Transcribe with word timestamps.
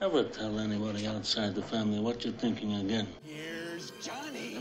Never 0.00 0.24
tell 0.24 0.58
anybody 0.58 1.06
outside 1.06 1.54
the 1.54 1.62
family 1.62 2.00
what 2.00 2.22
you're 2.22 2.38
thinking 2.44 2.74
again. 2.84 3.06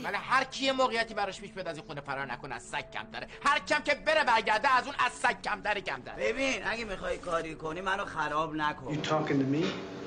ولی 0.04 0.18
هر 0.18 0.44
کی 0.44 0.72
موقعیتی 0.72 1.14
براش 1.14 1.42
پیش 1.42 1.52
بیاد 1.52 1.68
از 1.68 1.78
این 1.78 1.86
خونه 1.86 2.02
فرار 2.02 2.26
نکن 2.26 2.52
از 2.52 2.64
سگ 2.64 2.92
کم 2.92 3.04
داره 3.14 3.28
هر 3.44 3.60
کم 3.60 3.80
که 3.80 3.96
بره 3.96 4.24
برگرده 4.24 4.70
از 4.78 4.86
اون 4.86 4.96
از 5.00 5.12
سگ 5.12 5.42
کم 5.42 5.62
داره 5.62 5.82
کم 5.82 6.02
داره 6.06 6.34
ببین 6.34 6.54
اگه 6.66 6.86
می‌خوای 6.86 7.18
کاری 7.18 7.56
کنی 7.56 7.82
منو 7.82 8.06
خراب 8.06 8.56
نکن 8.56 8.94
You 8.94 8.98
talking 8.98 9.40
to 9.40 9.46
me? 9.56 9.64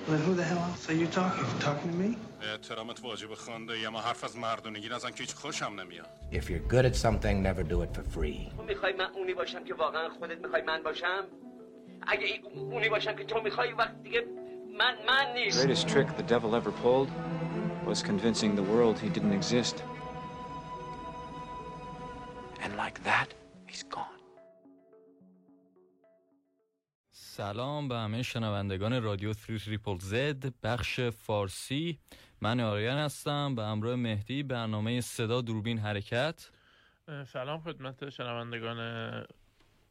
Then 0.09 0.21
who 0.27 0.35
the 0.35 0.45
hell 0.45 0.59
else 0.59 0.89
are 0.91 0.99
you 1.03 1.07
talking? 1.07 1.45
You 1.45 1.63
talking 1.69 1.91
to 1.93 1.99
me? 2.03 2.17
احترامت 2.43 3.05
واجب 3.05 3.35
خونده 3.35 3.79
یا 3.79 3.91
ما 3.91 4.01
حرف 4.01 4.25
از 4.25 4.37
مردونگی 4.37 4.89
نزن 4.89 5.11
که 5.11 5.17
هیچ 5.19 5.35
خوشم 5.35 5.81
نمیاد 5.81 6.07
If 6.33 6.45
you're 6.45 6.73
good 6.73 6.85
at 6.85 6.97
something, 6.97 7.43
never 7.43 7.63
do 7.63 7.83
it 7.83 7.97
for 7.97 8.17
free. 8.17 8.57
تو 8.57 8.63
می‌خوای 8.63 8.93
من 8.93 9.11
اونی 9.15 9.35
باشم 9.35 9.65
که 9.65 9.75
واقعا 9.75 10.09
خودت 10.09 10.39
می‌خوای 10.39 10.63
من 10.63 10.83
باشم 10.83 11.25
اگه 12.07 12.27
اونی 12.55 12.89
باشم 12.89 13.17
که 13.17 13.25
تو 13.25 13.41
می‌خوای 13.41 13.73
وقت 13.73 14.03
دیگه 14.03 14.25
من 14.79 14.95
من 15.07 15.33
نیست 15.35 15.67
greatest 15.67 15.89
trick 15.89 16.09
the 16.17 16.29
devil 16.35 16.55
ever 16.55 16.73
pulled 16.83 17.11
was 17.87 18.03
convincing 18.03 18.51
the 18.61 18.67
world 18.73 18.97
he 19.05 19.09
didn't 19.17 19.35
exist. 19.41 19.77
And 22.65 22.73
like 22.85 22.99
that, 23.11 23.29
he's 23.67 23.83
gone. 23.83 24.19
سلام 27.13 27.89
به 27.89 27.97
همه 27.97 28.23
شنوندگان 28.23 29.03
رادیو 29.03 29.33
3 29.33 29.59
تریپل 29.59 29.99
زد 29.99 30.55
بخش 30.63 31.01
فارسی 31.01 31.99
من 32.41 32.61
آریان 32.61 32.99
هستم 32.99 33.55
به 33.55 33.65
همراه 33.65 33.97
مهدی 33.97 34.43
برنامه 34.43 35.01
صدا 35.01 35.41
دوربین 35.41 35.79
حرکت 35.79 36.51
سلام 37.27 37.61
خدمت 37.61 38.09
شنوندگان 38.09 38.79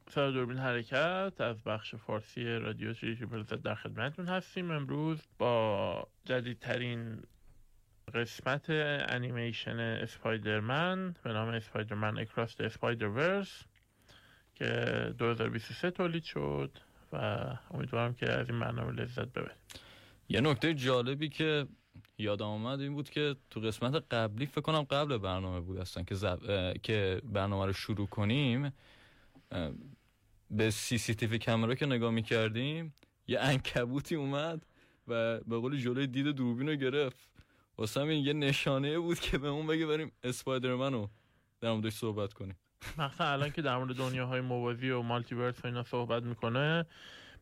صدا 0.09 0.31
دوربین 0.31 0.57
حرکت 0.57 1.33
از 1.39 1.63
بخش 1.63 1.95
فارسی 1.95 2.45
رادیو 2.45 2.93
زد 2.93 3.61
در 3.61 3.75
خدمتتون 3.75 4.25
هستیم. 4.25 4.71
امروز 4.71 5.19
با 5.37 6.07
جدیدترین 6.25 7.23
قسمت 8.13 8.65
انیمیشن 8.69 9.79
اسپایدرمن 9.79 11.15
به 11.23 11.33
نام 11.33 11.49
اسپایدرمن 11.49 12.17
اکراس 12.17 12.61
اسپایدر 12.61 13.07
ورس 13.07 13.63
که 14.55 14.65
2023 15.17 15.91
تولید 15.91 16.23
شد 16.23 16.71
و 17.13 17.17
امیدوارم 17.71 18.13
که 18.13 18.31
از 18.31 18.49
این 18.49 18.59
برنامه 18.59 18.91
لذت 18.91 19.27
ببرید 19.27 19.57
یه 20.29 20.41
نکته 20.41 20.73
جالبی 20.73 21.29
که 21.29 21.67
یادم 22.17 22.45
آمد 22.45 22.79
این 22.79 22.93
بود 22.93 23.09
که 23.09 23.35
تو 23.49 23.59
قسمت 23.59 24.13
قبلی 24.13 24.45
فکر 24.45 24.61
کنم 24.61 24.81
قبل 24.81 25.17
برنامه 25.17 25.59
بود 25.59 25.77
اصلا 25.77 26.03
که, 26.03 26.15
زب... 26.15 26.39
که 26.83 27.21
برنامه 27.23 27.65
رو 27.65 27.73
شروع 27.73 28.07
کنیم 28.07 28.73
به 30.51 30.71
سی 30.71 30.97
سی 30.97 31.13
تی 31.13 31.25
وی 31.25 31.39
کامرا 31.39 31.75
که 31.75 31.85
نگاه 31.85 32.11
می‌کردیم 32.11 32.93
یه 33.27 33.39
انکبوتی 33.39 34.15
اومد 34.15 34.65
و 35.07 35.39
به 35.39 35.57
قول 35.57 35.77
جلوی 35.77 36.07
دید 36.07 36.27
دوربین 36.27 36.69
رو 36.69 36.75
گرفت. 36.75 37.29
واسه 37.77 38.01
همین 38.01 38.25
یه 38.25 38.33
نشانه 38.33 38.99
بود 38.99 39.19
که 39.19 39.37
به 39.37 39.47
اون 39.47 39.67
بگه 39.67 39.85
بریم 39.85 40.11
اسپایدرمن 40.23 40.93
رو 40.93 41.09
در 41.61 41.71
موردش 41.71 41.93
صحبت 41.93 42.33
کنیم. 42.33 42.55
مخصوصا 42.97 43.25
الان 43.25 43.49
که 43.49 43.61
در 43.61 43.77
مورد 43.77 43.95
دنیاهای 43.95 44.41
موازی 44.41 44.89
و 44.89 45.01
مالتیورس 45.01 45.63
و 45.63 45.67
اینا 45.67 45.83
صحبت 45.83 46.23
می‌کنه 46.23 46.85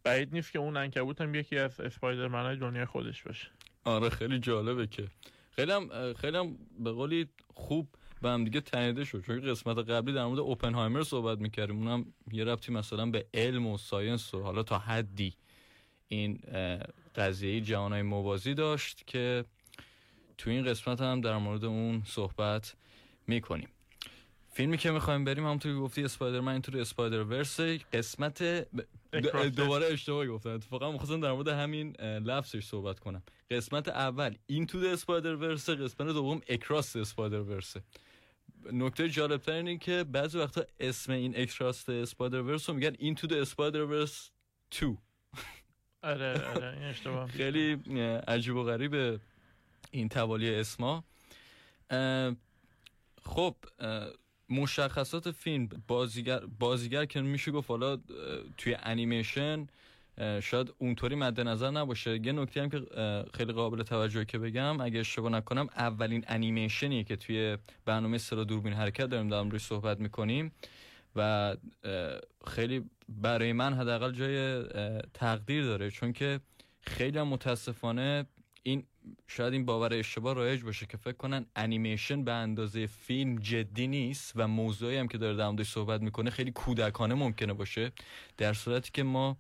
بعید 0.04 0.34
نیست 0.34 0.52
که 0.52 0.60
اون 0.60 0.78
انکبوت 0.78 1.22
هم 1.22 1.36
یکی 1.36 1.58
از 1.58 1.80
اسپایدرمن 1.80 2.44
های 2.44 2.56
دنیای 2.56 2.86
خودش 2.86 3.24
باشه. 3.24 3.48
آره 3.84 4.10
خیلی 4.10 4.40
جالبه 4.40 4.88
که. 4.88 5.08
خیلی 5.52 5.72
هم 5.72 6.14
خیلی 6.14 6.38
هم 6.38 6.58
به 6.80 6.92
قولی 6.92 7.30
خوب 7.54 7.88
به 8.22 8.30
هم 8.30 8.44
دیگه 8.44 8.62
تنیده 8.62 9.04
شد. 9.04 9.24
چون 9.26 9.42
قسمت 9.42 9.78
قبلی 9.78 10.14
در 10.14 10.26
مورد 10.26 10.40
اوپنهایمر 10.40 11.04
صحبت 11.04 11.38
می‌کردیم. 11.40 11.78
اونم 11.78 12.14
یه 12.32 12.44
ربطی 12.44 12.72
مثلا 12.72 13.06
به 13.06 13.26
علم 13.34 13.68
و 13.68 13.78
ساینس 13.78 14.34
و 14.34 14.42
حالا 14.42 14.64
تا 14.64 14.80
حدی 14.80 15.34
این 16.08 16.40
قضیه 17.16 17.62
جهانهای 17.62 18.02
موازی 18.02 18.54
داشت 18.54 19.08
که 19.08 19.46
تو 20.38 20.50
این 20.50 20.66
قسمت 20.66 21.02
هم 21.02 21.22
در 21.22 21.38
مورد 21.38 21.66
اون 21.66 22.04
صحبت 22.06 22.76
می‌کنیم. 23.28 23.70
فیلمی 24.52 24.78
که 24.78 24.92
می‌خوایم 24.92 25.24
بریم 25.24 25.44
همونطور 25.44 25.72
که 25.72 25.80
گفتی 25.80 26.04
اسپایدرمن 26.04 26.52
اینطور 26.52 26.78
اسپایدر 26.82 27.24
ورس 27.24 27.60
قسمت 27.94 28.68
دوباره 29.56 29.86
اشتباه 29.86 30.28
گفتم. 30.28 30.50
اتفاقا 30.50 30.92
می‌خواستم 30.92 31.20
در 31.20 31.32
مورد 31.32 31.48
همین 31.48 31.92
لفظش 32.02 32.66
صحبت 32.66 33.00
کنم. 33.00 33.24
قسمت 33.52 33.88
اول 33.88 34.36
این 34.48 34.68
تو 34.68 34.78
اسپایدر 34.78 35.36
ورس 35.36 35.70
قسمت 35.70 36.08
دوم 36.08 36.42
اکراس 36.50 36.96
اسپایدر 36.96 37.42
ورس 37.42 37.76
نکته 38.72 39.10
جالب 39.10 39.42
تر 39.42 39.52
اینه 39.52 39.78
که 39.78 40.04
بعضی 40.04 40.38
وقتا 40.38 40.64
اسم 40.80 41.12
این 41.12 41.34
اکراس 41.38 41.90
اسپایدر 41.90 42.42
ورس 42.42 42.70
رو 42.70 42.76
میگن 42.76 42.96
این 43.00 43.16
تو 43.16 43.36
اسپایدر 43.36 43.84
ورس 43.84 44.32
2 44.80 44.98
آره 46.04 46.48
آره 46.56 46.74
این 46.78 46.84
اشتباه. 46.84 47.28
خیلی 47.28 47.74
عجیب 48.28 48.56
و 48.56 48.64
غریب 48.64 49.20
این 49.92 50.10
توالی 50.10 50.56
اسما. 50.56 51.04
خب 53.24 53.56
مشخصات 54.50 55.32
فیلم 55.32 55.70
بازیگر 55.88 56.40
بازیگر 56.60 57.06
که 57.06 57.22
میشه 57.22 57.52
گفت 57.52 57.70
حالا 57.70 57.98
توی 58.58 58.78
انیمیشن 58.84 59.68
شاید 60.42 60.74
اونطوری 60.78 61.16
مد 61.16 61.42
نظر 61.42 61.72
نباشه. 61.72 62.20
یه 62.26 62.32
نکته 62.32 62.62
هم 62.62 62.70
که 62.70 62.82
خیلی 63.34 63.54
قابل 63.54 63.84
توجه 63.84 64.26
که 64.26 64.38
بگم 64.38 64.82
اگه 64.82 65.00
اشتباه 65.00 65.32
نکنم 65.32 65.68
اولین 65.78 66.26
انیمیشنیه 66.28 67.04
که 67.04 67.16
توی 67.16 67.58
برنامه 67.86 68.18
سرا 68.18 68.44
دوربین 68.44 68.74
حرکت 68.74 69.06
داریم 69.06 69.30
در 69.30 69.44
روش 69.44 69.62
صحبت 69.62 70.00
می‌کنیم 70.00 70.52
و 71.16 71.56
خیلی 72.48 72.90
برای 73.10 73.54
من 73.54 73.74
حداقل 73.74 74.12
جای 74.12 74.64
تقدیر 75.14 75.64
داره. 75.64 75.92
چون 75.92 76.14
که 76.14 76.40
خیلی 76.82 77.22
متاسفانه 77.22 78.26
این 78.64 78.84
شاید 79.28 79.54
این 79.54 79.66
باور 79.66 79.94
اشتباه 79.94 80.36
رایج 80.36 80.64
باشه 80.64 80.86
که 80.86 80.98
فکر 80.98 81.18
کنن 81.18 81.46
انیمیشن 81.56 82.24
به 82.24 82.32
اندازه 82.32 82.88
فیلم 82.88 83.36
جدی 83.36 83.88
نیست 83.88 84.34
و 84.36 84.48
موضوعی 84.48 84.98
هم 84.98 85.08
که 85.08 85.18
داره 85.18 85.38
در 85.38 85.64
صحبت 85.64 86.02
می‌کنه 86.02 86.30
خیلی 86.30 86.52
کودکانه 86.52 87.16
ممکنه 87.16 87.54
باشه 87.54 87.92
در 88.38 88.54
صورتی 88.54 88.90
که 88.94 89.04
ما 89.04 89.38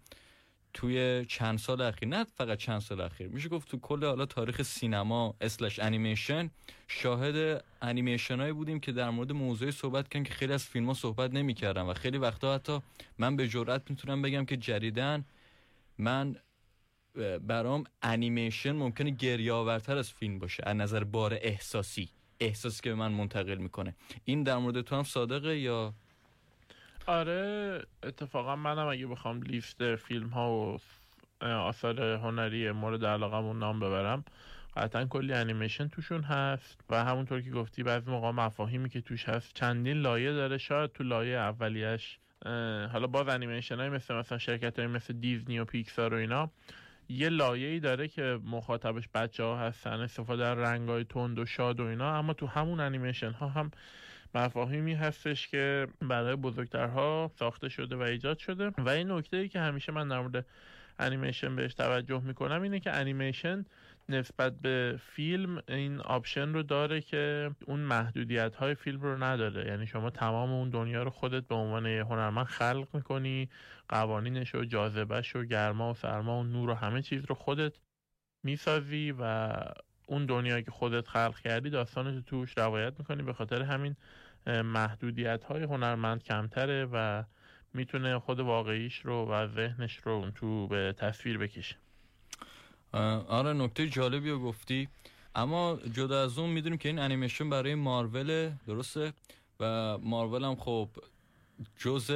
توی 0.74 1.25
چند 1.30 1.59
سال 1.59 1.81
اخیر 1.81 2.09
نه 2.09 2.24
فقط 2.24 2.58
چند 2.58 2.80
سال 2.80 3.02
اخیر 3.02 3.28
میشه 3.28 3.50
گفت 3.50 3.68
تو 3.68 3.80
کل 3.80 4.06
حالا 4.06 4.25
تاریخ 4.25 4.62
سینما 4.62 5.36
اسلش 5.42 5.80
انیمیشن 5.80 6.50
شاهد 6.88 7.64
انیمیشن 7.81 8.40
هایی 8.40 8.54
بودیم 8.54 8.80
که 8.80 8.92
در 8.92 9.09
مورد 9.09 9.31
موضوعی 9.31 9.72
صحبت 9.72 10.09
کردن 10.09 10.24
که 10.24 10.34
خیلی 10.34 10.54
از 10.54 10.64
فیلم 10.64 10.86
ها 10.86 10.94
صحبت 10.94 11.34
نمی‌کردن 11.34 11.81
و 11.81 11.94
خیلی 11.94 12.18
وقتا 12.18 12.56
حتی 12.56 12.80
من 13.18 13.36
به 13.36 13.48
جرئت 13.48 13.90
می‌تونم 13.90 14.22
بگم 14.22 14.46
که 14.46 14.58
جدیدن 14.58 15.25
من 15.98 16.36
برام 17.48 17.84
انیمیشن 18.02 18.72
ممکنه 18.72 19.09
گریه 19.09 19.53
آورتر 19.53 19.98
از 19.98 20.12
فیلم 20.12 20.40
باشه. 20.40 20.64
از 20.66 20.76
نظر 20.76 21.03
بار 21.03 21.38
احساسی. 21.42 22.09
احساسی 22.40 22.81
که 22.81 22.90
به 22.90 22.96
من 22.96 23.12
منتقل 23.12 23.58
می‌کنه. 23.58 23.96
این 24.26 24.44
در 24.44 24.58
مورد 24.58 24.81
تو 24.81 24.96
هم 24.96 25.03
صادقه 25.03 25.58
یا؟ 25.58 25.94
آره 27.08 27.81
اتفاقا 28.04 28.56
منم 28.56 28.88
اگه 28.88 29.08
بخوام 29.08 29.42
لیست 29.42 29.96
فیلم 29.96 30.30
ها 30.30 30.52
و 30.52 30.78
آثار 31.46 32.02
هنری 32.02 32.72
مورد 32.72 33.06
علاقمون 33.06 33.59
نام 33.59 33.80
ببرم 33.80 34.25
قطعا 34.78 35.06
کلی 35.06 35.34
انیمیشن 35.34 35.88
توشون 35.88 36.22
هست 36.22 36.81
و 36.90 37.04
همونطور 37.04 37.42
که 37.42 37.52
گفتی 37.52 37.84
بعضی 37.84 38.12
موقع 38.12 38.31
مفاهیمی 38.31 38.90
که 38.90 39.02
توش 39.02 39.30
هست 39.30 39.54
چندین 39.54 39.98
لایه 39.98 40.31
داره. 40.31 40.58
شاید 40.58 40.92
تو 40.92 41.04
لایه 41.04 41.38
اولیش 41.38 42.20
حالا 42.92 43.08
باز 43.08 43.28
انیمیشن 43.28 43.80
های 43.80 43.90
مثل 43.90 44.14
مثلا 44.14 44.38
شرکت 44.38 44.80
های 44.80 44.88
مثل 44.88 45.14
دیزنی 45.14 45.59
و 45.59 45.66
پیکسار 45.66 46.14
و 46.14 46.18
اینا 46.18 46.52
یه 47.10 47.30
لایه 47.30 47.68
ای 47.68 47.80
داره 47.80 48.08
که 48.08 48.40
مخاطبش 48.46 49.10
بچه 49.14 49.44
ها 49.44 49.58
هستن 49.58 50.00
استفاده 50.00 50.46
از 50.46 50.58
رنگ 50.58 50.90
های 50.90 51.04
تند 51.04 51.40
و 51.40 51.46
شاد 51.46 51.80
و 51.80 51.84
اینا 51.84 52.18
اما 52.18 52.34
تو 52.34 52.48
همون 52.48 52.80
انیمیشن 52.80 53.32
ها 53.32 53.48
هم 53.48 53.72
مفاهیمی 54.36 54.94
هستش 54.94 55.48
که 55.48 55.88
برای 56.02 56.36
بزرگترها 56.36 57.32
ساخته 57.40 57.70
شده 57.70 57.96
و 57.96 58.02
ایجاد 58.02 58.38
شده. 58.38 58.72
و 58.78 58.90
این 58.90 59.12
نکته 59.12 59.38
ای 59.38 59.50
که 59.50 59.60
همیشه 59.60 59.92
من 59.92 60.08
در 60.08 60.20
مورد 60.20 60.46
انیمیشن 61.00 61.56
بهش 61.56 61.74
توجه 61.74 62.22
می‌کنم 62.24 62.62
اینه 62.62 62.80
که 62.80 62.92
انیمیشن 62.92 63.66
نسبت 64.10 64.60
به 64.60 65.00
فیلم 65.00 65.62
این 65.68 66.00
option 66.00 66.54
رو 66.54 66.63
داره 66.63 67.02
که 67.02 67.52
اون 67.66 67.80
محدودیت 67.80 68.56
های 68.56 68.75
فیلم 68.75 69.02
رو 69.02 69.24
نداره. 69.24 69.68
یعنی 69.68 69.88
شما 69.88 70.10
تمام 70.10 70.52
اون 70.52 70.69
دنیا 70.69 71.04
رو 71.04 71.10
خودت 71.10 71.48
به 71.48 71.56
عنوان 71.56 71.86
هنرمند 71.86 72.46
خلق 72.46 72.88
می‌کنی 72.94 73.50
قوانینش 73.90 74.56
و 74.56 74.63
جاذبهش 74.63 75.36
و 75.36 75.44
گرما 75.44 75.92
و 75.92 75.94
سرما 75.94 76.40
و 76.40 76.44
نور 76.44 76.69
و 76.69 76.74
همه 76.74 77.02
چیز 77.02 77.25
رو 77.25 77.36
خودت 77.36 77.74
می‌سازی 78.44 79.16
و 79.19 79.54
اون 80.08 80.25
دنیایی 80.25 80.63
که 80.63 80.72
خودت 80.72 81.08
خلق 81.08 81.40
کردی 81.40 81.69
داستانش 81.69 82.24
توش 82.25 82.58
روایت 82.58 82.94
می‌کنی. 83.00 83.24
به 83.24 83.34
خاطر 83.34 83.62
همین 83.62 83.96
محدودیت 84.48 85.44
های 85.44 85.63
هنرمند 85.63 86.24
کمتره 86.24 86.88
و 86.92 87.24
می‌تونه 87.74 88.19
خود 88.19 88.40
واقعیش 88.40 89.00
رو 89.00 89.25
و 89.25 89.48
ذهنش 89.48 89.98
رو 89.98 90.12
اون 90.12 90.31
تو 90.31 90.68
به 90.68 90.94
تصویر 90.98 91.38
بکشه. 91.38 91.85
آره 93.27 93.53
نکته 93.53 93.88
جالبی 93.89 94.30
رو 94.30 94.39
گفتی. 94.39 94.88
اما 95.36 95.80
جدا 95.94 96.24
از 96.24 96.39
اون 96.39 96.50
می‌دونیم 96.50 96.77
که 96.77 96.89
این 96.89 97.00
انیمیشن 97.00 97.50
برای 97.50 97.75
مارول 97.75 98.51
درسته؟ 98.68 99.13
و 99.59 99.97
مارول 99.97 100.44
هم 100.44 100.56
خب 100.56 100.89
جز 101.77 102.12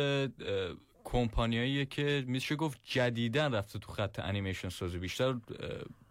کمپانیاییه 1.04 1.86
که 1.86 2.24
میشه 2.28 2.56
گفت 2.56 2.80
جدیدن 2.86 3.54
رفته 3.54 3.80
تو 3.80 3.92
خط 3.92 4.20
انیمیشن 4.20 4.70
سازی. 4.70 4.98
بیشتر 4.98 5.34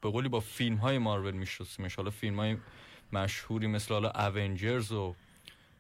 به 0.00 0.11
قولی 0.11 0.29
با 0.29 0.41
فیلم 0.41 0.76
های 0.76 0.99
مارول 0.99 1.35
میشناسیمش. 1.35 1.94
حالا 1.94 2.11
فیلم 2.11 2.41
های 2.41 2.56
مشهوری 3.12 3.67
مثل 3.67 3.94
حالا 3.94 4.11
اونجرز 4.11 4.93
و 4.93 5.14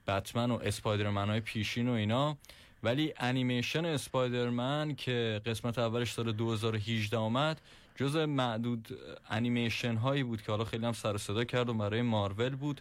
بتمن 0.06 0.50
و 0.50 0.58
اسپایدرمن 0.62 1.28
های 1.28 1.40
پیشین 1.40 1.88
و 1.88 1.92
اینا. 1.92 2.38
ولی 2.82 3.14
انیمیشن 3.16 3.84
اسپایدرمن 3.84 4.94
که 4.94 5.40
قسمت 5.46 5.78
اولش 5.78 6.12
سال 6.12 6.32
2018 6.32 7.16
آمد 7.16 7.60
جز 7.98 8.16
معدود 8.16 8.88
انیمیشن 9.30 9.96
هایی 9.96 10.22
بود 10.22 10.42
که 10.42 10.52
حالا 10.52 10.64
خیلی 10.64 10.86
هم 10.86 10.92
سر 10.92 11.16
صدا 11.16 11.44
کرد 11.44 11.68
و 11.68 11.74
برای 11.74 12.02
مارول 12.02 12.56
بود 12.56 12.80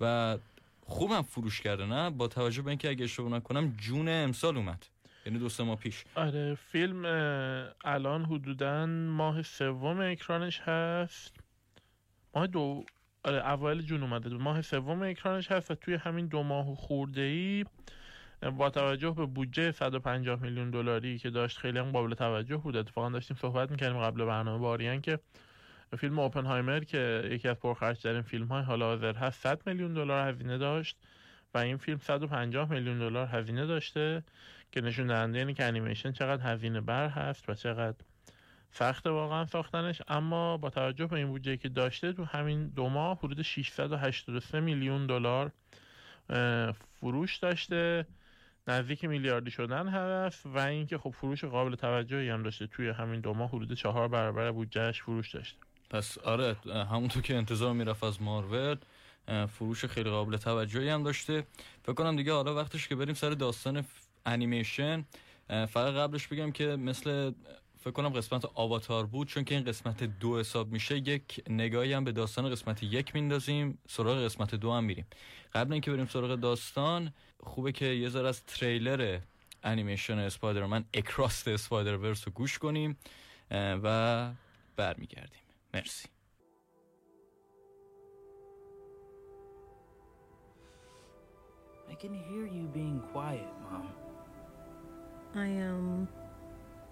و 0.00 0.38
خوبم 0.86 1.22
فروش 1.22 1.60
کرده 1.60 1.86
نه؟ 1.86 2.10
با 2.10 2.28
توجه 2.28 2.62
به 2.62 2.68
اینکه 2.68 2.90
اگه 2.90 3.04
اشتباه 3.04 3.30
نکنم 3.30 3.74
جون 3.78 4.08
امسال 4.08 4.56
اومد. 4.56 4.86
یعنی 5.26 5.38
دو 5.38 5.48
سه 5.48 5.74
پیش. 5.74 6.04
آره 6.14 6.54
فیلم 6.54 7.04
الان 7.84 8.24
حدودا 8.24 8.86
ماه 8.86 9.42
سوم 9.42 10.00
اکرانش 10.00 10.60
هست. 10.60 11.34
ماه 12.34 12.46
دو 12.46 12.84
آره 13.24 13.50
اوایل 13.50 13.82
جون 13.82 14.02
اومده 14.02 14.28
ماه 14.28 14.62
سوم 14.62 15.02
اکرانش 15.02 15.52
هست 15.52 15.70
و 15.70 15.74
توی 15.74 15.94
همین 15.94 16.26
دو 16.26 16.42
ماه 16.42 16.74
خورده 16.74 17.20
ای 17.20 17.64
با 18.50 18.70
توجه 18.70 19.10
به 19.10 19.26
بودجه 19.26 19.72
150 19.72 20.42
میلیون 20.42 20.70
دلاری 20.70 21.18
که 21.18 21.30
داشت 21.30 21.58
خیلی 21.58 21.78
هم 21.78 21.92
قابل 21.92 22.14
توجه 22.14 22.56
بود. 22.56 22.76
اتفاقا 22.76 23.10
داشتیم 23.10 23.36
صحبت 23.40 23.70
می‌کردیم 23.70 24.00
قبل 24.00 24.24
برنامه 24.24 24.58
باریان 24.58 25.00
که 25.00 25.18
فیلم 25.98 26.18
اوپنهایمر 26.18 26.80
که 26.80 27.28
یکی 27.32 27.48
از 27.48 27.56
پرخرجترین 27.56 28.22
فیلم 28.22 28.46
های 28.46 28.62
حال 28.62 28.82
حاضر 28.82 29.14
هست 29.14 29.40
100 29.40 29.62
میلیون 29.66 29.94
دلار 29.94 30.28
هزینه 30.28 30.58
داشت 30.58 30.96
و 31.54 31.58
این 31.58 31.76
فیلم 31.76 31.98
150 31.98 32.70
میلیون 32.70 32.98
دلار 32.98 33.26
هزینه 33.26 33.66
داشته 33.66 34.22
که 34.72 34.80
نشون 34.80 35.06
دهنده 35.06 35.38
اینه 35.38 35.54
که 35.54 35.64
انیمیشن 35.64 36.12
چقدر 36.12 36.52
هزینه 36.52 36.80
بر 36.80 37.08
هست 37.08 37.48
و 37.48 37.54
چقدر 37.54 37.96
سخت 38.70 39.06
واقعا 39.06 39.46
ساختنش. 39.46 40.02
اما 40.08 40.56
با 40.56 40.70
توجه 40.70 41.06
به 41.06 41.16
این 41.16 41.28
بودجه 41.28 41.56
که 41.56 41.68
داشته 41.68 42.12
تو 42.12 42.24
همین 42.24 42.68
دو 42.68 42.88
ماه 42.88 43.18
حدود 43.18 43.42
683 43.42 44.60
میلیون 44.60 45.06
دلار 45.06 45.52
فروش 47.00 47.36
داشته. 47.36 48.06
نزدیک 48.68 49.04
میلیاردی 49.04 49.50
شدن 49.50 49.88
هست 49.88 50.46
و 50.46 50.58
اینکه 50.58 50.98
خب 50.98 51.10
فروش 51.10 51.44
قابل 51.44 51.74
توجهی 51.74 52.28
هم 52.28 52.42
داشته. 52.42 52.66
توی 52.66 52.88
همین 52.88 53.20
دو 53.20 53.34
ماه 53.34 53.48
حدود 53.48 53.72
چهار 53.72 54.08
برابر 54.08 54.50
بودجهش 54.50 55.02
فروش 55.02 55.34
داشته. 55.34 55.58
پس 55.90 56.18
آره 56.18 56.56
همونطور 56.90 57.22
که 57.22 57.34
انتظار 57.36 57.72
می‌رفت 57.72 58.04
از 58.04 58.22
مارول 58.22 58.76
فروش 59.48 59.84
خیلی 59.84 60.10
قابل 60.10 60.36
توجهی 60.36 60.88
هم 60.88 61.02
داشته. 61.02 61.46
فکر 61.82 61.94
کنم 61.94 62.16
دیگه 62.16 62.32
حالا 62.32 62.54
وقتش 62.54 62.88
که 62.88 62.96
بریم 62.96 63.14
سر 63.14 63.30
داستان 63.30 63.84
انیمیشن 64.26 65.04
فقط 65.48 65.94
قبلش 65.94 66.26
بگم 66.26 66.52
که 66.52 66.66
مثل 66.66 67.32
فکر 67.86 67.92
کنم 67.92 68.08
قسمت 68.08 68.44
آواتار 68.54 69.06
بود 69.06 69.28
چون 69.28 69.44
که 69.44 69.54
این 69.54 69.64
قسمت 69.64 70.04
دو 70.04 70.38
حساب 70.38 70.72
میشه 70.72 70.96
یک 70.96 71.44
نگاهی 71.50 71.92
هم 71.92 72.04
به 72.04 72.12
داستان 72.12 72.50
قسمت 72.50 72.82
یک 72.82 73.14
میندازیم 73.14 73.78
سراغ 73.88 74.24
قسمت 74.24 74.54
دو 74.54 74.72
هم 74.72 74.84
میریم. 74.84 75.06
قبل 75.54 75.72
اینکه 75.72 75.90
بریم 75.90 76.06
سراغ 76.06 76.34
داستان 76.34 77.12
خوبه 77.40 77.72
که 77.72 77.84
یه 77.84 78.08
ذره 78.08 78.28
از 78.28 78.44
تریلر 78.44 79.20
انیمیشن 79.62 80.18
اسپایدرمن 80.18 80.84
اکراست 80.94 81.48
اسپایدر 81.48 81.96
ورس 81.96 82.28
رو 82.28 82.32
گوش 82.32 82.58
کنیم 82.58 82.96
و 83.50 84.30
برمیگردیم. 84.76 85.42
مرسی. 85.74 86.08
I 91.88 91.94
can 91.94 92.14
hear 92.14 92.46
you 92.46 92.64
being 92.74 93.00
quiet, 93.12 93.52
Mom. 93.62 93.86
I 95.34 95.48
um 95.68 96.25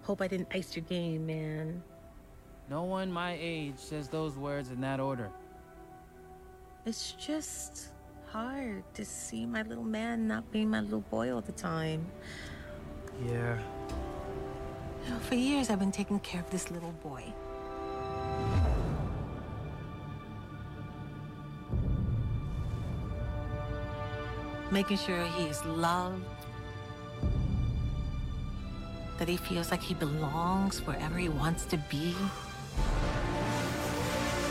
hope 0.05 0.21
I 0.21 0.27
didn't 0.27 0.49
ice 0.53 0.75
your 0.75 0.85
game, 0.85 1.25
man. 1.25 1.81
No 2.69 2.83
one 2.83 3.11
my 3.11 3.35
age 3.41 3.77
says 3.77 4.07
those 4.07 4.37
words 4.37 4.69
in 4.69 4.79
that 4.81 4.99
order. 4.99 5.31
It's 6.85 7.13
just 7.13 7.89
hard 8.27 8.83
to 8.93 9.03
see 9.03 9.47
my 9.47 9.63
little 9.63 9.83
man 9.83 10.27
not 10.27 10.51
being 10.51 10.69
my 10.69 10.81
little 10.81 11.01
boy 11.01 11.33
all 11.33 11.41
the 11.41 11.53
time. 11.53 12.05
Yeah. 13.27 13.59
You 15.05 15.09
know, 15.09 15.19
for 15.21 15.33
years 15.33 15.71
I've 15.71 15.79
been 15.79 15.91
taking 15.91 16.19
care 16.19 16.41
of 16.41 16.49
this 16.51 16.69
little 16.69 16.91
boy. 16.91 17.23
Making 24.69 24.97
sure 24.97 25.25
he 25.25 25.45
is 25.45 25.65
loved, 25.65 26.25
that 29.17 29.27
he 29.27 29.37
feels 29.37 29.71
like 29.71 29.81
he 29.81 29.93
belongs 29.93 30.79
wherever 30.85 31.17
he 31.17 31.29
wants 31.29 31.65
to 31.65 31.77
be. 31.89 32.15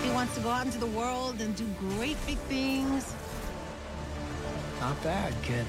He 0.03 0.11
wants 0.11 0.35
to 0.35 0.41
go 0.41 0.51
out 0.51 0.67
into 0.67 0.79
the 0.79 0.87
world 0.87 1.41
and 1.41 1.55
do 1.57 1.67
great 1.79 2.17
big 2.27 2.39
things. 2.49 3.15
Not 4.81 5.03
bad, 5.03 5.35
kid. 5.43 5.67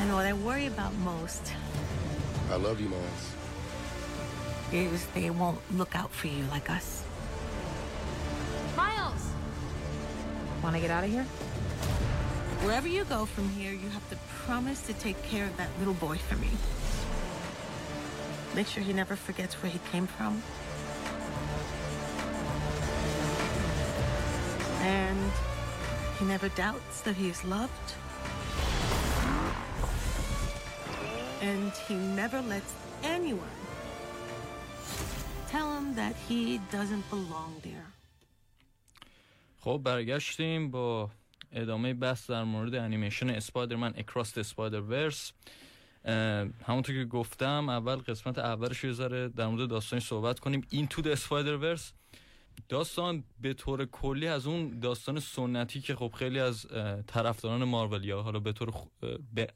And 0.00 0.12
what 0.12 0.26
I 0.26 0.32
worry 0.32 0.66
about 0.66 0.94
most 0.96 1.52
I 2.50 2.56
love 2.56 2.80
you, 2.80 2.88
Miles. 2.90 3.34
is 4.72 5.06
they 5.14 5.30
won't 5.30 5.58
look 5.74 5.96
out 5.96 6.10
for 6.10 6.26
you 6.26 6.44
like 6.50 6.68
us. 6.68 7.02
Miles! 8.76 9.30
Want 10.62 10.74
to 10.76 10.82
get 10.82 10.90
out 10.90 11.04
of 11.04 11.10
here? 11.10 11.24
Wherever 12.64 12.86
you 12.86 13.04
go 13.04 13.24
from 13.24 13.48
here, 13.50 13.72
you 13.72 13.88
have 13.88 14.08
to 14.10 14.16
promise 14.44 14.82
to 14.82 14.92
take 14.92 15.22
care 15.22 15.46
of 15.46 15.56
that 15.56 15.70
little 15.78 15.94
boy 15.94 16.18
for 16.18 16.36
me. 16.36 16.50
Make 18.55 18.67
sure 18.67 18.83
he 18.83 18.93
never 18.93 19.15
forgets 19.15 19.53
where 19.61 19.71
he 19.71 19.79
came 19.91 20.07
from. 20.07 20.41
And 24.81 25.31
he 26.17 26.25
never 26.25 26.49
doubts 26.49 27.01
that 27.01 27.15
he 27.15 27.27
is 27.29 27.43
loved. 27.43 27.87
And 31.41 31.71
he 31.87 31.95
never 32.21 32.41
lets 32.41 32.73
anyone 33.03 33.59
tell 35.49 35.67
him 35.77 35.95
that 35.95 36.15
he 36.27 36.59
doesn't 36.71 37.05
belong 37.09 37.51
there. 37.63 37.87
خب 39.59 39.81
برگشتیم 39.83 40.71
با 40.71 41.09
ادامه 41.51 41.93
بحث 41.93 42.29
در 42.29 42.43
مورد 42.43 42.75
انیمیشن 42.75 43.29
اسپایدرمن 43.29 43.93
اکراست 43.97 44.37
اسپایدر 44.37 44.81
ورس 44.81 45.31
همونطور 46.66 46.94
که 46.94 47.04
گفتم 47.04 47.68
اول 47.68 47.96
قسمت 47.96 48.38
اولش 48.38 48.84
یه 48.84 48.92
ذره 48.92 49.28
در 49.28 49.46
مورد 49.46 49.68
داستانش 49.68 50.06
صحبت 50.06 50.40
کنیم. 50.40 50.66
این 50.70 50.86
تو 50.86 51.08
اسپایدر 51.08 51.56
ورس 51.56 51.92
داستان 52.68 53.24
به 53.40 53.54
طور 53.54 53.84
کلی 53.84 54.26
از 54.28 54.46
اون 54.46 54.80
داستان 54.80 55.20
سنتی 55.20 55.80
که 55.80 55.94
خب 55.96 56.12
خیلی 56.18 56.38
از 56.38 56.66
طرفداران 57.06 57.64
مارول 57.64 58.04
یا 58.04 58.22
حالا 58.22 58.38
به 58.38 58.52
طور 58.52 58.70
خ- 58.70 59.06
به 59.34 59.48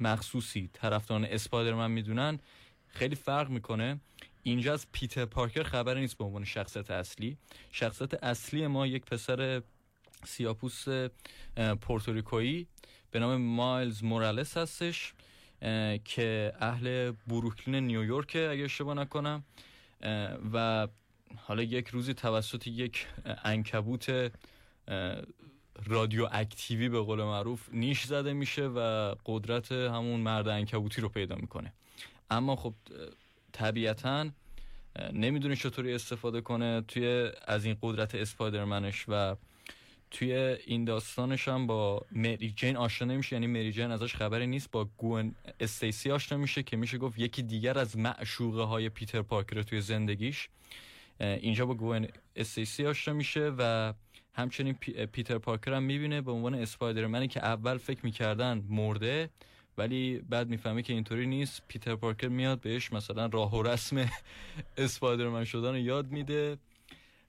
مخصوصی 0.00 0.70
طرفداران 0.72 1.24
اسپایدرمن 1.24 1.90
می‌دونن 1.90 2.38
خیلی 2.88 3.14
فرق 3.14 3.48
می‌کنه. 3.48 4.00
اینجا 4.42 4.72
از 4.72 4.86
پیتر 4.92 5.24
پارکر 5.24 5.62
خبری 5.62 6.00
نیست 6.00 6.18
به 6.18 6.24
عنوان 6.24 6.44
شخصیت 6.44 6.90
اصلی. 6.90 7.36
شخصیت 7.72 8.24
اصلی 8.24 8.66
ما 8.66 8.86
یک 8.86 9.04
پسر 9.04 9.62
سیاپوس 10.24 10.84
پورتوریکویی 11.80 12.66
به 13.10 13.18
نام 13.18 13.36
مایلز 13.36 14.04
مورالس 14.04 14.56
هستش. 14.56 15.12
که 16.04 16.52
اهل 16.60 17.12
بروکلین 17.26 17.86
نیویورک 17.86 18.36
اگه 18.50 18.64
اشتباه 18.64 18.94
نکنم. 18.94 19.44
و 20.52 20.88
حالا 21.36 21.62
یک 21.62 21.88
روزی 21.88 22.14
توسط 22.14 22.66
یک 22.66 23.06
انکبوت 23.44 24.32
رادیو 25.86 26.28
اکتیوی 26.32 26.88
به 26.88 27.00
قول 27.00 27.18
معروف 27.18 27.68
نیش 27.72 28.04
زده 28.04 28.32
میشه 28.32 28.66
و 28.66 29.14
قدرت 29.26 29.72
همون 29.72 30.20
مرد 30.20 30.48
انکبوتی 30.48 31.00
رو 31.00 31.08
پیدا 31.08 31.36
می‌کنه. 31.36 31.72
اما 32.30 32.56
خب 32.56 32.74
طبیعتا 33.52 34.30
نمی‌دونه 35.12 35.56
چطوری 35.56 35.94
استفاده 35.94 36.40
کنه 36.40 36.80
توی 36.80 37.30
از 37.46 37.64
این 37.64 37.76
قدرت 37.82 38.14
اسپایدرمنش 38.14 39.04
و 39.08 39.36
توی 40.10 40.32
این 40.66 40.84
داستانش 40.84 41.48
هم 41.48 41.66
با 41.66 42.06
مری 42.12 42.52
جین 42.56 42.76
آشنا 42.76 43.14
نمیشه 43.14 43.36
یعنی 43.36 43.46
مری 43.46 43.72
جین 43.72 43.90
ازش 43.90 44.14
خبری 44.14 44.46
نیست 44.46 44.70
با 44.70 44.88
گون 44.96 45.34
استیسی 45.60 46.10
آشنا 46.10 46.38
میشه 46.38 46.62
که 46.62 46.76
میشه 46.76 46.98
گفت 46.98 47.18
یکی 47.18 47.42
دیگر 47.42 47.78
از 47.78 47.98
معشوقه 47.98 48.62
های 48.62 48.88
پیتر 48.88 49.22
پارکر 49.22 49.62
توی 49.62 49.80
زندگیش. 49.80 50.48
اینجا 51.20 51.66
با 51.66 51.74
گوئن 51.74 52.06
استیسی 52.36 52.86
آشنا 52.86 53.14
میشه 53.14 53.52
و 53.58 53.92
همچنین 54.34 54.74
پی- 54.74 55.06
پیتر 55.06 55.38
پارکر 55.38 55.72
هم 55.72 55.82
می‌بینه 55.82 56.20
به 56.20 56.32
عنوان 56.32 56.54
اسپایدرمنی 56.54 57.28
که 57.28 57.44
اول 57.44 57.78
فکر 57.78 58.00
می‌کردن 58.02 58.64
مرده 58.68 59.30
ولی 59.78 60.18
بعد 60.28 60.48
می‌فهمه 60.48 60.82
که 60.82 60.92
اینطوری 60.92 61.26
نیست. 61.26 61.62
پیتر 61.68 61.96
پارکر 61.96 62.28
میاد 62.28 62.60
بهش 62.60 62.92
مثلا 62.92 63.26
راه 63.26 63.54
و 63.54 63.62
رسم 63.62 64.10
اسپایدرمن 64.76 65.44
شدن 65.44 65.68
رو 65.70 65.78
یاد 65.78 66.10
میده. 66.10 66.58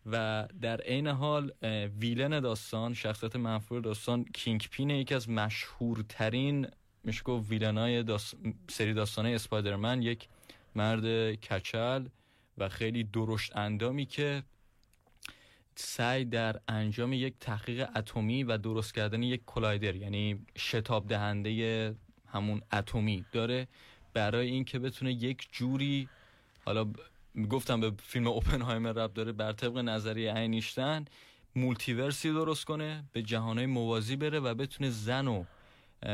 و 0.05 0.48
در 0.62 0.81
عین 0.81 1.08
حال 1.08 1.51
villain 2.00 2.39
داستان 2.39 2.93
شخصیت 2.93 3.36
منفور 3.36 3.81
داستان 3.81 4.24
کینگ 4.24 4.67
پینه 4.72 5.00
یکی 5.00 5.15
از 5.15 5.29
مشهورترین 5.29 6.67
میشه 7.03 7.24
گفت 7.24 7.50
ویلنای 7.50 8.03
داست... 8.03 8.36
سری 8.70 8.93
داستانه 8.93 9.29
اسپایدرمن 9.29 10.01
یک 10.01 10.27
مرد 10.75 11.36
کچل 11.36 12.05
و 12.58 12.70
خیلی 12.70 13.03
درشت 13.03 13.58
اندامی 13.58 14.05
که 14.05 14.43
سعی 15.75 16.25
در 16.25 16.60
انجام 16.67 17.13
یک 17.13 17.34
تحقیق 17.39 17.89
اتمی 17.96 18.43
و 18.43 18.58
درست 18.58 18.93
کردن 18.93 19.24
یک 19.24 19.41
کلایدر 19.46 19.96
یعنی 19.96 20.46
شتاب 20.58 21.08
دهنده 21.08 21.96
همون 22.27 22.62
اتمی 22.74 23.25
داره 23.31 23.67
برای 24.13 24.48
اینکه 24.48 24.79
بتونه 24.79 25.13
یک 25.13 25.48
جوری 25.51 26.10
حالا 26.65 26.93
گفتم 27.50 27.79
به 27.79 27.91
فیلم 28.03 28.27
اوپنهایمر 28.27 28.91
رب 28.91 29.13
داره 29.13 29.31
بر 29.31 29.53
طبق 29.53 29.77
نظریه 29.77 30.35
اینیشتن 30.35 31.05
مولتیورسی 31.55 32.31
درست 32.31 32.65
کنه 32.65 33.03
به 33.11 33.21
جهانهای 33.21 33.65
موازی 33.65 34.15
بره 34.15 34.39
و 34.39 34.53
بتونه 34.53 34.89
زن 34.89 35.27
و 35.27 35.43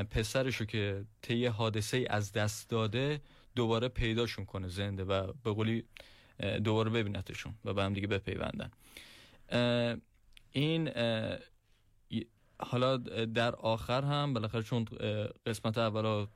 پسرشو 0.10 0.66
که 0.66 1.06
طی 1.22 1.46
حادثه 1.46 2.08
از 2.10 2.32
دست 2.32 2.70
داده 2.70 3.22
دوباره 3.56 3.88
پیداشون 3.88 4.46
کنه 4.46 4.68
زنده 4.68 5.04
و 5.04 5.34
به 5.44 5.52
قولی 5.52 5.84
دوباره 6.64 6.90
ببینتشون 6.90 7.54
و 7.66 7.74
به 7.74 7.84
هم 7.84 7.94
دیگه 7.94 8.08
بپیوندن. 8.08 8.72
این 10.52 10.90
حالا 12.60 12.98
در 13.26 13.56
آخر 13.56 14.02
هم 14.02 14.34
بالاخره 14.34 14.64
چون 14.64 14.86
قسمت 15.46 15.78
اولا 15.78 16.28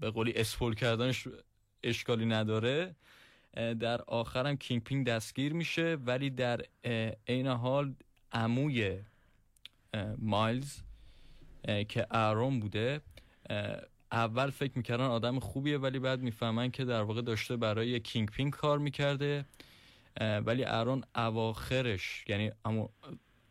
به 0.00 0.10
قولی 0.10 0.32
اسپول 0.32 0.74
کردنش 0.74 1.28
اشکالی 1.82 2.26
نداره 2.26 2.96
در 3.54 4.02
آخر 4.02 4.46
هم 4.46 4.56
کینگ 4.56 4.82
پینگ 4.82 5.06
دستگیر 5.06 5.52
میشه 5.52 5.96
ولی 6.06 6.30
در 6.30 6.60
عین 7.28 7.46
حال 7.46 7.94
عموی 8.32 9.00
مایلز 10.18 10.82
که 11.88 12.06
ارون 12.10 12.60
بوده 12.60 13.00
اول 14.12 14.50
فکر 14.50 14.72
می‌کردن 14.74 15.04
آدم 15.04 15.38
خوبیه 15.38 15.78
ولی 15.78 15.98
بعد 15.98 16.20
می‌فهمن 16.20 16.70
که 16.70 16.84
در 16.84 17.02
واقع 17.02 17.22
داشته 17.22 17.56
برای 17.56 18.00
کینگ 18.00 18.30
پینگ 18.30 18.52
کار 18.52 18.78
می‌کرده. 18.78 19.44
ولی 20.20 20.64
ارون 20.64 21.04
اواخرش 21.14 22.24
یعنی 22.28 22.52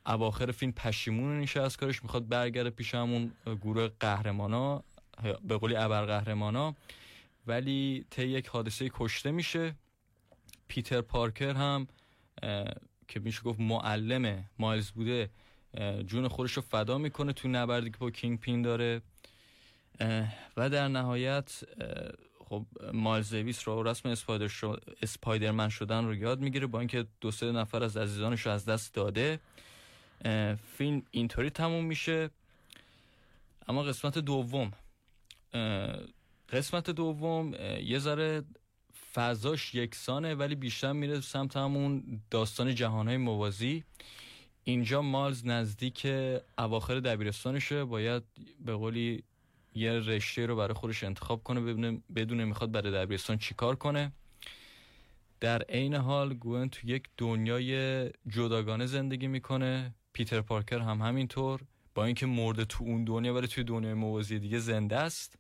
اواخر 0.06 0.52
فیلم 0.52 0.72
پشیمون 0.72 1.36
میشه 1.36 1.62
از 1.62 1.78
کارش 1.78 2.04
می‌خواد 2.04 2.28
برگرده 2.28 2.70
پیش 2.70 2.96
همون 2.96 3.32
گروه 3.62 3.88
قهرمانا 4.00 4.84
به 5.44 5.58
قولی 5.58 5.76
ابر 5.76 6.06
قهرمانا 6.06 6.76
ولی 7.48 8.06
طی 8.10 8.28
یک 8.28 8.48
حادثه 8.48 8.90
کشته 8.94 9.32
میشه. 9.32 9.76
پیتر 10.74 11.02
پارکر 11.02 11.54
هم 11.54 11.88
که 13.08 13.20
میشه 13.20 13.42
گفت 13.42 13.60
معلم 13.60 14.46
مایلز 14.60 14.92
بوده 14.92 15.30
جون 16.06 16.28
خودش 16.28 16.54
رو 16.54 16.62
فدا 16.62 16.98
می‌کنه 16.98 17.34
تو 17.34 17.48
نبردی 17.48 17.90
که 17.90 17.98
با 17.98 18.12
کینگ 18.12 18.40
پین 18.40 18.62
داره. 18.62 19.02
و 20.58 20.70
در 20.70 20.88
نهایت 20.88 21.64
خب 22.40 22.66
مایلز 22.94 23.34
دیویس 23.34 23.68
رو 23.68 23.84
رسم 23.84 24.10
اسپایدر 24.10 24.48
شو 24.48 24.76
اسپایدرمن 25.02 25.70
شدن 25.70 26.06
رو 26.06 26.16
یاد 26.16 26.40
می‌گیره 26.40 26.68
با 26.68 26.80
اینکه 26.80 27.06
دو 27.22 27.32
سه 27.32 27.52
نفر 27.52 27.84
از 27.84 27.98
عزیزانش 27.98 28.42
رو 28.42 28.52
از 28.52 28.66
دست 28.66 28.94
داده. 28.94 29.40
فیلم 30.78 31.04
اینطوری 31.12 31.50
تموم 31.50 31.86
میشه. 31.86 32.30
اما 33.68 33.84
قسمت 33.84 34.18
دوم 34.18 34.72
قسمت 36.50 36.90
دوم 36.90 37.54
یه 37.84 38.00
ذره 38.00 38.44
فضاش 39.14 39.76
یکسانه 39.76 40.36
ولی 40.36 40.56
بیشتر 40.56 40.92
میره 40.92 41.22
سمت 41.22 41.58
همون 41.58 42.22
داستان 42.32 42.76
جهانهای 42.76 43.18
موازی. 43.18 43.84
اینجا 44.64 45.02
مالز 45.02 45.46
نزدیک 45.46 46.08
اواخر 46.58 47.00
دبیرستانشه 47.00 47.84
باید 47.84 48.24
به 48.66 48.74
قولی 48.74 49.24
یه 49.76 49.92
رشته 49.92 50.46
رو 50.46 50.56
برای 50.56 50.74
خودش 50.74 51.04
انتخاب 51.04 51.44
کنه 51.44 51.62
بدونه 51.62 52.02
بدونه 52.16 52.46
می‌خواد 52.46 52.72
برای 52.72 52.92
دبیرستان 52.94 53.38
چیکار 53.38 53.76
کنه. 53.76 54.12
در 55.40 55.62
عین 55.62 55.94
حال 55.94 56.34
گوئن 56.34 56.70
تو 56.70 56.88
یک 56.88 57.04
دنیای 57.18 58.10
جداگانه 58.28 58.86
زندگی 58.86 59.28
می‌کنه. 59.28 59.96
پیتر 60.14 60.42
پارکر 60.42 60.80
هم 60.80 61.02
همینطور. 61.02 61.62
با 61.96 62.06
اینکه 62.06 62.26
مرده 62.26 62.66
تو 62.66 62.84
اون 62.84 63.04
دنیا 63.04 63.34
ولی 63.34 63.48
توی 63.48 63.64
دنیای 63.64 63.94
موازی 63.94 64.40
دیگه 64.40 64.60
زنده 64.60 64.98
است. 64.98 65.38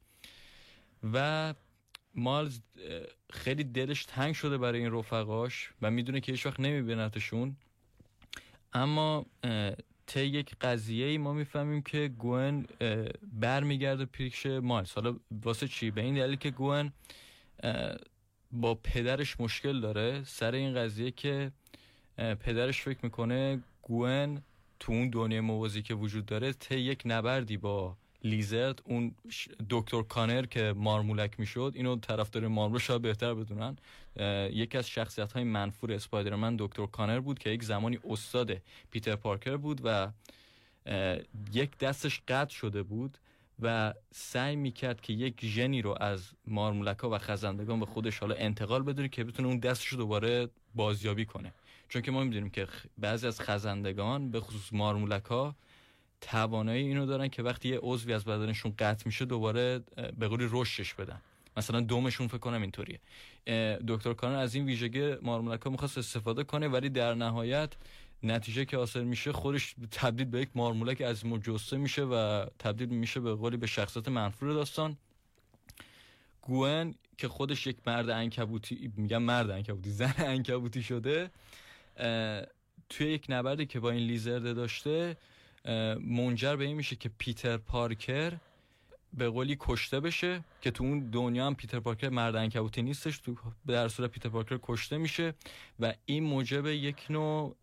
و 1.14 1.54
مالز 2.16 2.60
خیلی 3.30 3.64
دلش 3.64 4.06
تنگ 4.06 4.34
شده 4.34 4.58
برای 4.58 4.80
این 4.80 4.94
رفقاش 4.94 5.72
و 5.82 5.92
می‌دونه 5.92 6.20
که 6.20 6.32
هیچ 6.32 6.46
وقت 6.46 6.60
نمیبینتشون. 6.60 7.58
اما 8.74 9.26
طی 10.06 10.26
یک 10.26 10.56
قضیه 10.62 11.06
ای 11.06 11.18
ما 11.18 11.34
می‌فهمیم 11.34 11.82
که 11.82 12.08
گوئن 12.08 12.66
برمیگرده 13.34 14.06
پیش 14.06 14.46
مایلز 14.46 14.92
حالا 14.92 15.20
واسه 15.32 15.68
چی؟ 15.68 15.92
به 15.92 16.02
این 16.02 16.16
دلیل 16.16 16.36
که 16.36 16.52
گوئن 16.52 16.94
با 18.52 18.76
پدرش 18.76 19.40
مشکل 19.40 19.82
داره. 19.82 20.24
سر 20.24 20.56
این 20.56 20.76
قضیه 20.76 21.12
که 21.12 21.52
پدرش 22.18 22.82
فکر 22.82 23.00
می‌کنه 23.04 23.64
گوئن 23.82 24.42
تو 24.80 24.92
اون 24.92 25.10
دنیای 25.10 25.42
موازی 25.42 25.82
که 25.82 25.94
وجود 25.94 26.26
داره 26.26 26.54
طی 26.54 26.80
یک 26.80 27.02
نبردی 27.06 27.58
با 27.58 27.98
لیزرد 28.24 28.82
اون 28.86 29.16
دکتر 29.70 30.02
کانر 30.02 30.46
که 30.46 30.74
مارمولک 30.78 31.40
می‌شد 31.40 31.72
اینو 31.76 31.96
طرفدار 31.96 32.48
مارمول 32.48 32.80
شاید 32.80 33.02
بهتر 33.02 33.34
بدونن. 33.34 33.78
یکی 34.52 34.78
از 34.78 34.90
شخصیت 34.90 35.34
های 35.34 35.44
منفور 35.44 35.92
اسپایدرمن 35.92 36.56
دکتر 36.60 36.86
کانر 36.86 37.20
بود 37.20 37.40
که 37.40 37.50
یک 37.50 37.64
زمانی 37.64 38.00
استاد 38.10 38.62
پیتر 38.92 39.16
پارکر 39.16 39.58
بود 39.58 39.82
و 39.84 40.12
یک 41.54 41.78
دستش 41.78 42.22
قطع 42.28 42.54
شده 42.54 42.84
بود 42.84 43.18
و 43.62 43.94
سعی 44.12 44.56
می‌کرد 44.56 45.02
که 45.02 45.14
یک 45.14 45.46
ژنی 45.46 45.82
رو 45.82 45.98
از 46.00 46.30
مارمولک 46.48 47.00
ها 47.00 47.10
و 47.10 47.18
خزندگان 47.18 47.80
به 47.80 47.86
خودش 47.86 48.20
حالا 48.20 48.36
انتقال 48.36 48.84
بده 48.84 49.10
که 49.10 49.24
بتونه 49.24 49.48
اون 49.48 49.60
دستش 49.60 49.88
رو 49.88 49.98
دوباره 49.98 50.50
بازیابی 50.76 51.26
کنه. 51.26 51.54
چون 51.90 52.02
که 52.02 52.12
ما 52.12 52.24
می‌دونیم 52.24 52.50
که 52.50 52.68
بعضی 52.98 53.28
از 53.28 53.42
خزندگان 53.42 54.32
به 54.32 54.40
خصوص 54.40 54.74
مارمولک 54.74 55.26
ها 55.26 55.56
توانایی 56.32 56.88
اینو 56.88 57.06
دارن 57.06 57.28
که 57.28 57.44
وقتی 57.44 57.70
یه 57.70 57.80
عضوی 57.82 58.14
از 58.14 58.26
بدنشون 58.26 58.74
قطع 58.80 59.04
میشه 59.06 59.26
دوباره 59.26 59.80
به 60.20 60.28
قولی 60.28 60.48
رشدش 60.52 60.94
بدن. 60.94 61.22
مثلا 61.58 61.80
دومشون 61.82 62.28
فکر 62.28 62.38
کنم 62.38 62.62
اینطوریه. 62.62 63.00
دکتر 63.88 64.14
کانر 64.14 64.36
از 64.36 64.56
این 64.56 64.66
ویژگی 64.66 65.16
مارمولکا 65.22 65.70
می‌خواست 65.70 65.98
استفاده 65.98 66.44
کنه 66.44 66.68
ولی 66.68 66.90
در 66.90 67.14
نهایت 67.14 67.74
نتیجه 68.24 68.66
که 68.66 68.78
حاصل 68.78 69.04
میشه 69.04 69.32
خودش 69.32 69.76
تبدیل 69.92 70.26
به 70.26 70.42
یک 70.42 70.50
مارمولک 70.56 71.02
از 71.02 71.26
مجسه 71.26 71.78
میشه 71.78 72.04
و 72.04 72.46
تبدیل 72.60 72.90
میشه 72.90 73.20
به 73.20 73.36
قولی 73.36 73.58
به 73.58 73.68
شخصیت 73.68 74.08
منفور 74.08 74.54
داستان. 74.54 74.98
گوئن 76.42 76.96
که 77.18 77.28
خودش 77.28 77.68
یک 77.68 77.78
مرد 77.88 78.10
انکبوتی 78.10 78.92
میگم 78.98 79.24
مرد 79.24 79.50
انکبوتی 79.50 79.90
زن 79.90 80.14
انکبوتی 80.18 80.84
شده 80.84 81.32
توی 82.90 83.08
یک 83.08 83.26
نبردی 83.30 83.66
که 83.66 83.80
با 83.80 83.92
این 83.92 84.08
لیزرده 84.08 84.54
داشته 84.54 85.18
منجر 86.00 86.56
به 86.56 86.64
این 86.64 86.76
میشه 86.76 86.96
که 86.96 87.10
پیتر 87.18 87.58
پارکر 87.58 88.34
به 89.14 89.30
قولی 89.30 89.58
کشته 89.60 90.00
بشه 90.00 90.44
که 90.62 90.72
تو 90.72 90.84
اون 90.84 91.10
دنیا 91.10 91.48
هم 91.48 91.56
پیتر 91.56 91.80
پارکر 91.80 92.10
مرد 92.10 92.36
انکبوتی 92.36 92.82
نیستش 92.82 93.18
تو 93.18 93.36
در 93.68 93.88
صورت 93.88 94.12
پیتر 94.12 94.30
پارکر 94.30 94.60
کشته 94.64 94.98
میشه 94.98 95.34
و 95.80 95.94
این 96.06 96.24
موجب 96.24 96.66
یک 96.68 97.06
نوع 97.10 97.56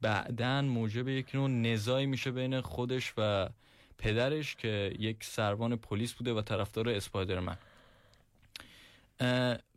بعدن 0.00 0.64
موجب 0.64 1.08
یک 1.08 1.34
نوع 1.34 1.50
نزاعی 1.50 2.06
میشه 2.06 2.30
بین 2.30 2.60
خودش 2.60 3.12
و 3.16 3.48
پدرش 3.98 4.56
که 4.56 4.96
یک 4.98 5.24
سروان 5.24 5.76
پلیس 5.76 6.12
بوده 6.12 6.32
و 6.32 6.42
طرفدار 6.42 6.88
اسپایدرمن. 6.88 7.58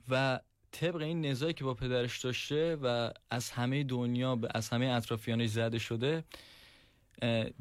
و 0.10 0.40
طبق 0.72 1.02
این 1.02 1.26
نزاعی 1.26 1.54
که 1.54 1.64
با 1.64 1.74
پدرش 1.74 2.20
داشته 2.20 2.76
و 2.76 3.12
از 3.30 3.50
همه 3.50 3.84
دنیا 3.84 4.40
از 4.56 4.70
همه 4.70 4.86
اطرافیانش 4.86 5.50
زده 5.50 5.80
شده 5.80 6.24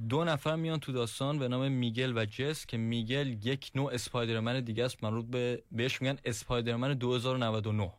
دو 0.08 0.24
نفر 0.24 0.56
میان 0.56 0.80
تو 0.80 0.92
داستان 0.92 1.38
به 1.38 1.48
نام 1.48 1.72
میگل 1.72 2.18
و 2.18 2.24
جس 2.24 2.66
که 2.66 2.76
میگل 2.76 3.46
یک 3.46 3.70
نوع 3.74 3.94
اسپایدرمن 3.94 4.60
دیگه 4.60 4.84
است 4.84 5.04
مربوط 5.04 5.26
به 5.26 5.62
بهش 5.72 6.02
میگن 6.02 6.18
اسپایدرمن 6.24 6.94
2099 6.94 7.92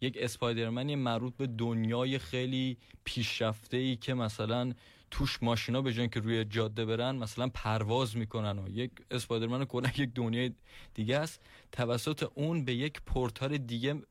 یک 0.00 0.18
اسپایدرمنی 0.20 0.96
مربوط 0.96 1.36
به 1.36 1.46
دنیای 1.46 2.18
خیلی 2.18 2.78
پیشرفته 3.04 3.76
ای 3.76 3.96
که 3.96 4.14
مثلا 4.14 4.72
توش 5.10 5.42
ماشینا 5.42 5.82
به 5.82 5.92
جای 5.92 6.08
که 6.08 6.20
روی 6.20 6.44
جاده 6.44 6.84
برن 6.84 7.16
مثلا 7.16 7.48
پرواز 7.48 8.16
می‌کنن 8.16 8.58
و 8.58 8.68
یک 8.68 8.90
اسپایدرمن 9.10 9.64
کلا 9.64 9.90
یک 9.96 10.10
دنیای 10.14 10.50
دیگه 10.94 11.18
است. 11.18 11.40
توسط 11.72 12.26
اون 12.34 12.64
به 12.64 12.74
یک 12.74 13.00
پورتال 13.06 13.58
دیگه 13.58 14.02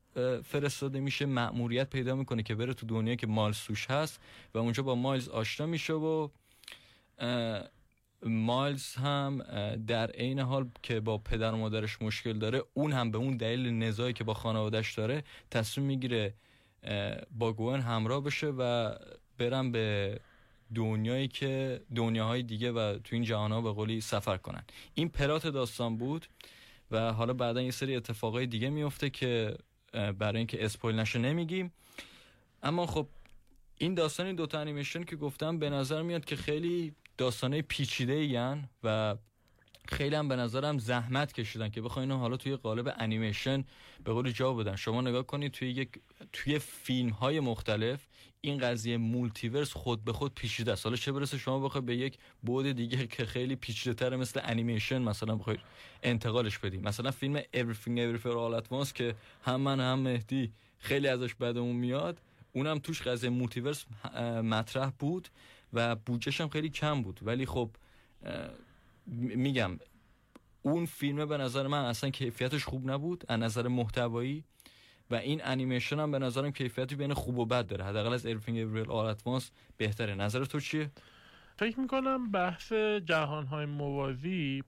فرستاده 0.44 1.00
میشه 1.00 1.26
مأموریت 1.26 1.90
پیدا 1.90 2.14
می‌کنه 2.14 2.42
که 2.42 2.54
بره 2.54 2.74
تو 2.74 2.86
دنیایی 2.86 3.16
که 3.16 3.26
مایلز 3.26 3.58
توش 3.58 3.90
هست 3.90 4.20
و 4.54 4.58
اونجا 4.58 4.82
با 4.82 4.94
مایلز 4.94 5.28
آشنا 5.28 5.66
میشه 5.66 5.92
و 5.92 6.28
مایلز 8.22 8.94
هم 8.94 9.42
در 9.86 10.10
عین 10.10 10.38
حال 10.38 10.70
که 10.82 11.00
با 11.00 11.18
پدر 11.18 11.52
و 11.52 11.56
مادرش 11.56 12.02
مشکل 12.02 12.38
داره 12.38 12.62
اون 12.74 12.92
هم 12.92 13.10
به 13.10 13.18
اون 13.18 13.36
دلیل 13.36 13.74
نزاعی 13.74 14.12
که 14.12 14.24
با 14.24 14.34
خانوادش 14.34 14.94
داره 14.94 15.24
تصمیم 15.50 15.86
می‌گیره 15.86 16.34
با 17.30 17.52
گوئن 17.52 17.80
همراه 17.80 18.24
بشه 18.24 18.46
و 18.46 18.94
برن 19.38 19.72
به 19.72 20.20
دنیایی 20.74 21.28
که 21.28 21.80
دنیاهای 21.94 22.42
دیگه 22.42 22.72
و 22.72 22.98
تو 22.98 23.16
این 23.16 23.24
جهان 23.24 23.52
ها 23.52 23.60
به 23.60 23.72
قولی 23.72 24.00
سفر 24.00 24.36
کنن. 24.36 24.64
این 24.94 25.08
پلات 25.08 25.46
داستان 25.46 25.96
بود 25.96 26.26
و 26.90 27.12
حالا 27.12 27.32
بعدا 27.32 27.62
یه 27.62 27.70
سری 27.70 27.96
اتفاقای 27.96 28.46
دیگه 28.46 28.70
میفته 28.70 29.10
که 29.10 29.56
برای 29.92 30.38
اینکه 30.38 30.64
اسپویل 30.64 30.96
نشه 30.96 31.18
نمیگیم. 31.18 31.72
اما 32.62 32.86
خب 32.86 33.06
این 33.78 33.94
داستان 33.94 34.26
این 34.26 34.36
دوتا 34.36 34.60
انیمیشن 34.60 35.04
که 35.04 35.16
گفتم 35.16 35.58
به 35.58 35.70
نظر 35.70 36.02
میاد 36.02 36.24
که 36.24 36.36
خیلی 36.36 36.94
داستانه 37.18 37.62
پیچیده 37.62 38.12
این 38.12 38.68
و 38.84 39.16
خیلی 39.88 40.16
هم 40.16 40.28
به 40.28 40.36
نظرم 40.36 40.78
زحمت 40.78 41.32
کشیدن 41.32 41.68
که 41.68 41.80
بخواین 41.80 42.10
حالا 42.10 42.36
توی 42.36 42.56
قالب 42.56 42.94
انیمیشن 42.96 43.64
به 44.04 44.12
قول 44.12 44.30
جا 44.30 44.54
بدن. 44.54 44.76
شما 44.76 45.00
نگاه 45.00 45.22
کنید 45.22 45.52
توی 45.52 45.70
یک 45.70 45.88
توی 46.32 46.58
فیلم 46.58 47.10
های 47.10 47.40
مختلف 47.40 48.06
این 48.40 48.58
قضیه 48.58 48.96
multiverse 48.96 49.72
خود 49.72 50.04
به 50.04 50.12
خود 50.12 50.34
پیچیده 50.34 50.72
است. 50.72 50.86
حالا 50.86 50.96
چه 50.96 51.12
برسه 51.12 51.38
شما 51.38 51.60
بخواید 51.60 51.86
به 51.86 51.96
یک 51.96 52.18
بعد 52.42 52.72
دیگه 52.72 53.06
که 53.06 53.24
خیلی 53.24 53.56
پیچیده 53.56 53.94
تر 53.94 54.16
مثل 54.16 54.40
انیمیشن 54.44 55.02
مثلا 55.02 55.36
بخواید 55.36 55.60
انتقالش 56.02 56.58
بدیم 56.58 56.80
مثلا 56.82 57.10
فیلم 57.10 57.40
Everything 57.40 57.96
Everywhere 57.96 58.24
All 58.24 58.62
At 58.62 58.68
Once 58.68 58.92
که 58.92 59.14
هم 59.42 59.60
من 59.60 59.80
هم 59.80 59.98
مهدی 59.98 60.52
خیلی 60.78 61.08
ازش 61.08 61.34
بدمون 61.34 61.76
میاد 61.76 62.20
اونم 62.52 62.78
توش 62.78 63.02
قضیه 63.02 63.30
multiverse 63.30 63.84
مطرح 64.42 64.90
بود. 64.98 65.28
و 65.74 65.96
بودجهش 65.96 66.40
هم 66.40 66.48
خیلی 66.48 66.70
کم 66.70 67.02
بود. 67.02 67.20
ولی 67.22 67.46
خب 67.46 67.70
میگم 69.16 69.78
اون 70.62 70.86
فیلم 70.86 71.26
به 71.26 71.36
نظر 71.36 71.66
من 71.66 71.84
اصلا 71.84 72.10
کیفیتش 72.10 72.64
خوب 72.64 72.90
نبود 72.90 73.24
از 73.28 73.40
نظر 73.40 73.68
محتوایی. 73.68 74.44
و 75.10 75.14
این 75.14 75.40
انیمیشن 75.44 76.00
هم 76.00 76.10
به 76.10 76.18
نظرم 76.18 76.50
کیفیتی 76.50 76.96
بین 76.96 77.14
خوب 77.14 77.38
و 77.38 77.46
بد 77.46 77.66
داره. 77.66 77.84
حداقل 77.84 78.12
از 78.12 78.26
Everything 78.26 78.86
Everywhere 78.86 78.88
All 78.88 79.42
بهتره. 79.76 80.14
نظر 80.14 80.44
تو 80.44 80.60
چیه؟ 80.60 80.90
فکر 81.56 81.80
می‌کنم 81.80 82.30
بحث 82.30 82.72
جهانهای 83.04 83.66
موازی 83.66 84.62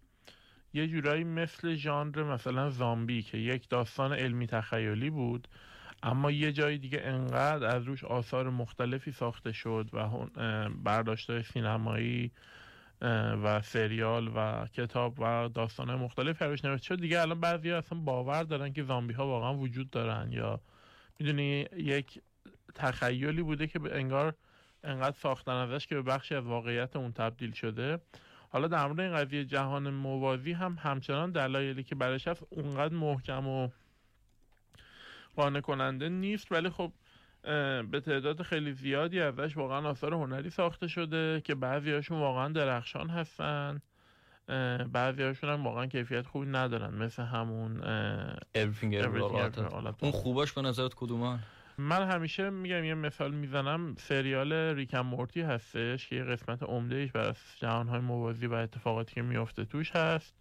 یه 0.75 0.89
جورایی 0.89 1.25
مثل 1.25 1.75
ژانر 1.75 2.23
مثلا 2.23 2.71
زامبی 2.71 3.23
که 3.23 3.39
یک 3.39 3.69
داستان 3.69 4.13
علمی 4.13 4.47
تخیلی 4.47 5.11
بود. 5.11 5.49
اما 6.07 6.31
یه 6.31 6.53
جای 6.53 6.79
دیگه 6.79 7.01
انقدر 7.05 7.77
از 7.77 7.85
روش 7.85 8.05
آثار 8.05 8.51
مختلفی 8.51 9.13
ساخته 9.13 9.53
شد 9.53 9.91
و 9.93 10.09
برداشته 10.85 11.43
سینمایی 11.43 12.31
و 13.43 13.63
سریال 13.63 14.31
و 14.37 14.67
کتاب 14.67 15.15
و 15.19 15.49
داستان 15.49 15.95
مختلف 15.95 16.43
روش 16.43 16.65
نوشته 16.65 16.87
شد. 16.87 17.01
دیگه 17.01 17.21
الان 17.21 17.41
بعضی 17.41 17.71
اصلا 17.73 17.99
باور 17.99 18.43
دارن 18.43 18.73
که 18.73 18.83
زامبی 18.83 19.15
ها 19.15 19.27
واقعا 19.27 19.55
وجود 19.55 19.91
دارن 19.91 20.33
یا 20.33 20.61
می‌دونی 21.21 21.67
یک 21.77 22.21
تخیلی 22.75 23.43
بوده 23.43 23.67
که 23.67 23.81
انگار 23.93 24.35
انقدر 24.85 25.17
ساختن 25.17 25.53
ازش 25.53 25.87
که 25.87 25.95
به 25.95 26.03
بخشی 26.03 26.35
از 26.35 26.45
واقعیت 26.45 26.97
اون 26.97 27.13
تبدیل 27.13 27.53
شده. 27.53 27.99
حالا 28.49 28.69
در 28.69 28.87
مورد 28.87 29.01
این 29.01 29.15
قضیه 29.15 29.45
جهان 29.45 29.91
موازی 29.91 30.53
هم 30.53 30.79
همچنان 30.83 31.31
دلایلی 31.31 31.83
که 31.83 31.95
برش 31.95 32.29
هست 32.29 32.43
اونقدر 32.51 32.95
محکم 32.95 33.49
و 33.49 33.69
قانع 35.37 35.61
کننده 35.61 36.09
نیست 36.09 36.53
ولی 36.53 36.71
خب 36.71 36.93
به 37.91 38.03
تعداد 38.05 38.43
خیلی 38.43 38.73
زیادی 38.73 39.21
ازش 39.21 39.57
واقعا 39.57 39.89
آثار 39.89 40.15
هنری 40.15 40.51
ساخته 40.51 40.89
شده 40.89 41.41
که 41.45 41.55
بعضی 41.55 41.93
هاشون 41.93 42.19
واقعا 42.19 42.49
درخشان 42.49 43.11
هستن. 43.11 43.83
بعضی 44.93 45.23
هاشون 45.23 45.51
هم 45.51 45.65
واقعا 45.65 45.87
کیفیت 45.87 46.27
خوبی 46.27 46.47
ندارن 46.47 46.95
مثل 46.95 47.23
همون 47.23 47.83
اون 50.03 50.13
خوباش 50.13 50.53
به 50.53 50.63
نظرت 50.63 50.95
کدومان 50.95 51.39
من 51.79 52.11
همیشه 52.11 52.51
میگم 52.51 52.85
یه 52.85 52.95
مثال 52.95 53.35
می‌زنم 53.35 53.95
سریال 53.99 54.53
ریکم 54.53 55.01
مورتی 55.01 55.41
هستش 55.41 56.09
که 56.09 56.17
یه 56.17 56.25
قسمت 56.25 56.63
عمده 56.63 56.97
ایش 56.97 57.13
بر 57.13 57.37
جهانهای 57.57 58.01
موازی 58.01 58.47
و 58.47 58.55
اتفاقاتی 58.55 59.15
که 59.15 59.23
میفته 59.23 59.65
توش 59.65 59.97
هست. 59.97 60.35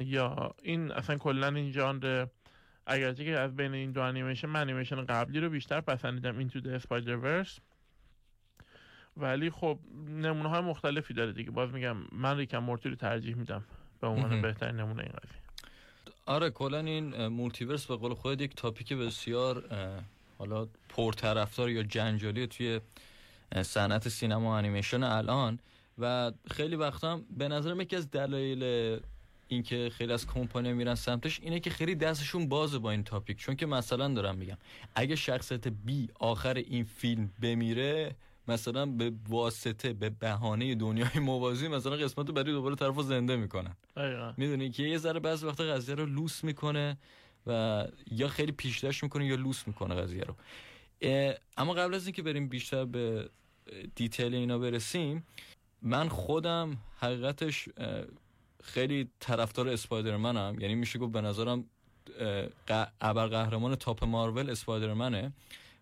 یا 0.00 0.54
این 0.62 0.92
اصلا 0.92 1.16
کلا 1.16 1.48
این 1.48 1.70
ژانر 1.70 2.26
اگرچه 2.86 3.24
که 3.24 3.30
از 3.30 3.56
بین 3.56 3.74
این 3.74 3.92
دو 3.92 4.00
انیمیشن 4.00 4.48
من 4.48 4.60
انیمیشن 4.60 5.04
قبلی 5.04 5.40
رو 5.40 5.50
بیشتر 5.50 5.80
پسندیدم 5.80 6.38
Into 6.38 6.60
the 6.60 6.68
Spider-Verse 6.68 7.58
ولی 9.16 9.50
خب 9.50 9.78
نمونه 10.08 10.48
های 10.48 10.60
مختلفی 10.60 11.14
داره 11.14 11.32
دیگه. 11.32 11.50
باز 11.50 11.70
میگم 11.70 11.96
من 12.12 12.36
Rick 12.36 12.49
and 12.49 12.58
Morty 12.58 12.88
رو 12.88 12.94
ترجیح 12.94 13.34
میدم. 13.34 13.64
به 14.00 14.06
عنوان 14.06 14.42
بهترین 14.42 14.76
نمونه 14.76 15.02
این 15.02 15.12
قضیه. 15.12 15.40
آره 16.26 16.50
کلا 16.50 16.78
این 16.78 17.26
multiverse 17.26 17.86
به 17.86 17.96
قول 17.96 18.14
خود 18.14 18.40
یک 18.40 18.54
topic 18.54 18.92
بسیار 18.92 19.64
حالا 20.38 20.68
پرطرفدار 20.88 21.70
یا 21.70 21.82
جنجالی 21.82 22.46
توی 22.46 22.80
صنعت 23.62 24.08
سینما 24.08 24.50
و 24.50 24.52
انیمیشن 24.52 25.02
الان. 25.02 25.58
و 25.98 26.32
خیلی 26.50 26.76
وقتا 26.76 27.20
به 27.36 27.48
نظرم 27.48 27.80
یکی 27.80 27.96
از 27.96 28.10
دلایل 28.10 29.00
اینکه 29.48 29.90
خیلی 29.92 30.12
از 30.12 30.26
کمپانی 30.26 30.72
میرن 30.72 30.94
سمتش 30.94 31.40
اینه 31.40 31.60
که 31.60 31.70
خیلی 31.70 31.94
دستشون 31.94 32.48
بازه 32.48 32.78
با 32.78 32.90
این 32.90 33.04
topic. 33.04 33.36
چون 33.36 33.56
که 33.56 33.66
مثلا 33.66 34.08
دارم 34.08 34.36
میگم 34.36 34.56
اگه 34.94 35.16
شخصیت 35.16 35.68
B 35.68 36.08
آخر 36.20 36.54
این 36.54 36.84
فیلم 36.84 37.30
بمیره 37.42 38.16
مثلا 38.48 38.86
به 38.86 39.12
واسطه 39.28 39.92
به 39.92 40.10
بهانه 40.10 40.74
دنیای 40.74 41.18
موازی 41.20 41.68
مثلا 41.68 41.96
قسمت 41.96 42.30
بعدی 42.30 42.50
دوباره 42.50 42.74
طرفو 42.74 43.02
زنده 43.02 43.36
می‌کنن. 43.36 43.76
می‌دونی 44.36 44.70
که 44.70 44.82
یه 44.82 44.98
ذره 44.98 45.20
بعضی 45.20 45.46
وقتا 45.46 45.64
قضیه 45.64 45.94
رو 45.94 46.06
لوس 46.06 46.44
می‌کنه 46.44 46.98
و 47.46 47.84
یا 48.10 48.28
خیلی 48.28 48.52
پیچیده‌اش 48.52 49.02
می‌کنه 49.02 49.26
یا 49.26 49.36
لوس 49.36 49.66
می‌کنه 49.66 49.94
قضیه 49.94 50.22
رو. 50.22 50.34
اما 51.56 51.72
قبل 51.72 51.94
از 51.94 52.06
اینکه 52.06 52.22
بریم 52.22 52.48
بیشتر 52.48 52.84
به 52.84 53.30
detail 53.94 54.34
اینا 54.34 54.58
برسیم 54.58 55.26
من 55.82 56.08
خودم 56.08 56.76
حقیقتش 56.98 57.68
خیلی 58.66 59.10
طرفدار 59.20 59.68
اسپایدرمنم. 59.68 60.56
یعنی 60.60 60.74
میشه 60.74 60.98
گفت 60.98 61.12
به 61.12 61.20
نظرم 61.20 61.64
ابر 63.00 63.26
قهرمان 63.26 63.74
تاپ 63.74 64.04
مارول 64.04 64.50
اسپایدرمنه 64.50 65.32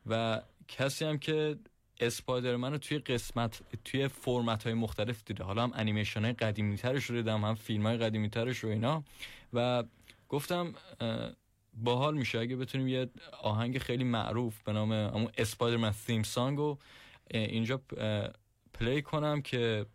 و 0.06 0.42
کسی 0.68 1.04
هم 1.04 1.18
که 1.18 1.58
اسپایدرمن 2.00 2.78
توی 2.78 2.98
قسمت 2.98 3.62
توی 3.84 4.08
فرمت 4.08 4.64
های 4.64 4.74
مختلف 4.74 5.24
دیده. 5.24 5.44
حالا 5.44 5.62
هم 5.62 5.72
انیمیشن 5.74 6.24
های 6.24 6.32
قدیمی 6.32 6.76
ترش 6.76 7.04
رو 7.04 7.16
دیدم 7.16 7.44
هم 7.44 7.54
فیلم 7.54 7.86
های 7.86 7.96
قدیمی 7.96 8.30
ترش 8.30 8.58
رو 8.58 8.70
اینا. 8.70 9.04
و 9.52 9.84
گفتم 10.28 10.74
باحال 11.74 12.16
میشه. 12.16 12.38
اگه 12.38 12.56
بتونیم 12.56 12.88
یه 12.88 13.10
آهنگ 13.42 13.78
خیلی 13.78 14.04
معروف 14.04 14.62
به 14.62 14.72
نام 14.72 14.92
اسپایدرمن 15.38 15.92
تیم 16.06 16.22
سانگ 16.22 16.58
رو 16.58 16.78
اینجا 17.30 17.80
پلی 18.74 19.02
کنم 19.02 19.42
که 19.42 19.86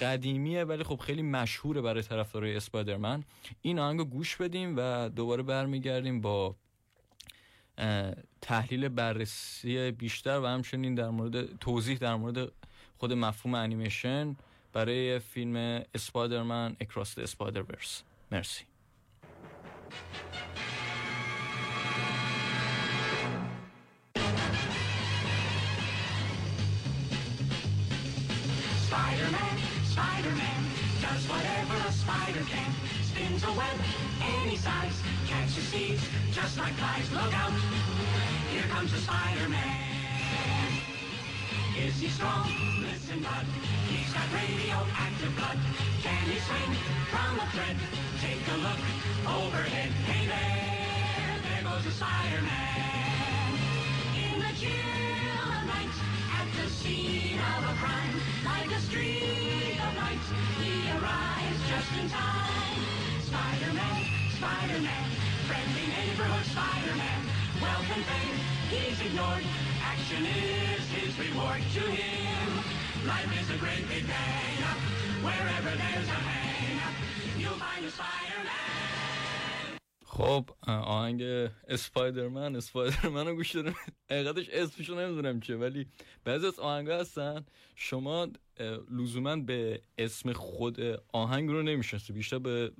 قدیمیه 0.00 0.64
ولی 0.64 0.84
خب 0.84 0.96
خیلی 0.96 1.22
مشهوره 1.22 1.80
برای 1.80 2.02
طرفدارای 2.02 2.56
اسپایدرمن. 2.56 3.24
این 3.62 3.78
آهنگو 3.78 4.04
گوش 4.04 4.36
بدیم 4.36 4.74
و 4.76 5.08
دوباره 5.08 5.42
برمیگردیم 5.42 6.20
با 6.20 6.56
تحلیل 8.40 8.88
بررسی 8.88 9.90
بیشتر 9.90 10.40
و 10.40 10.46
همچنین 10.46 10.94
در 10.94 11.08
مورد 11.08 11.58
توضیح 11.58 11.98
در 11.98 12.14
مورد 12.14 12.52
خود 12.98 13.12
مفهوم 13.12 13.54
انیمیشن 13.54 14.36
برای 14.72 15.18
فیلم 15.18 15.82
اسپایدرمن 15.94 16.76
اکراس 16.80 17.18
اسپایدرورس 17.18 18.02
مرسی. 18.32 18.64
Spider 32.10 32.44
can. 32.48 32.72
Spins 33.02 33.44
a 33.44 33.52
web 33.52 33.76
any 34.22 34.56
size, 34.56 34.96
catches 35.26 35.66
thieves 35.70 36.04
just 36.32 36.58
like 36.58 36.74
flies. 36.74 37.10
Look 37.12 37.32
out, 37.34 37.52
here 38.52 38.68
comes 38.74 38.92
the 38.92 38.98
Spider-Man. 38.98 40.70
Is 41.78 42.00
he 42.00 42.08
strong? 42.08 42.50
Listen, 42.80 43.20
bud, 43.22 43.46
he's 43.88 44.12
got 44.12 44.26
radioactive 44.32 45.34
blood. 45.36 45.58
Can 46.02 46.22
he 46.30 46.38
swing 46.46 46.72
from 47.12 47.40
a 47.40 47.46
thread? 47.52 47.76
Take 48.20 48.44
a 48.54 48.58
look 48.66 48.80
overhead. 49.26 49.90
Hey 50.08 50.26
there, 50.26 51.36
there 51.46 51.62
goes 51.62 51.84
the 51.84 51.92
Spider-Man. 51.92 53.52
In 54.24 54.36
the 54.44 54.52
chill 54.60 55.48
of 55.56 55.62
night, 55.74 55.94
at 56.38 56.48
the 56.58 56.66
scene 56.70 57.38
of 57.38 57.60
a 57.70 57.74
crime, 57.82 58.14
like 58.44 58.70
a 58.76 58.80
streak 58.80 59.29
of 60.10 60.18
light, 60.20 60.64
he 60.64 60.90
arrives 60.90 61.60
just 61.68 61.90
in 62.00 62.08
time. 62.10 62.80
Spider-Man, 63.22 64.04
Spider-Man, 64.36 65.10
friendly 65.46 65.86
neighborhood 65.86 66.46
Spider-Man. 66.46 67.20
Wealth 67.60 67.86
fame, 67.86 68.38
he's 68.70 69.00
ignored. 69.00 69.44
Action 69.82 70.26
is 70.26 70.88
his 70.90 71.18
reward 71.18 71.62
to 71.74 71.80
him. 71.80 72.48
Life 73.06 73.40
is 73.40 73.50
a 73.50 73.58
great 73.58 73.88
big 73.88 74.06
bang. 74.06 74.58
Wherever 75.22 75.76
there's 75.76 76.08
a 76.08 76.20
hang, 76.30 76.80
you'll 77.38 77.54
find 77.54 77.84
a 77.84 77.90
Spider-Man. 77.90 78.99
خب 80.20 80.50
آهنگ 80.66 81.22
اسپایدرمن 81.68 82.56
اسپایدرمن 82.56 83.26
رو 83.26 83.34
گوش 83.34 83.54
داریم 83.54 83.74
حقیقتش 84.10 84.48
اسمشو 84.48 84.94
نمی‌دونم 84.94 85.40
چیه 85.40 85.56
ولی 85.56 85.86
بعضی 86.24 86.46
از 86.46 86.58
آهنگ 86.58 86.90
هستن. 86.90 87.46
شما 87.76 88.28
لزوما 88.90 89.36
به 89.36 89.82
اسم 89.98 90.32
خود 90.32 90.80
آهنگ 91.12 91.50
رو 91.50 91.62
نمی‌شناسید 91.62 92.16
بیشتر 92.16 92.38
به 92.38 92.72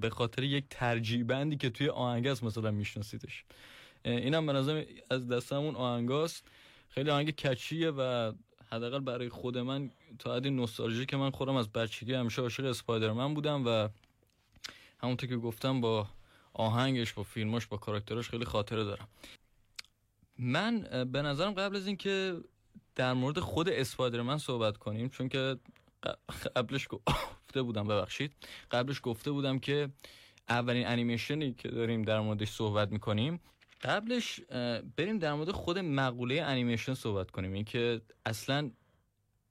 به 0.00 0.10
خاطر 0.10 0.42
یک 0.42 0.64
ترجیح 0.70 1.24
بندی 1.24 1.56
که 1.56 1.70
توی 1.70 1.88
آهنگ 1.88 2.28
هست 2.28 2.44
مثلا 2.44 2.70
میشناسیدش. 2.70 3.44
اینم 4.04 4.46
به 4.46 4.52
نظر 4.52 4.84
از 5.10 5.28
دستمون 5.28 5.74
آهنگاست 5.74 6.44
خیلی 6.88 7.10
آهنگ 7.10 7.30
کچیه 7.30 7.90
و 7.90 8.32
حداقل 8.72 9.00
برای 9.00 9.28
خود 9.28 9.58
من 9.58 9.90
تا 10.18 10.36
حدی 10.36 10.50
نوستالژی 10.50 11.06
که 11.06 11.16
من 11.16 11.30
خودم 11.30 11.56
از 11.56 11.72
بچگی 11.72 12.14
همیشه 12.14 12.42
عاشق 12.42 12.64
اسپایدرمن 12.64 13.34
بودم 13.34 13.66
و 13.66 13.88
همونطور 15.00 15.28
که 15.28 15.36
گفتم 15.36 15.80
با 15.80 16.06
آهنگش 16.58 17.12
با 17.12 17.22
فیلماش 17.22 17.66
با 17.66 17.76
کاراکتراش 17.76 18.28
خیلی 18.28 18.44
خاطره 18.44 18.84
دارم. 18.84 19.08
من 20.38 20.80
به 21.12 21.22
نظرم 21.22 21.52
قبل 21.52 21.76
از 21.76 21.86
اینکه 21.86 22.40
در 22.94 23.12
مورد 23.12 23.40
خود 23.40 23.68
اسپایدرمن 23.68 24.38
صحبت 24.38 24.76
کنیم 24.76 25.08
چون 25.08 25.28
که 25.28 25.56
قبلش 26.56 26.88
گفته 26.90 27.62
بودم 27.62 27.88
ببخشید. 27.88 28.32
قبلش 28.70 29.00
گفته 29.02 29.30
بودم 29.30 29.58
که 29.58 29.88
اولین 30.48 30.86
انیمیشنی 30.86 31.52
که 31.54 31.68
داریم 31.68 32.02
در 32.02 32.20
موردش 32.20 32.50
صحبت 32.50 32.92
می‌کنیم 32.92 33.40
قبلش 33.82 34.40
بریم 34.96 35.18
در 35.18 35.34
مورد 35.34 35.50
خود 35.50 35.78
مقوله 35.78 36.42
انیمیشن 36.42 36.94
صحبت 36.94 37.30
کنیم. 37.30 37.52
اینکه 37.52 38.00
اصلا 38.26 38.70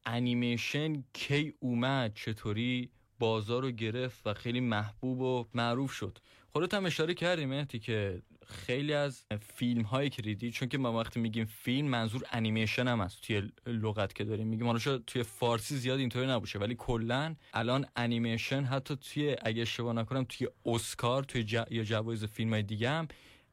انیمیشن 0.05 1.03
کی 1.13 1.53
اومد 1.59 2.13
چطوری 2.13 2.89
بازار 3.19 3.61
رو 3.61 3.71
گرفت 3.71 4.27
و 4.27 4.33
خیلی 4.33 4.59
محبوب 4.59 5.21
و 5.21 5.45
معروف 5.53 5.91
شد. 5.91 6.17
خودت 6.51 6.73
هم 6.73 6.85
اشاره 6.85 7.13
کردیم 7.13 7.49
مهدی 7.49 7.79
که 7.79 8.21
خیلی 8.47 8.93
از 8.93 9.25
فیلم 9.55 9.81
هایی 9.81 10.09
که 10.09 10.51
چون 10.51 10.69
که 10.69 10.77
ما 10.77 10.99
وقتی 10.99 11.19
میگیم 11.19 11.45
فیلم 11.45 11.87
منظور 11.87 12.23
انیمیشن 12.31 12.87
هم 12.87 13.01
هست 13.01 13.21
توی 13.21 13.49
لغت 13.67 14.13
که 14.13 14.23
داریم. 14.23 14.47
میگیم 14.47 14.65
حالا 14.65 14.79
توی 14.97 15.23
فارسی 15.23 15.77
زیاد 15.77 15.99
اینطوری 15.99 16.27
نباشه 16.27 16.59
ولی 16.59 16.75
کلا 16.75 17.35
الان 17.53 17.85
انیمیشن 17.95 18.63
حتی 18.63 18.95
توی 18.95 19.35
اگه 19.41 19.61
اشتباه 19.61 19.93
نکنم 19.93 20.25
توی 20.29 20.47
اسکار 20.65 21.23
توی 21.23 21.45
یا 21.69 21.83
جوایز 21.83 22.23
فیلم 22.23 22.53
های 22.53 22.63
دیگه 22.63 22.89
هم 22.89 23.07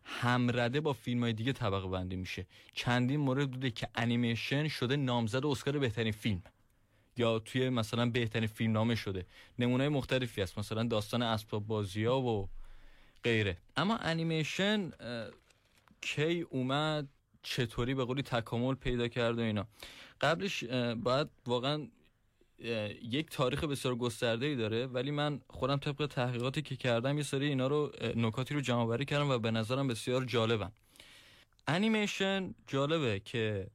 همرده 0.05 0.81
با 0.81 0.93
فیلم 0.93 1.23
های 1.23 1.33
دیگه 1.33 1.53
طبقه 1.53 1.89
بندی 1.89 2.17
میشه. 2.17 2.47
چندین 2.75 3.21
مورد 3.21 3.51
بوده 3.51 3.71
که 3.71 3.89
انیمیشن 3.95 4.69
شده 4.69 4.97
نامزد 4.97 5.47
اسکار 5.47 5.79
بهترین 5.79 6.13
فیلم. 6.13 6.43
یا 7.17 7.39
توی 7.39 7.69
مثلا 7.69 8.11
بهترین 8.11 8.47
فیلم 8.47 8.73
نامه 8.73 8.95
شده. 8.95 9.27
نمونه 9.59 9.89
مختلفی 9.89 10.43
هست. 10.43 10.59
مثلا 10.59 10.83
داستان 10.83 11.23
اسباب 11.23 11.67
بازی 11.67 12.05
ها 12.05 12.21
و 12.21 12.49
غیره. 13.25 13.57
اما 13.77 13.97
انیمیشن 13.97 14.91
کی 16.01 16.41
اومد 16.41 17.09
چطوری 17.43 17.95
به 17.95 18.05
قولی 18.05 18.23
تکامل 18.23 18.75
پیدا 18.75 19.09
کرد 19.09 19.39
و 19.39 19.43
اینا. 19.43 19.67
قبلش 20.21 20.65
باید 20.95 21.29
واقعا 21.47 21.89
یک 23.03 23.31
تاریخ 23.31 23.65
بسیار 23.65 23.95
گسترده 23.95 24.47
ای 24.47 24.57
داره 24.57 24.87
ولی 24.87 25.11
من 25.11 25.41
خودم 25.49 25.77
طبق 25.77 26.07
تحقیقاتی 26.07 26.63
که 26.63 26.77
کردم 26.77 27.17
یه 27.17 27.23
سری 27.23 27.47
اینا 27.47 27.67
رو 27.67 27.93
نکاتی 28.17 28.55
رو 28.55 28.61
جمع 28.61 28.87
بری 28.87 29.05
کردم 29.05 29.31
و 29.31 29.39
به 29.39 29.51
نظرم 29.51 29.89
بسیار 29.89 30.25
جالبن. 30.25 30.73
انیمیشن 31.69 32.55
جالبه 32.67 33.21
که 33.21 33.67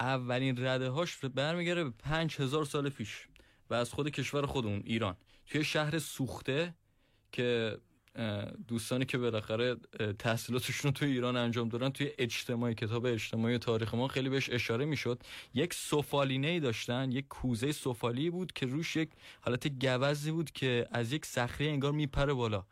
اولین 0.00 0.66
رده 0.66 0.90
هاش 0.90 1.16
برمیگره 1.16 1.84
به 1.84 1.90
پنج 1.90 2.36
هزار 2.40 2.64
سال 2.64 2.88
پیش 2.88 3.28
و 3.70 3.74
از 3.74 3.92
خود 3.92 4.08
کشور 4.08 4.46
خودمون 4.46 4.82
ایران. 4.84 5.16
توی 5.46 5.64
شهر 5.64 5.98
سوخته 5.98 6.74
که 7.32 7.78
دوستانی 8.68 9.04
که 9.04 9.18
بالاخره 9.18 9.76
تحصیلاتشون 10.18 10.88
رو 10.88 10.90
توی 10.90 11.12
ایران 11.12 11.36
انجام 11.36 11.68
دارن 11.68 11.90
توی 11.90 12.10
اجتماعی 12.18 12.74
کتاب 12.74 13.06
اجتماعی 13.06 13.58
تاریخ 13.58 13.94
ما 13.94 14.08
خیلی 14.08 14.28
بهش 14.28 14.50
اشاره 14.50 14.84
می‌شد. 14.84 15.22
یک 15.54 15.74
سفالینه 15.74 16.46
ای 16.46 16.60
داشتن 16.60 17.12
یک 17.12 17.28
کوزه 17.28 17.72
سفالی 17.72 18.30
بود 18.30 18.52
که 18.52 18.66
روش 18.66 18.96
یک 18.96 19.10
حالت 19.40 19.68
گوزی 19.68 20.30
بود 20.30 20.50
که 20.50 20.86
از 20.90 21.12
یک 21.12 21.26
صخره 21.26 21.66
انگار 21.66 21.92
میپره 21.92 22.32
بالا. 22.32 22.64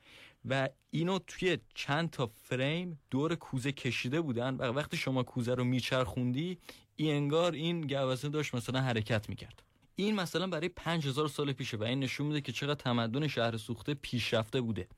و 0.44 0.68
اینو 0.90 1.18
توی 1.26 1.58
چند 1.74 2.10
تا 2.10 2.26
فریم 2.26 3.00
دور 3.10 3.34
کوزه 3.34 3.72
کشیده 3.72 4.20
بودن. 4.20 4.54
و 4.54 4.62
وقتی 4.62 4.96
شما 4.96 5.22
کوزه 5.22 5.54
رو 5.54 5.64
میچرخوندی 5.64 6.58
این 6.96 7.16
انگار 7.16 7.52
این 7.52 7.80
گوزه 7.80 8.28
داشت 8.28 8.54
مثلا 8.54 8.80
حرکت 8.80 9.28
می‌کرد. 9.28 9.62
این 9.96 10.14
مثلا 10.14 10.46
برای 10.46 10.68
5000 10.68 11.28
سال 11.28 11.52
پیشه 11.52 11.76
و 11.76 11.82
این 11.82 12.00
نشون 12.00 12.26
میده 12.26 12.40
که 12.40 12.52
چقدر 12.52 12.74
تمدن 12.74 13.28
شهر 13.28 13.56
سوخته 13.56 13.94
پیشرفته 13.94 14.60
بوده. 14.60 14.88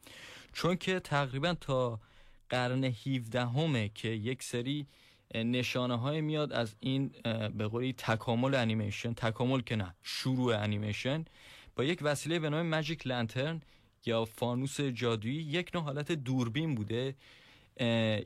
چون 0.53 0.77
که 0.77 1.01
تقریبا 1.01 1.55
تا 1.55 2.01
قرن 2.49 2.85
17 2.85 3.47
همه 3.47 3.91
که 3.95 4.09
یک 4.09 4.43
سری 4.43 4.87
نشانه 5.35 5.97
های 5.99 6.21
میاد 6.21 6.53
از 6.53 6.75
این 6.81 7.15
به 7.55 7.67
قولی 7.67 7.93
تکامل 7.93 8.55
انیمیشن 8.55 9.15
تکامل 9.15 9.61
که 9.61 9.77
نه 9.77 9.95
شروع 10.03 10.57
انیمیشن 10.57 11.25
با 11.77 11.85
یک 11.85 11.99
وسیله 12.03 12.39
به 12.39 12.51
نام 12.51 12.67
ماجیک 12.67 13.07
لنترن 13.07 13.63
یا 14.07 14.25
فانوس 14.25 14.81
جادویی. 14.81 15.43
یک 15.43 15.71
نوع 15.75 15.85
حالت 15.85 16.13
دوربین 16.13 16.75
بوده 16.75 17.15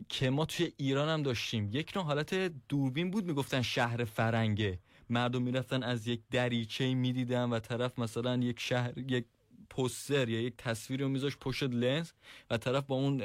که 0.09 0.31
ما 0.31 0.45
توی 0.45 0.73
ایران 0.77 1.09
هم 1.09 1.23
داشتیم. 1.23 1.69
یک 1.73 1.93
نوع 1.97 2.05
حالت 2.05 2.35
دوربین 2.69 3.11
بود 3.11 3.27
می‌گفتن 3.27 3.63
شهر 3.63 4.05
فرنگه. 4.05 4.79
مردم 5.11 5.43
می‌رفتن 5.43 5.83
از 5.83 6.09
یک 6.09 6.21
دریچه 6.31 6.95
می‌دیدن 6.95 7.51
و 7.51 7.59
طرف 7.59 7.99
مثلا 7.99 8.37
یک 8.37 8.61
شهر 8.61 8.99
یک 8.99 9.25
پوستر 9.71 10.29
یا 10.29 10.41
یک 10.41 10.55
تصویر 10.59 11.01
رو 11.01 11.09
میذاش 11.09 11.37
پشت 11.37 11.63
لنز 11.63 12.11
و 12.51 12.57
طرف 12.57 12.85
با 12.85 12.97
اون 12.97 13.19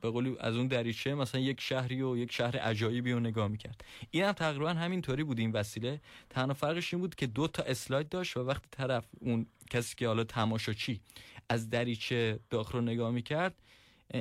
به 0.00 0.10
قولی 0.10 0.36
از 0.40 0.56
اون 0.56 0.66
دریچه 0.66 1.14
مثلا 1.14 1.40
یک 1.40 1.60
شهری 1.60 2.02
و 2.02 2.16
یک 2.16 2.32
شهر 2.32 2.56
عجایبی 2.56 3.12
رو 3.12 3.20
نگاه 3.20 3.48
می‌کرد. 3.48 3.84
این 4.10 4.24
هم 4.24 4.32
تقریبا 4.32 4.68
همینطوری 4.68 5.24
بود 5.24 5.38
این 5.38 5.52
وسیله. 5.52 6.00
تنها 6.30 6.54
فرقش 6.54 6.94
این 6.94 7.00
بود 7.00 7.14
که 7.14 7.26
دو 7.26 7.48
تا 7.48 7.62
اسلاید 7.62 8.08
داشت 8.08 8.36
و 8.36 8.40
وقتی 8.40 8.66
طرف 8.70 9.04
اون 9.20 9.46
کسی 9.70 9.94
که 9.96 10.06
حالا 10.06 10.24
تماشاچی 10.24 11.00
از 11.48 11.70
دریچه 11.70 12.38
داخل 12.50 12.78
رو 12.78 12.84
نگاه 12.84 13.10
می‌کرد 13.10 13.54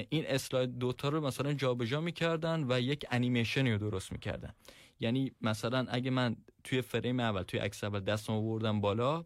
این 0.10 0.26
اسلاید 0.28 0.78
دوتا 0.78 1.10
رو 1.10 1.28
مثلا 1.28 1.54
جابجا 1.54 2.02
می‌کردن 2.02 2.66
و 2.70 2.80
یک 2.80 3.06
انیمیشنی 3.12 3.72
رو 3.72 3.78
درست 3.90 4.12
می‌کردن. 4.12 4.54
یعنی 5.00 5.32
مثلا 5.42 5.86
اگه 5.90 6.12
من 6.12 6.36
توی 6.64 6.82
فریم 6.82 7.20
اول 7.20 7.44
توی 7.44 7.60
عکس 7.60 7.84
اول 7.84 8.00
دستم 8.00 8.34
آوردم 8.34 8.82
بالا 8.82 9.26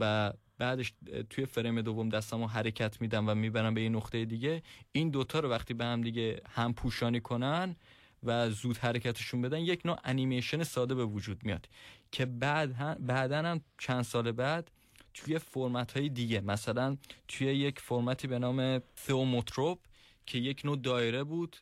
و 0.00 0.32
بعدش 0.58 0.92
توی 1.30 1.46
فریم 1.46 1.80
دوم 1.80 2.08
دستم 2.08 2.44
حرکت 2.44 3.00
میدم 3.00 3.28
و 3.28 3.34
می‌برم 3.34 3.74
به 3.74 3.82
یه 3.82 3.88
نقطه 3.88 4.24
دیگه 4.24 4.62
این 4.92 5.10
دوتا 5.10 5.40
رو 5.40 5.50
وقتی 5.50 5.74
به 5.74 5.84
هم 5.84 6.02
دیگه 6.02 6.40
هم 6.50 6.74
پوشانی 6.74 7.20
کنن 7.20 7.76
و 8.22 8.50
زود 8.50 8.78
حرکتشون 8.78 9.42
بدن 9.42 9.58
یک 9.58 9.80
نوع 9.84 9.98
انیمیشن 10.04 10.62
ساده 10.62 10.94
به 10.94 11.04
وجود 11.04 11.44
میاد 11.44 11.68
که 12.12 12.26
بعد 12.26 13.06
بعدا 13.06 13.38
هم 13.38 13.60
چند 13.78 14.02
سال 14.02 14.32
بعد 14.32 14.70
توی 15.14 15.38
فرمت 15.38 15.92
های 15.92 16.08
دیگه 16.08 16.40
مثلا 16.40 16.96
توی 17.28 17.46
یک 17.46 17.80
فرمتی 17.80 18.28
به 18.28 18.38
نام 18.38 18.82
ثئوموتروپ 18.98 19.78
که 20.26 20.38
یک 20.38 20.62
نوع 20.64 20.76
دایره 20.76 21.24
بود 21.24 21.56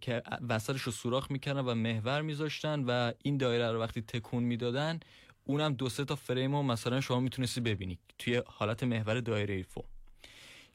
که 0.00 0.22
وسطش 0.48 0.80
رو 0.80 0.92
سوراخ 0.92 1.30
می‌کردن 1.30 1.60
و 1.60 1.74
محور 1.74 2.22
میذاشتن 2.22 2.84
و 2.84 3.12
این 3.22 3.36
دایره 3.36 3.72
رو 3.72 3.80
وقتی 3.80 4.02
تکون 4.02 4.42
می‌دادن 4.42 5.00
اونم 5.44 5.74
دو 5.74 5.88
سه 5.88 6.04
تا 6.04 6.16
فریم 6.16 6.56
رو 6.56 6.62
مثلا 6.62 7.00
شما 7.00 7.20
می‌تونستی 7.20 7.60
ببینی 7.60 7.98
توی 8.18 8.42
حالت 8.46 8.82
محور 8.82 9.20
دایره 9.20 9.62
فرم 9.62 9.84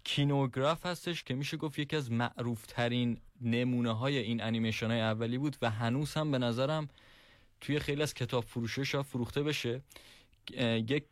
کینوگراف 0.03 0.85
هستش 0.85 1.23
که 1.23 1.33
میشه 1.33 1.57
گفت 1.57 1.79
یکی 1.79 1.95
از 1.95 2.11
معروف 2.11 2.65
ترین 2.65 3.17
نمونه 3.41 3.91
های 3.91 4.17
این 4.17 4.43
انیمیشن 4.43 4.87
های 4.87 5.01
اولی 5.01 5.37
بود 5.37 5.57
و 5.61 5.69
هنوز 5.69 6.13
هم 6.13 6.31
به 6.31 6.37
نظرم 6.37 6.89
توی 7.61 7.79
خیلی 7.79 8.01
از 8.01 8.13
کتاب 8.13 8.43
فروشش 8.43 8.95
ها 8.95 9.03
فروخته 9.03 9.43
بشه. 9.43 9.81
یک 10.87 11.03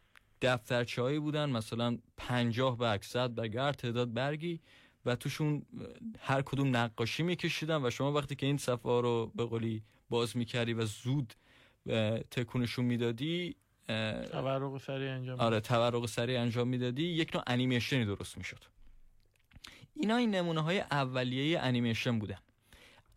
دفترچه 0.41 1.01
هایی 1.01 1.19
بودن 1.19 1.49
مثلا 1.49 1.97
پنجاه 2.17 2.77
برگ 2.77 3.01
صد 3.01 3.35
برگ 3.35 3.71
تعداد 3.71 4.13
برگی 4.13 4.59
و 5.05 5.15
توشون 5.15 5.65
هر 6.19 6.41
کدوم 6.41 6.77
نقاشی 6.77 7.23
میکشیدن 7.23 7.85
و 7.85 7.89
شما 7.89 8.11
وقتی 8.11 8.35
که 8.35 8.45
این 8.45 8.57
صفحه 8.57 9.01
رو 9.01 9.31
به 9.35 9.45
قولی 9.45 9.83
باز 10.09 10.37
می‌کردی 10.37 10.73
و 10.73 10.85
زود 10.85 11.33
تکونشون 12.31 12.85
می‌دادی 12.85 13.55
تورق 14.31 14.77
سریع 14.77 15.11
انجام 15.11 15.39
آره 15.39 15.59
تورق 15.59 16.05
سریع 16.05 16.41
انجام 16.41 16.67
می‌دادی 16.67 17.03
یک 17.03 17.35
نوع 17.35 17.43
انیمیشنی 17.47 18.05
درست 18.05 18.37
می‌شد. 18.37 18.63
اینا 19.93 20.15
این 20.15 20.35
نمونه 20.35 20.61
های 20.61 20.79
اولیه 20.79 21.59
انیمیشن 21.59 22.19
بودن. 22.19 22.37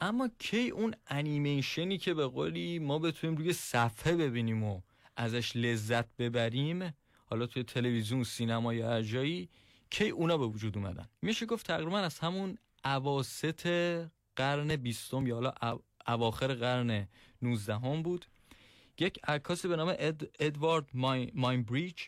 اما 0.00 0.30
کی 0.38 0.68
اون 0.68 0.94
انیمیشنی 1.06 1.98
که 1.98 2.14
به 2.14 2.26
قولی 2.26 2.78
ما 2.78 2.98
بتونیم 2.98 3.36
روی 3.36 3.52
صفحه 3.52 4.16
ببینیم 4.16 4.62
و 4.62 4.80
ازش 5.16 5.56
لذت 5.56 6.16
ببریم؟ 6.16 6.94
حالا 7.26 7.46
توی 7.46 7.62
تلویزیون 7.62 8.24
سینما 8.24 8.74
یا 8.74 8.90
هر 8.90 9.02
جایی 9.02 9.48
کی 9.94 10.08
اونا 10.08 10.38
به 10.38 10.46
وجود 10.46 10.78
اومدن؟ 10.78 11.08
میشه 11.22 11.46
گفت 11.46 11.66
تقریبا 11.66 11.98
از 11.98 12.18
همون 12.18 12.58
اواسط 12.84 13.66
قرن 14.36 14.76
بیستم 14.76 15.26
یا 15.26 15.34
حالا 15.34 15.52
اواخر 16.06 16.54
قرن 16.54 17.08
19 17.42 17.74
هم 17.74 18.02
بود. 18.02 18.26
یک 18.98 19.20
عکاسی 19.28 19.68
به 19.68 19.76
نام 19.76 19.94
اد، 19.98 20.30
ادوارد 20.38 20.90
ماین 21.34 21.62
بریج 21.62 22.02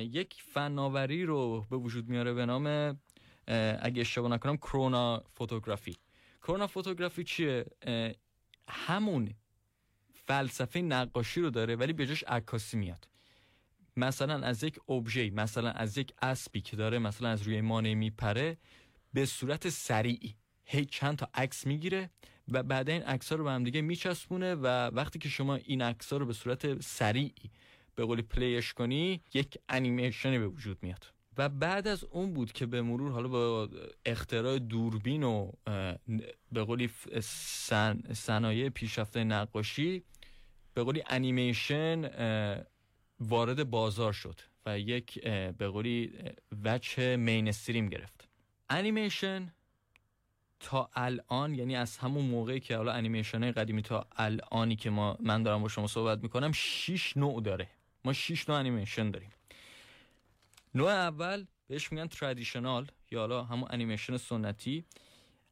یک 0.00 0.42
فناوری 0.52 1.24
رو 1.24 1.66
به 1.70 1.76
وجود 1.76 2.08
میاره 2.08 2.32
به 2.32 2.46
نام 2.46 2.66
اگه 3.80 4.00
اشتباه 4.00 4.30
نکنم 4.30 4.56
کرونا 4.56 5.22
فوتوگرافی. 5.34 5.96
کرونا 6.42 6.66
فوتوگرافی 6.66 7.24
چیه؟ 7.24 7.66
همون 8.68 9.34
فلسفه 10.14 10.80
نقاشی 10.80 11.40
رو 11.40 11.50
داره 11.50 11.76
ولی 11.76 11.92
به 11.92 12.06
جاش 12.06 12.24
عکاسی 12.24 12.76
میاد. 12.76 13.08
مثلا 13.96 14.46
از 14.46 14.64
یک 14.64 14.90
ابژه 14.90 15.30
مثلا 15.30 15.70
از 15.70 15.98
یک 15.98 16.12
اسبی 16.22 16.60
که 16.60 16.76
داره 16.76 16.98
مثلا 16.98 17.28
از 17.28 17.42
روی 17.42 17.60
مانع 17.60 17.94
میپره 17.94 18.56
به 19.12 19.26
صورت 19.26 19.68
سریعی. 19.68 20.34
هی 20.66 20.84
چند 20.84 21.18
تا 21.18 21.28
عکس 21.34 21.66
می‌گیره 21.66 22.10
و 22.48 22.62
بعد 22.62 22.90
این 22.90 23.02
عکس 23.02 23.32
رو 23.32 23.44
به 23.44 23.50
هم 23.50 23.64
دیگه 23.64 23.80
میچسبونه 23.80 24.54
و 24.54 24.66
وقتی 24.66 25.18
که 25.18 25.28
شما 25.28 25.54
این 25.54 25.82
عکس 25.82 26.12
رو 26.12 26.26
به 26.26 26.32
صورت 26.32 26.82
سریعی 26.82 27.50
به 27.94 28.04
قولی 28.04 28.22
پلیش 28.22 28.72
کنی 28.72 29.20
یک 29.34 29.58
انیمیشنی 29.68 30.38
به 30.38 30.48
وجود 30.48 30.78
میاد. 30.82 31.06
و 31.38 31.48
بعد 31.48 31.88
از 31.88 32.04
اون 32.04 32.32
بود 32.32 32.52
که 32.52 32.66
به 32.66 32.82
مرور 32.82 33.12
حالا 33.12 33.28
با 33.28 33.68
اختراع 34.06 34.58
دوربین 34.58 35.22
و 35.22 35.52
به 36.52 36.64
قولی 36.64 36.90
صنایع 38.12 38.68
پیشرفته 38.68 39.24
نقاشی 39.24 40.02
به 40.74 40.82
قولی 40.82 41.02
انیمیشن 41.06 42.10
وارد 43.28 43.70
بازار 43.70 44.12
شد 44.12 44.40
و 44.66 44.78
یک 44.78 45.24
به 45.28 45.68
قولی 45.68 46.12
وجه 46.64 47.16
مینستریم 47.16 47.88
گرفت. 47.88 48.28
انیمیشن 48.70 49.52
تا 50.60 50.90
الان 50.94 51.54
یعنی 51.54 51.76
از 51.76 51.96
همون 51.96 52.24
موقعی 52.24 52.60
که 52.60 52.76
حالا 52.76 52.92
انیمیشن 52.92 53.52
قدیمی 53.52 53.82
تا 53.82 54.06
الانی 54.16 54.76
که 54.76 54.90
ما 54.90 55.16
من 55.20 55.42
دارم 55.42 55.62
با 55.62 55.68
شما 55.68 55.86
صحبت 55.86 56.22
می‌کنم 56.22 56.52
6 56.52 57.16
نوع 57.16 57.42
داره. 57.42 57.68
ما 58.04 58.12
6 58.12 58.48
نوع 58.48 58.58
انیمیشن 58.58 59.10
داریم. 59.10 59.30
نوع 60.74 60.90
اول 60.90 61.46
بهش 61.68 61.92
میگن 61.92 62.06
traditional 62.06 62.86
یا 63.10 63.20
حالا 63.20 63.44
همون 63.44 63.68
انیمیشن 63.70 64.16
سنتی. 64.16 64.84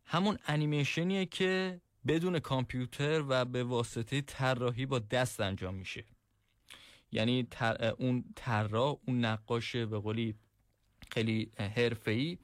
همون 0.04 0.38
انیمیشنیه 0.46 1.26
که 1.26 1.80
بدون 2.06 2.38
کامپیوتر 2.38 3.24
و 3.28 3.44
به 3.44 3.64
واسطه 3.64 4.20
طراحی 4.20 4.86
با 4.86 4.98
دست 4.98 5.40
انجام 5.40 5.74
میشه. 5.74 6.04
یعنی 7.12 7.46
اون 7.98 8.24
طراح 8.36 8.96
اون 9.06 9.24
نقاش 9.24 9.76
به 9.76 9.98
قولی 9.98 10.34
خیلی 11.12 11.50
حرفه‌ای 11.76 12.38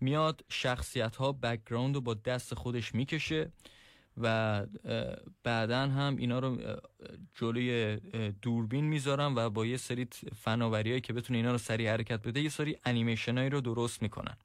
میاد 0.00 0.44
شخصیت 0.48 1.16
ها 1.16 1.32
background 1.32 1.94
رو 1.94 2.00
با 2.00 2.14
دست 2.14 2.54
خودش 2.54 2.94
می‌کشه 2.94 3.52
و 4.16 4.66
بعدا 5.42 5.88
هم 5.88 6.16
اینا 6.16 6.38
رو 6.38 6.58
جلوی 7.34 7.96
دوربین 8.42 8.84
می‌ذارن 8.84 9.34
و 9.34 9.50
با 9.50 9.66
یه 9.66 9.76
سری 9.76 10.08
فناوری 10.36 11.00
که 11.00 11.12
بتونه 11.12 11.36
اینا 11.36 11.52
رو 11.52 11.58
سریع 11.58 11.90
حرکت 11.90 12.22
بده 12.22 12.40
یه 12.40 12.48
سری 12.48 12.76
انیمیشن 12.84 13.38
هایی 13.38 13.50
رو 13.50 13.60
درست 13.60 14.02
می‌کنن. 14.02 14.36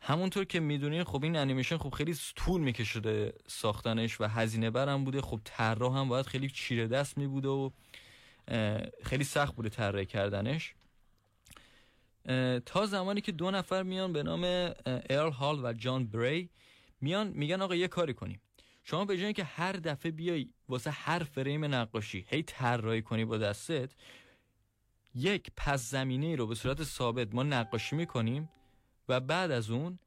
همونطور 0.00 0.44
که 0.44 0.60
می‌دونین 0.60 1.04
خب 1.04 1.24
این 1.24 1.36
انیمیشن 1.36 1.76
خب 1.76 1.90
خیلی 1.90 2.16
طول 2.36 2.60
میکشده 2.60 3.32
ساختنش 3.46 4.20
و 4.20 4.24
هزینه 4.24 4.70
برم 4.70 5.04
بوده. 5.04 5.20
خب 5.20 5.40
طراح 5.44 5.98
هم 5.98 6.08
باید 6.08 6.26
خیلی 6.26 6.50
چیره 6.50 6.86
دست 6.86 7.18
میبوده 7.18 7.48
و 7.48 7.70
خیلی 9.02 9.24
سخت 9.24 9.54
بوده 9.54 9.68
طراحی 9.68 10.06
کردنش. 10.06 10.74
تا 12.66 12.86
زمانی 12.86 13.20
که 13.20 13.32
دو 13.32 13.50
نفر 13.50 13.82
میان 13.82 14.12
به 14.12 14.22
نام 14.22 14.44
ارل 15.10 15.30
هال 15.32 15.64
و 15.64 15.72
جان 15.72 16.06
بری 16.06 16.50
میان 17.00 17.28
میگن 17.28 17.62
آقا 17.62 17.74
یه 17.74 17.88
کاری 17.88 18.14
کنیم. 18.14 18.40
شما 18.84 19.04
به 19.04 19.18
جای 19.18 19.32
که 19.32 19.44
هر 19.44 19.72
دفعه 19.72 20.12
بیای 20.12 20.48
واسه 20.68 20.90
هر 20.90 21.18
فریم 21.18 21.64
نقاشی 21.64 22.26
هی 22.28 22.42
طراحی 22.42 23.02
کنی 23.02 23.24
با 23.24 23.38
دستت 23.38 23.92
یک 25.14 25.50
پس 25.56 25.90
زمینه 25.90 26.36
رو 26.36 26.46
به 26.46 26.54
صورت 26.54 26.82
ثابت 26.82 27.34
ما 27.34 27.42
نقاشی 27.42 27.96
می‌کنیم 27.96 28.48
و 29.08 29.20
بعد 29.20 29.50
از 29.50 29.70
اون 29.70 29.98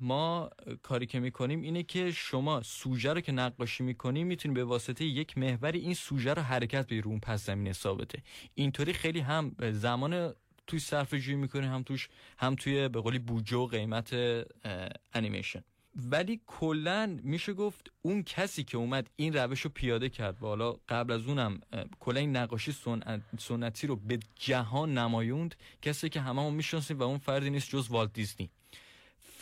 ما 0.00 0.50
کاری 0.82 1.06
که 1.06 1.20
می‌کنیم 1.20 1.62
اینه 1.62 1.82
که 1.82 2.12
شما 2.12 2.62
سوژه 2.62 3.12
رو 3.12 3.20
که 3.20 3.32
نقاشی 3.32 3.82
می‌کنیم 3.82 4.26
می‌تونیم 4.26 4.54
به 4.54 4.64
واسطه 4.64 5.04
یک 5.04 5.38
محوری 5.38 5.78
این 5.78 5.94
سوژه 5.94 6.34
رو 6.34 6.42
حرکت 6.42 6.86
به 6.86 7.02
اون 7.04 7.20
پس 7.20 7.46
زمینه 7.46 7.72
ثابته. 7.72 8.22
اینطوری 8.54 8.92
خیلی 8.92 9.20
هم 9.20 9.56
زمان 9.72 10.34
توی 10.66 10.78
صرف 10.78 11.14
جویی 11.14 11.36
می‌کنیم 11.36 11.72
هم 11.72 11.82
توش 11.82 12.08
هم 12.38 12.54
توی 12.54 12.88
به 12.88 13.00
قولی 13.00 13.18
بودجه 13.18 13.56
و 13.56 13.66
قیمت 13.66 14.14
انیمیشن. 15.12 15.64
ولی 15.96 16.40
کلا 16.46 17.18
میشه 17.22 17.52
گفت 17.52 17.90
اون 18.02 18.22
کسی 18.22 18.64
که 18.64 18.76
اومد 18.76 19.10
این 19.16 19.32
روش 19.32 19.60
رو 19.60 19.70
پیاده 19.74 20.08
کرد 20.08 20.42
و 20.42 20.46
حالا 20.46 20.76
قبل 20.88 21.12
از 21.12 21.26
اونم 21.26 21.60
کلا 22.00 22.20
این 22.20 22.36
نقاشی 22.36 22.74
سنتی 23.38 23.86
رو 23.86 23.96
به 23.96 24.18
جهان 24.34 24.98
نمایوند 24.98 25.54
کسی 25.82 26.08
که 26.08 26.20
همه 26.20 26.42
هم 26.42 26.54
می‌شناسیم 26.54 26.98
و 26.98 27.02
اون 27.02 27.18
فردی 27.18 27.50
نیست 27.50 27.70
جز 27.70 27.90
والت 27.90 28.12
دیزنی. 28.12 28.50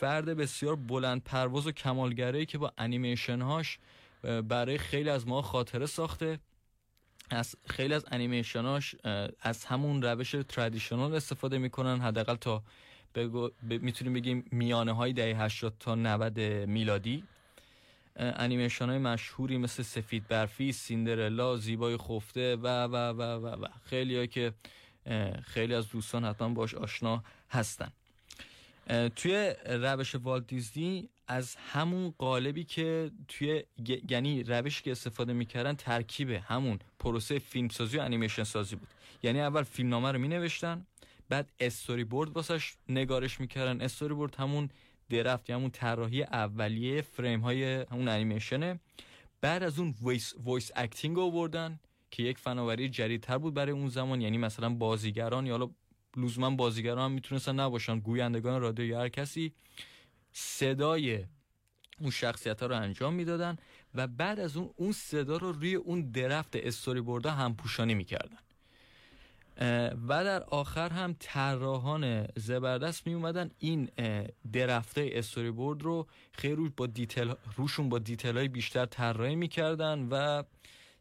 فرد 0.03 0.25
بسیار 0.25 0.75
بلند 0.75 1.23
پرواز 1.23 1.67
و 1.67 1.71
کمالگره 1.71 2.45
که 2.45 2.57
با 2.57 2.73
انیمیشن 2.77 3.41
هاش 3.41 3.79
برای 4.47 4.77
خیلی 4.77 5.09
از 5.09 5.27
ما 5.27 5.41
خاطره 5.41 5.85
ساخته. 5.85 6.39
از 7.29 7.55
خیلی 7.67 7.93
از 7.93 8.05
انیمیشناش 8.11 8.95
از 9.41 9.65
همون 9.65 10.01
روش 10.01 10.35
ترادیشنال 10.49 11.15
استفاده 11.15 11.57
می‌کنن. 11.57 12.01
حداقل 12.01 12.35
تا 12.35 12.63
بگو 13.15 13.49
می‌تونیم 13.61 14.13
بگیم 14.13 14.45
میانه 14.51 14.91
های 14.91 15.13
دهه 15.13 15.41
80 15.41 15.73
تا 15.79 15.95
90 15.95 16.39
میلادی. 16.69 17.23
انیمیشن 18.15 18.89
های 18.89 18.97
مشهوری 18.97 19.57
مثل 19.57 19.83
سفید 19.83 20.27
برفی 20.27 20.71
سیندرلا 20.71 21.57
زیبای 21.57 21.97
خفته 21.97 22.55
و 22.55 22.67
و 22.67 22.95
و 22.95 23.21
و, 23.21 23.47
و. 23.47 23.67
خیلی 23.85 24.27
که 24.27 24.53
خیلی 25.43 25.73
از 25.73 25.89
دوستان 25.89 26.25
حتما 26.25 26.49
باش 26.49 26.75
آشنا 26.75 27.23
هستن. 27.49 27.91
توی 29.15 29.53
روش 29.65 30.15
والت 30.15 30.47
دیزنی 30.47 31.09
از 31.27 31.55
همون 31.55 32.13
قالبی 32.17 32.63
که 32.63 33.11
توی 33.27 33.63
یعنی 34.09 34.43
روش 34.43 34.81
که 34.81 34.91
استفاده 34.91 35.33
می‌کردن 35.33 35.73
ترکیب 35.73 36.29
همون 36.29 36.79
پروسه 36.99 37.39
فیلمسازی 37.39 37.97
و 37.97 38.01
انیمیشن 38.01 38.43
سازی 38.43 38.75
بود. 38.75 38.87
یعنی 39.23 39.41
اول 39.41 39.63
فیلمنامه 39.63 40.11
رو 40.11 40.19
مینوشتن 40.19 40.85
بعد 41.29 41.51
استوری 41.59 42.03
بورد 42.03 42.29
واسش 42.29 42.73
نگارش 42.89 43.39
می‌کردن. 43.39 43.81
استوری 43.81 44.13
بورد 44.13 44.35
همون 44.35 44.69
draft 45.09 45.49
همون 45.49 45.69
طراحی 45.69 46.23
اولیه 46.23 47.01
فریم 47.01 47.39
های 47.39 47.85
همون 47.91 48.07
انیمیشنه. 48.07 48.79
بعد 49.41 49.63
از 49.63 49.79
اون 49.79 49.95
voice, 50.05 50.33
voice 50.45 50.71
acting 50.75 51.15
رو 51.15 51.31
بردن 51.31 51.79
که 52.11 52.23
یک 52.23 52.37
فناوری 52.37 52.89
جدیدتر 52.89 53.37
بود 53.37 53.53
برای 53.53 53.71
اون 53.71 53.89
زمان 53.89 54.21
یعنی 54.21 54.37
مثلا 54.37 54.69
بازیگران 54.69 55.45
یا 55.45 55.57
لزوما 56.17 56.49
بازیگران 56.49 57.05
هم 57.05 57.11
می‌تونستن 57.11 57.59
نباشن. 57.59 57.99
گویندگان 57.99 58.61
رادیو 58.61 58.85
یا 58.85 58.99
هر 59.01 59.09
کسی 59.09 59.53
صدای 60.31 61.25
اون 61.99 62.11
شخصیت 62.11 62.61
ها 62.61 62.67
رو 62.67 62.75
انجام 62.75 63.13
می‌دادن 63.13 63.57
و 63.95 64.07
بعد 64.07 64.39
از 64.39 64.57
اون 64.57 64.69
اون 64.75 64.91
صدا 64.91 65.37
رو 65.37 65.51
روی 65.51 65.75
اون 65.75 66.11
draft 66.11 66.55
storyboard 66.55 67.01
ه 67.01 67.31
هم 67.31 67.55
پوشانی 67.55 67.93
می‌کردن 67.95 68.37
و 70.07 70.23
در 70.23 70.43
آخر 70.43 70.89
هم 70.89 71.15
طراحان 71.19 72.27
زبردست 72.35 73.07
می 73.07 73.13
اومدن 73.13 73.51
این 73.59 73.89
draft 74.53 75.09
ه 75.13 75.51
storyboard 75.51 75.81
رو 75.81 76.07
خیلی 76.31 76.55
روش 76.55 76.71
با 76.77 76.87
detail 76.87 77.33
روشون 77.55 77.89
با 77.89 77.99
detail 77.99 78.37
های 78.37 78.47
بیشتر 78.47 78.85
طراحی 78.85 79.35
می‌کردن 79.35 80.07
و 80.11 80.43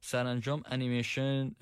سرانجام 0.01 0.62
انیمیشن 0.66 1.55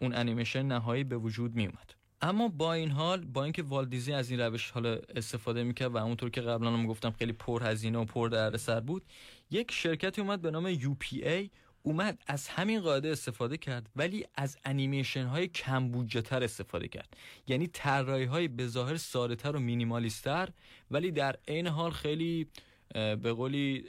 اون 0.00 0.14
انیمیشن 0.14 0.62
نهایی 0.62 1.04
به 1.04 1.16
وجود 1.16 1.54
می 1.54 1.66
اومد 1.66 1.94
اما 2.20 2.48
با 2.48 2.72
این 2.72 2.90
حال 2.90 3.24
با 3.24 3.44
اینکه 3.44 3.62
والت 3.62 3.81
دیزنی 3.81 4.12
از 4.12 4.30
این 4.30 4.40
روش 4.40 4.70
حالا 4.70 4.98
استفاده 5.14 5.62
می‌کرد 5.62 5.94
و 5.94 5.96
اونطور 5.96 6.30
که 6.30 6.40
قبلا 6.40 6.70
هم 6.70 6.86
گفتم 6.86 7.10
خیلی 7.10 7.32
پر 7.32 7.62
هزینه 7.62 7.98
و 7.98 8.04
پر 8.04 8.56
سر 8.56 8.80
بود 8.80 9.02
یک 9.50 9.72
شرکتی 9.72 10.20
اومد 10.20 10.42
به 10.42 10.50
نام 10.50 10.74
UPA 10.74 11.48
اومد 11.82 12.22
از 12.26 12.48
همین 12.48 12.80
قاعده 12.80 13.08
استفاده 13.08 13.56
کرد 13.56 13.90
ولی 13.96 14.24
از 14.34 14.56
انیمیشن 14.64 15.24
های 15.24 15.48
کم 15.48 16.06
تر 16.06 16.44
استفاده 16.44 16.88
کرد. 16.88 17.16
یعنی 17.46 17.66
طراحی 17.66 18.24
های 18.24 18.48
به 18.48 18.66
ظاهر 18.66 18.96
ساده 18.96 19.36
تر 19.36 19.56
و 19.56 19.58
مینیمالیستر 19.58 20.48
ولی 20.90 21.10
در 21.10 21.36
عین 21.48 21.66
حال 21.66 21.90
خیلی 21.90 22.46
به 22.94 23.32
قولی 23.32 23.84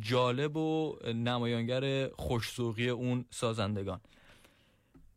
جالب 0.00 0.56
و 0.56 0.96
نمایانگر 1.14 2.08
خوشسوقی 2.08 2.88
اون 2.88 3.24
سازندگان. 3.30 4.00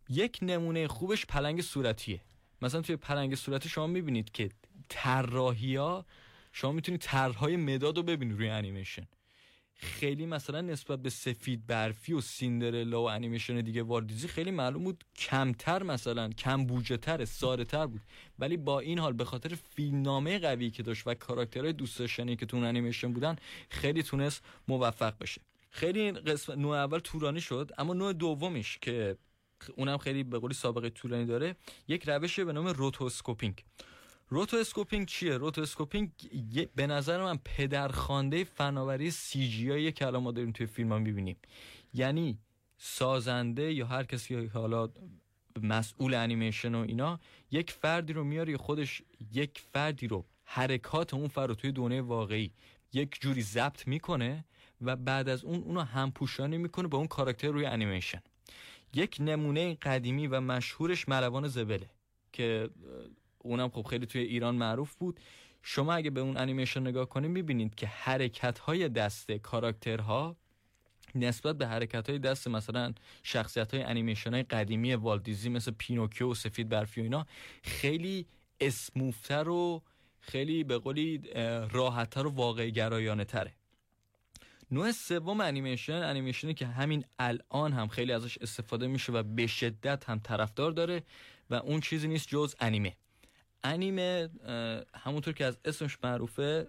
یک 0.10 0.40
نمونه 0.42 0.88
خوبش 0.88 1.26
پلنگ 1.26 1.62
صورتیه. 1.62 2.22
مثلا 2.62 2.82
توی 2.82 2.96
پلنگ 2.96 3.36
صورتی 3.36 3.70
شما 3.70 3.88
می‌بینید 3.88 4.32
که 4.32 4.50
طراحی 4.90 5.76
ها 5.76 6.06
شما 6.54 6.72
می‌تونید 6.72 7.02
طرحهای 7.02 7.58
مداد 7.58 7.98
رو 7.98 8.04
ببینید 8.04 8.38
روی 8.38 8.50
انیمیشن. 8.50 9.08
خیلی 9.82 10.26
مثلا 10.26 10.62
نسبت 10.62 11.00
به 11.00 11.10
سفید 11.10 11.68
برفی 11.68 12.14
و 12.14 12.22
سیندرلا 12.22 13.02
و 13.02 13.10
انیمیشن 13.10 13.62
دیگه 13.62 13.84
والت 13.84 14.00
دیزنی 14.00 14.28
خیلی 14.28 14.52
معلوم 14.52 14.84
بود 14.84 15.04
کمتر 15.16 15.84
مثلا 15.84 16.30
کم 16.30 16.66
بودجه 16.66 16.98
تر 16.98 17.26
ساده 17.26 17.66
تر 17.66 17.86
بود. 17.88 18.02
ولی 18.40 18.58
با 18.58 18.80
این 18.80 19.00
حال 19.00 19.14
به 19.14 19.26
خاطر 19.26 19.56
فیلمنامه 19.56 20.40
قوی 20.40 20.70
که 20.70 20.84
داشت 20.84 21.08
و 21.08 21.14
کاراکترهای 21.14 21.74
دوست 21.74 22.00
داشتنی 22.00 22.36
که 22.36 22.46
تو 22.46 22.58
اون 22.58 22.66
انیمیشن 22.66 23.14
بودن 23.14 23.36
خیلی 23.70 24.04
تونست 24.04 24.44
موفق 24.68 25.14
بشه. 25.20 25.42
خیلی 25.70 26.00
این 26.00 26.14
قسمت 26.14 26.58
نوع 26.58 26.78
اول 26.78 27.00
طولانی 27.00 27.42
شد 27.42 27.72
اما 27.78 27.94
نوع 27.94 28.14
دومش 28.14 28.78
که 28.78 29.18
اونم 29.76 29.98
خیلی 29.98 30.24
به 30.24 30.40
قولی 30.40 30.54
سابقه 30.54 30.90
طولانی 30.90 31.26
داره. 31.26 31.56
یک 31.88 32.10
روش 32.10 32.40
به 32.40 32.54
نام 32.54 32.68
rotoscoping. 32.68 33.64
rotoscoping 34.30 35.08
چیه؟ 35.08 35.38
rotoscoping 35.38 36.12
یه- 36.52 36.70
به 36.76 36.88
نظر 36.88 37.24
من 37.24 37.38
پدرخوانده 37.46 38.44
فناوری 38.44 39.12
سی 39.12 39.50
جی 39.50 39.92
که 39.92 40.08
الان 40.08 40.24
ما 40.24 40.32
داریم 40.32 40.52
توی 40.52 40.66
فیلم 40.66 40.92
ها 40.92 41.00
می‌بینیم. 41.00 41.38
یعنی 41.94 42.38
سازنده 42.78 43.74
یا 43.74 43.88
هر 43.88 44.04
کسی 44.04 44.48
که 44.48 44.60
حالا 44.60 44.90
مسئول 45.62 46.14
انیمیشن 46.14 46.76
و 46.76 46.80
اینا 46.88 47.20
یک 47.52 47.72
فردی 47.72 48.14
رو 48.14 48.24
میاره 48.24 48.52
یا 48.52 48.58
خودش 48.58 49.02
یک 49.34 49.62
فردی 49.74 50.08
رو 50.08 50.26
حرکات 50.44 51.14
اون 51.14 51.28
فرد 51.28 51.50
رو 51.50 51.56
توی 51.56 51.72
دنیای 51.72 52.02
واقعی 52.02 52.52
یک 52.94 53.22
جوری 53.22 53.42
ضبط 53.42 53.88
می‌کنه 53.88 54.46
و 54.82 54.96
بعد 54.96 55.30
از 55.30 55.44
اون 55.44 55.64
اونو 55.64 55.82
همپوشانی 55.82 56.58
می‌کنه 56.58 56.88
با 56.88 56.98
اون 56.98 57.08
کاراکتر 57.08 57.48
روی 57.48 57.66
انیمیشن. 57.66 58.22
یک 58.94 59.18
نمونه 59.20 59.76
قدیمی 59.76 60.28
و 60.28 60.42
مشهورش 60.42 61.10
ملوان 61.10 61.48
زبله 61.48 61.90
که 62.32 62.70
اونم 63.40 63.70
خب 63.70 63.88
خیلی 63.88 64.06
توی 64.06 64.22
ایران 64.22 64.56
معروف 64.56 64.96
بود. 64.96 65.20
شما 65.62 65.94
اگه 65.94 66.10
به 66.10 66.22
اون 66.22 66.38
انیمیشن 66.38 66.82
نگاه 66.82 67.10
کنید 67.10 67.32
می‌بینید 67.32 67.76
که 67.76 67.88
حرکت 67.88 68.60
های 68.60 68.90
دست 68.90 69.32
کاراکترها 69.32 70.36
نسبت 71.16 71.58
به 71.58 71.68
حرکت 71.68 72.10
های 72.10 72.20
دست 72.20 72.48
مثلا 72.48 72.94
شخصیت 73.24 73.74
های 73.74 73.84
انیمیشن 73.84 74.34
های 74.34 74.44
قدیمی 74.44 74.94
والت 74.94 75.15
دیزنی 75.15 75.50
مثل 75.50 75.72
پینوکیو 75.72 76.32
و 76.32 76.34
سفید 76.34 76.70
برفی 76.70 77.02
و 77.02 77.04
اینا 77.04 77.26
خیلی 77.64 78.26
smooth 78.62 79.28
تر 79.28 79.50
و 79.50 79.82
خیلی 80.20 80.64
به 80.64 80.78
قولی 80.78 81.22
راحتتر 81.72 82.28
و 82.28 82.30
واقعی 82.30 82.72
گرایانه 82.72 83.26
تره 83.26 83.54
نوع 84.72 84.92
سوم 84.92 85.42
انیمیشن 85.42 85.94
انیمیشنی 85.94 86.54
که 86.54 86.66
همین 86.66 87.06
الان 87.20 87.74
هم 87.74 87.88
خیلی 87.88 88.12
ازش 88.12 88.38
استفاده 88.38 88.88
میشه 88.88 89.12
و 89.12 89.24
به 89.24 89.50
هم 90.08 90.20
طرفدار 90.20 90.72
داره 90.72 91.04
و 91.50 91.56
اون 91.56 91.80
چیزی 91.80 92.08
نیست 92.08 92.28
جز 92.28 92.56
انیمه. 92.60 92.96
انیمه 93.64 94.30
همونطور 94.96 95.34
که 95.34 95.46
از 95.46 95.58
اسمش 95.66 95.98
معروفه 96.04 96.68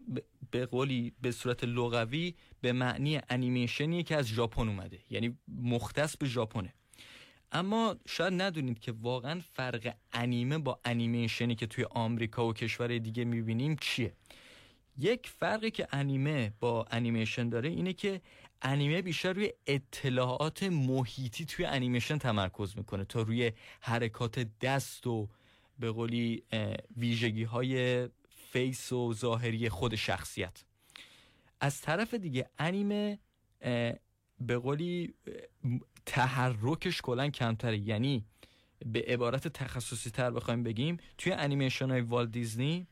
به 0.51 0.67
قولی 0.67 1.13
به 1.21 1.31
صورت 1.31 1.65
لغوی 1.65 2.35
به 2.61 2.73
معنی 2.73 3.21
انیمیشنی 3.29 4.03
که 4.03 4.17
از 4.17 4.27
ژاپن 4.27 4.69
اومده. 4.69 4.99
یعنی 5.11 5.39
مختص 5.49 6.17
به 6.17 6.27
ژاپنه. 6.27 6.75
اما 7.53 7.97
شاید 8.09 8.43
ندونید 8.43 8.79
که 8.79 8.93
واقعا 8.93 9.41
فرق 9.53 9.95
انیمه 10.13 10.59
با 10.59 10.81
انیمیشنی 10.85 11.55
که 11.55 11.67
توی 11.67 11.85
آمریکا 11.85 12.47
و 12.47 12.53
کشور 12.53 12.99
دیگه 12.99 13.25
می‌بینیم 13.25 13.77
چیه. 13.81 14.17
یک 15.01 15.29
فرقی 15.29 15.71
که 15.71 15.89
انیمه 15.93 16.53
با 16.61 16.87
انیمیشن 16.91 17.49
داره 17.49 17.69
اینه 17.69 17.93
که 17.93 18.21
انیمه 18.63 19.03
بیشتر 19.03 19.33
روی 19.33 19.53
اطلاعات 19.67 20.63
محیطی 20.63 21.45
توی 21.45 21.65
انیمیشن 21.65 22.19
تمرکز 22.19 22.77
می‌کنه 22.77 23.05
تا 23.05 23.23
روی 23.23 23.53
حرکات 23.81 24.39
دست 24.61 25.07
و 25.07 25.29
به 25.79 25.91
قولی 25.91 26.43
ویژگی 26.97 27.45
های 27.45 28.09
face 28.53 28.93
و 28.93 29.13
ظاهری 29.13 29.69
خود 29.69 29.95
شخصیت. 29.95 30.65
از 31.61 31.81
طرف 31.81 32.15
دیگه 32.15 32.51
انیمه 32.59 33.19
به 34.41 34.59
قولی 34.63 35.15
تحرکش 36.07 37.01
کلا 37.03 37.29
کمتره. 37.29 37.79
یعنی 37.79 38.25
به 38.87 39.05
عبارت 39.09 39.49
تخصصی 39.49 40.11
تر 40.11 40.31
بخوایم 40.31 40.63
بگیم 40.63 40.97
توی 41.19 41.33
انیمیشن 41.33 41.91
های 41.91 42.01
والت 42.01 42.27
دیزنی 42.27 42.87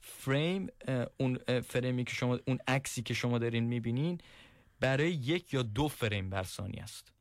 فریم 0.00 0.66
اون 1.16 1.38
فریمی 1.60 2.04
که 2.04 2.14
شما 2.14 2.38
اون 2.46 2.58
عکسی 2.66 3.02
که 3.02 3.14
شما 3.14 3.38
دارین 3.38 3.64
می‌بینین 3.64 4.18
برای 4.80 5.12
یک 5.12 5.54
یا 5.54 5.62
دو 5.62 5.88
فریم 5.88 6.30
بر 6.30 6.42
ثانیه 6.42 6.82
است. 6.82 7.12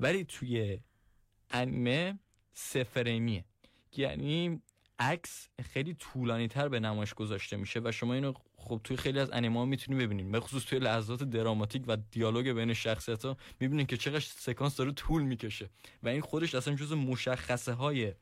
ولی 0.00 0.24
توی 0.24 0.80
انیمه 1.50 2.18
سه 2.52 2.84
فریمیه. 2.84 3.44
یعنی 3.96 4.62
عکس 4.98 5.48
خیلی 5.62 5.94
طولانی 5.94 6.48
تر 6.48 6.68
به 6.68 6.80
نمایش 6.80 7.14
گذاشته 7.14 7.56
میشه 7.56 7.80
و 7.84 7.92
شما 7.92 8.14
اینو 8.14 8.32
خب 8.56 8.80
توی 8.84 8.96
خیلی 8.96 9.18
از 9.18 9.30
انیمه 9.30 9.58
ها 9.58 9.64
می‌تونید 9.64 10.00
ببینید 10.00 10.30
به 10.30 10.40
خصوص 10.40 10.64
توی 10.64 10.78
لحظات 10.78 11.22
دراماتیک 11.22 11.82
و 11.86 11.96
دیالوگ 12.10 12.52
بین 12.52 12.74
شخصیت 12.74 13.24
ها 13.24 13.36
می‌بینید 13.60 13.86
که 13.86 13.96
چقدر 13.96 14.20
سکانس 14.20 14.76
داره 14.76 14.92
طول 14.92 15.22
می‌کشه. 15.22 15.70
و 16.02 16.08
این 16.08 16.20
خودش 16.20 16.54
اصلا 16.54 16.74
جز 16.74 16.92
مشخصه 16.92 17.72
های 17.72 18.14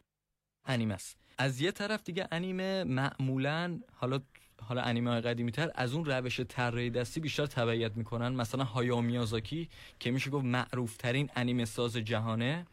انیمه 0.65 0.95
است. 0.95 1.22
از 1.39 1.61
یه 1.61 1.73
طرف 1.73 2.03
دیگه 2.05 2.29
انیمه 2.33 2.85
معمولا 2.85 3.81
حالا 3.93 4.21
حالا 4.63 4.83
انیمه 4.83 5.11
های 5.11 5.21
قدیمی 5.21 5.53
تر 5.53 5.71
از 5.75 5.95
اون 5.95 6.05
روش 6.05 6.41
طراحی 6.41 6.91
دستی 6.91 7.21
بیشتر 7.21 7.47
تبعیت 7.47 7.97
می‌کنن. 7.97 8.29
مثلا 8.29 8.65
هایاو 8.65 9.03
میازاکی 9.03 9.69
که 10.01 10.11
میشه 10.11 10.31
گفت 10.31 10.45
معروف 10.45 10.97
ترین 10.97 11.31
انیمه 11.37 11.65
ساز 11.65 11.97
جهانه. 11.97 12.67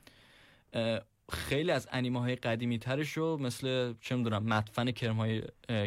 خیلی 1.32 1.72
از 1.72 1.88
انیمه 1.92 2.20
های 2.20 2.36
قدیمی 2.36 2.80
ترش 2.80 3.12
رو 3.12 3.38
مثل 3.38 3.94
چه 4.02 4.16
می‌دونم 4.16 4.44
مدفن 4.44 4.92
کرمای 4.92 5.44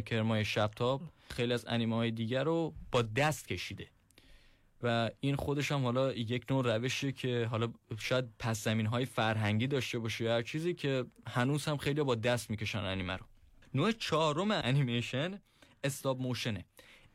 کرمای 0.06 0.44
شبتاب 0.44 1.02
خیلی 1.30 1.52
از 1.52 1.64
انیمه 1.68 1.96
های 1.96 2.10
دیگر 2.10 2.44
رو 2.44 2.74
با 2.92 3.02
دست 3.02 3.48
کشیده. 3.48 3.86
و 4.82 5.10
این 5.20 5.36
خودش 5.36 5.72
هم 5.72 5.82
حالا 5.82 6.12
یک 6.12 6.44
نوع 6.50 6.76
روشی 6.76 7.12
که 7.12 7.48
حالا 7.50 7.72
شاید 7.98 8.24
پس 8.38 8.64
زمینه 8.64 8.86
های 8.86 9.04
فرهنگی 9.04 9.66
داشته 9.66 9.98
باشه 9.98 10.24
یا 10.24 10.34
هر 10.34 10.42
چیزی 10.42 10.74
که 10.74 11.04
هنوز 11.26 11.64
هم 11.64 11.76
خیلی 11.76 12.02
با 12.02 12.14
دست 12.14 12.50
می‌کشن 12.50 12.78
انیمه 12.78 13.16
رو. 13.16 13.26
نوع 13.74 13.92
چهارم 13.92 14.50
انیمیشن 14.50 15.40
stop 15.84 16.20
motion 16.20 16.53
ه. 16.53 16.64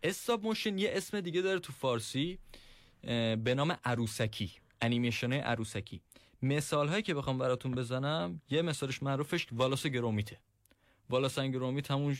stop 0.04 0.44
motion 0.44 0.78
یه 0.78 0.90
اسم 0.94 1.22
دیگه 1.22 1.42
داره 1.42 1.60
تو 1.60 1.74
فارسی 1.74 2.40
به 3.44 3.54
نام 3.56 3.78
عروسکی. 3.86 4.52
انیمیشن 4.82 5.34
عروسکی. 5.34 6.02
مثال 6.42 6.88
هایی 6.88 7.04
که 7.04 7.14
بخوام 7.14 7.38
براتون 7.38 7.72
بزنم 7.72 8.42
یه 8.50 8.62
مثالش 8.62 9.04
معروفش 9.04 9.48
والاس 9.52 9.88
گرومیته. 9.88 10.40
والاس 11.10 11.40
گرومیت 11.40 11.92
همون 11.92 12.18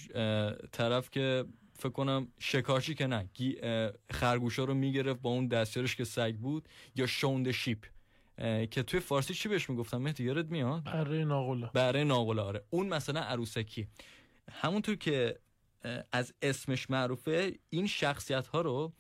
طرف 0.72 1.10
که 1.10 1.46
فکر 1.80 1.90
کنم 1.90 2.28
شکارچی 2.40 2.96
که 2.96 3.08
نه 3.08 3.30
خرگوشا 4.12 4.64
رو 4.64 4.74
می‌گرفت 4.74 5.22
با 5.22 5.30
اون 5.30 5.48
دستیارش 5.48 5.96
که 5.96 6.04
سگ 6.04 6.36
بود 6.36 6.70
یا 6.96 7.06
شوند 7.06 7.52
شیپ. 7.52 7.86
که 8.72 8.84
توی 8.84 9.00
فارسی 9.00 9.34
چی 9.34 9.50
بهش 9.50 9.70
می‌گفتم؟ 9.70 9.98
مهدی 9.98 10.24
یادت 10.24 10.52
میاد؟ 10.52 10.84
بره 10.84 11.26
ناقلا 11.26 11.68
برای 11.68 12.04
ناقلا 12.04 12.44
آره. 12.44 12.64
اون 12.70 12.88
مثلا 12.88 13.20
عروسکی. 13.20 13.88
همونطور 14.52 14.96
که 14.96 15.40
از 16.12 16.34
اسمش 16.42 16.90
معروفه 16.90 17.60
این 17.70 17.88
شخصیت 17.88 18.48
ها 18.48 18.62
رو 18.62 18.94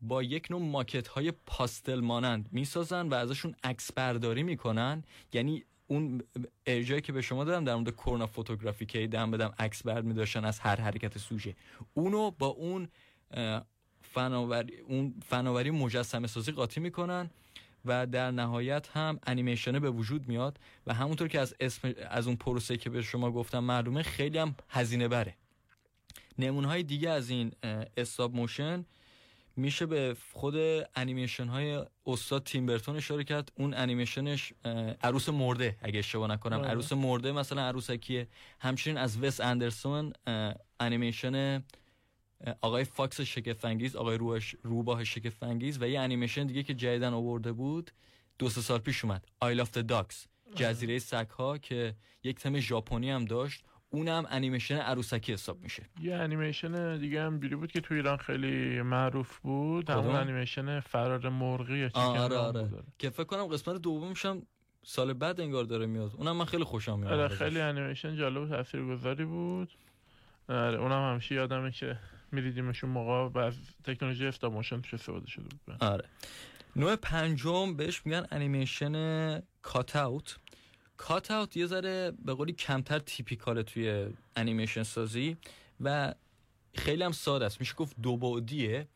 با 0.00 0.22
یک 0.22 0.46
نوع 0.50 0.62
ماکت 0.62 1.08
های 1.08 1.32
پاستل 1.46 2.00
مانند 2.00 2.48
می‌سازن 2.52 3.08
و 3.08 3.14
ازشون 3.14 3.54
عکس 3.64 3.92
برداری 3.92 4.42
می‌کنن. 4.42 5.04
یعنی 5.32 5.64
اون 5.88 6.22
ارجایی 6.66 7.00
که 7.00 7.12
به 7.12 7.20
شما 7.20 7.44
دادم 7.44 7.64
در 7.64 7.74
مورد 7.74 7.90
کرونا 7.90 8.26
فوتوگرافی 8.26 8.86
که 8.86 9.06
دم 9.06 9.30
بدم 9.30 9.54
عکس 9.58 9.82
برد 9.82 10.44
از 10.44 10.58
هر 10.58 10.80
حرکت 10.80 11.18
سوژه. 11.18 11.56
اونو 11.94 12.30
با 12.30 12.46
اون 12.46 12.88
فناوری 14.02 14.78
اون 14.78 15.14
فناوری 15.26 15.70
مجسمه 15.70 16.26
سازی 16.26 16.52
قاطی 16.52 16.80
می‌کنن 16.80 17.30
و 17.84 18.06
در 18.06 18.30
نهایت 18.30 18.88
هم 18.88 19.20
انیمیشن 19.26 19.78
به 19.78 19.90
وجود 19.90 20.28
میاد 20.28 20.58
و 20.86 20.94
همونطور 20.94 21.28
که 21.28 21.40
از 21.40 21.54
اسم 21.60 21.94
از 22.10 22.26
اون 22.26 22.36
پروسه 22.36 22.76
که 22.76 22.90
به 22.90 23.02
شما 23.02 23.30
گفتم 23.30 23.58
معلومه 23.58 24.02
خیلی 24.02 24.38
هم 24.38 24.54
هزینه 24.68 25.08
بره 25.08 25.34
نمونه 26.38 26.68
های 26.68 26.82
دیگه 26.82 27.10
از 27.10 27.30
این 27.30 27.52
stop 27.96 28.34
motion 28.34 28.84
میشه 29.58 29.86
به 29.86 30.16
خود 30.32 30.54
انیمیشن 30.94 31.46
های 31.46 31.84
استاد 32.06 32.44
تیم 32.44 32.66
برتون 32.66 32.96
اشاره 32.96 33.24
کرد. 33.24 33.52
اون 33.54 33.74
انیمیشنش 33.74 34.52
عروس 35.02 35.28
مرده 35.28 35.76
اگه 35.82 35.98
اشتباه 35.98 36.30
نکنم. 36.30 36.58
بله. 36.58 36.70
عروس 36.70 36.92
مرده 36.92 37.32
مثلا 37.32 37.62
عروسکیه. 37.62 38.28
همچنین 38.60 38.96
از 38.96 39.22
وس 39.22 39.40
اندرسون 39.40 40.12
انیمیشن 40.80 41.64
آقای 42.60 42.84
فاکس 42.84 43.20
شگفت‌انگیز 43.20 43.96
آقای 43.96 44.18
روش 44.18 44.54
روباه 44.62 45.04
شگفت‌انگیز 45.04 45.82
و 45.82 45.88
یه 45.88 46.00
انیمیشن 46.00 46.46
دیگه 46.46 46.62
که 46.62 46.74
جدیدن 46.74 47.12
آورده 47.12 47.52
بود. 47.52 47.90
دو 48.38 48.48
سه 48.48 48.60
سال 48.60 48.78
پیش 48.78 49.04
اومد. 49.04 49.24
Isle 49.40 49.60
of 49.60 49.70
Dogs 49.70 50.26
جزیره 50.56 50.98
سگ‌ها 50.98 51.58
که 51.58 51.94
یک 52.24 52.38
تم 52.38 52.60
ژاپنی 52.60 53.10
هم 53.10 53.24
داشت. 53.24 53.64
اونم 53.90 54.26
انیمیشن 54.30 54.76
عروسکی 54.76 55.32
حساب 55.32 55.60
میشه. 55.60 55.82
یه 56.00 56.14
انیمیشن 56.14 56.98
دیگه 56.98 57.22
هم 57.22 57.38
بیری 57.38 57.56
بود 57.56 57.72
که 57.72 57.80
تو 57.80 57.94
ایران 57.94 58.16
خیلی 58.16 58.82
معروف 58.82 59.38
بود. 59.38 59.90
همون؟ 59.90 60.16
انیمیشن 60.16 60.80
فرار 60.80 61.28
مرغی 61.28 61.78
یا 61.78 61.90
آره 61.94 62.36
آره. 62.36 62.68
که 62.98 63.10
فکر 63.10 63.24
کنم 63.24 63.46
قسمت 63.46 63.76
دومش 63.82 64.26
هم 64.26 64.42
سال 64.82 65.12
بعد 65.12 65.40
انگار 65.40 65.64
داره 65.64 65.86
میاد. 65.86 66.12
اونم 66.16 66.36
من 66.36 66.44
خیلی 66.44 66.64
خوشم 66.64 66.98
میاد 66.98 67.12
آره. 67.12 67.28
خیلی 67.28 67.60
انیمیشن 67.60 68.16
جالب 68.16 68.42
و 68.42 68.48
تاثیرگذاری 68.48 69.24
بود. 69.24 69.70
آره 70.48 70.78
اونم 70.78 71.12
همیشه 71.12 71.34
یادمه 71.34 71.70
که 71.70 71.98
میدیدیمشون 72.32 72.90
موقع 72.90 73.40
از 73.40 73.54
تکنولوژی 73.84 74.26
stop 74.26 74.52
motion 74.52 74.80
توش 74.80 74.94
استفاده 74.94 75.26
شده 75.26 75.44
بود. 75.44 75.76
آره. 75.80 76.04
نوع 76.76 76.96
پنجم 76.96 77.76
بهش 77.76 78.02
میگن 78.04 78.26
انیمیشن 78.30 79.42
cut 79.62 79.96
out. 79.96 80.36
cut 80.98 81.30
out 81.30 81.56
یه 81.56 81.66
ذره 81.66 82.12
به 82.24 82.34
قولی 82.34 82.52
کمتر 82.52 82.98
typical 82.98 83.54
ه 83.54 83.62
توی 83.62 84.06
انیمیشن 84.36 84.82
سازی 84.82 85.36
و 85.80 86.14
خیلی 86.74 87.02
هم 87.02 87.12
ساده 87.12 87.44
است. 87.44 87.60
میشه 87.60 87.74
گفت 87.74 87.96
دو 88.02 88.16
بعدیه 88.16 88.86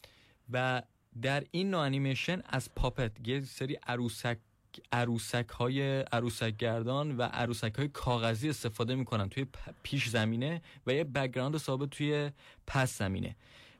و 0.52 0.82
در 1.22 1.44
این 1.50 1.70
نوع 1.70 1.80
انیمیشن 1.80 2.42
از 2.44 2.74
puppet 2.74 3.28
یه 3.28 3.40
سری 3.40 3.78
عروسک 3.86 4.38
عروسک 4.92 5.48
های 5.48 6.00
عروسک 6.00 6.56
گردان 6.56 7.16
و 7.16 7.22
عروسک 7.22 7.74
های 7.74 7.88
کاغذی 7.88 8.48
استفاده 8.48 8.94
می‌کنن 8.94 9.28
توی 9.28 9.46
پیش 9.82 10.08
زمینه 10.08 10.62
و 10.86 10.92
یه 10.92 11.04
background 11.04 11.56
ثابت 11.56 11.90
توی 11.90 12.30
پس 12.66 12.98
زمینه. 12.98 13.36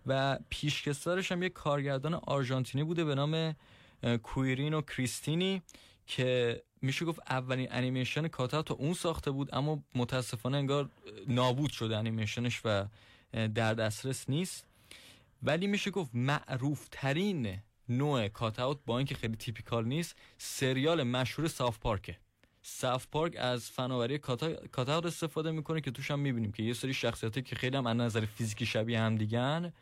و 0.07 0.39
پیشکسارش 0.49 1.33
هم 1.33 1.43
یه 1.43 1.49
کارگردان 1.49 2.15
آرژانتینی 2.15 2.85
بوده 2.85 3.05
به 3.05 3.15
نام 3.15 3.55
کویرینو 4.23 4.83
کریستیانی 4.83 5.63
که 6.07 6.63
میشه 6.83 7.05
گفت 7.05 7.21
اولین 7.31 7.69
انیمیشن 7.71 8.29
cut 8.29 8.63
out 8.63 8.75
اون 8.75 8.95
ساخته 8.95 9.31
بود 9.31 9.55
اما 9.55 9.83
متاسفانه 9.95 10.57
انگار 10.57 10.89
نابود 11.29 11.71
شده 11.71 11.97
انیمیشنش 11.97 12.61
و 12.65 12.87
در 13.33 13.75
دسترس 13.75 14.31
نیست. 14.31 14.67
ولی 15.43 15.67
میشه 15.67 15.91
گفت 15.91 16.11
معروف 16.15 16.89
ترین 16.91 17.59
نوع 17.89 18.29
cut 18.29 18.79
با 18.87 18.99
اینکه 18.99 19.15
خیلی 19.15 19.37
typical 19.37 19.85
نیست 19.85 20.17
سریال 20.39 21.03
مشهور 21.03 21.49
South 21.49 21.79
Park 21.79 22.17
ه. 22.63 22.75
South 22.75 23.07
Park 23.07 23.37
از 23.39 23.71
فناوری 23.71 24.19
cut 24.19 24.89
استفاده 24.89 25.51
می‌کنه 25.51 25.81
که 25.81 25.91
توش 25.91 26.11
هم 26.11 26.19
می‌بینیم 26.19 26.53
که 26.53 26.63
یه 26.63 26.73
سری 26.73 26.95
شخصیتی 26.95 27.43
که 27.43 27.57
خیلی 27.57 27.77
هم 27.77 27.87
از 27.87 27.97
نظر 27.97 28.27
فیزیکی 28.27 28.67
شبیه 28.67 29.01
هم 29.01 29.17
دیگن 29.17 29.73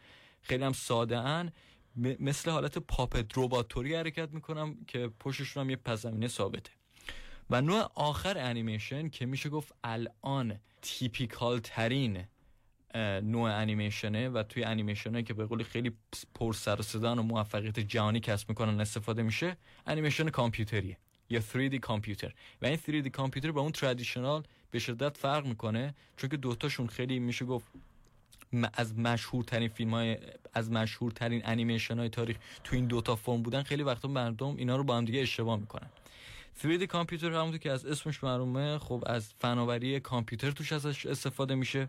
خیلی 0.43 0.65
هم 0.65 0.73
ساده 0.73 1.19
ان 1.19 1.53
مثل 1.97 2.51
حالت 2.51 2.79
puppet 2.79 3.33
روبات 3.33 3.64
طوری 3.64 3.95
حرکت 3.95 4.29
می‌کنن 4.33 4.85
که 4.87 5.11
پشتشون 5.21 5.61
هم 5.61 5.71
یه 5.71 5.77
پس‌زمینه 5.77 6.29
ثابته. 6.29 6.71
و 7.51 7.61
نوع 7.61 7.91
آخر 7.95 8.39
انیمیشن 8.39 9.09
که 9.09 9.27
میشه 9.27 9.49
گفت 9.49 9.75
الان 9.85 10.59
typical 10.83 11.59
ترین 11.59 12.25
نوع 13.23 13.51
انیمیشنه 13.51 14.29
و 14.29 14.43
توی 14.43 14.65
انیمیشنه 14.65 15.23
که 15.23 15.35
به 15.35 15.47
قولی 15.47 15.65
خیلی 15.65 15.93
پر 16.35 16.53
سر 16.53 16.81
و 16.81 16.83
صدا 16.83 17.17
و 17.17 17.23
موفقیت 17.23 17.81
جهانی 17.81 18.21
کسب 18.21 18.49
می‌کنن 18.49 18.81
استفاده 18.81 19.23
میشه 19.23 19.57
انیمیشن 19.87 20.29
کامپیوتریه 20.29 20.99
یا 21.31 21.41
3D 21.41 21.75
کامپیوتر. 21.75 22.35
و 22.63 22.67
این 22.67 22.77
3D 22.77 23.09
کامپیوتر 23.09 23.53
با 23.53 23.61
اون 23.61 23.73
ترادیشنال 23.73 24.43
به 24.71 24.79
شدت 24.79 25.17
فرق 25.17 25.47
می‌کنه 25.47 25.95
چون 26.17 26.31
که 26.31 26.37
دوتاشون 26.37 26.87
خیلی 26.87 27.19
میشه 27.19 27.45
گفت 27.45 27.67
از 28.73 28.99
مشهورترین 28.99 29.69
فیلم 29.69 29.91
های 29.91 30.19
از 30.53 30.71
مشهورترین 30.71 31.43
انیمیشن 31.45 31.99
های 31.99 32.09
تاریخ 32.09 32.37
تو 32.65 32.77
این 32.77 32.87
دوتا 32.87 33.17
فرم 33.17 33.43
بودن 33.43 33.63
خیلی 33.63 33.83
وقتا 33.83 34.09
مردم 34.09 34.57
اینا 34.57 34.77
رو 34.77 34.85
با 34.85 34.97
هم 34.97 35.05
دیگه 35.05 35.21
اشتباه 35.21 35.59
می‌کنن. 35.61 35.91
3D 36.63 36.83
کامپیوتر 36.83 37.33
همونطور 37.33 37.59
که 37.59 37.71
از 37.71 37.87
اسمش 37.87 38.25
معلومه 38.25 38.79
خب 38.79 39.05
از 39.07 39.33
فناوری 39.39 40.01
کامپیوتر 40.01 40.51
توش 40.51 40.73
ازش 40.73 41.07
استفاده 41.07 41.55
میشه 41.55 41.89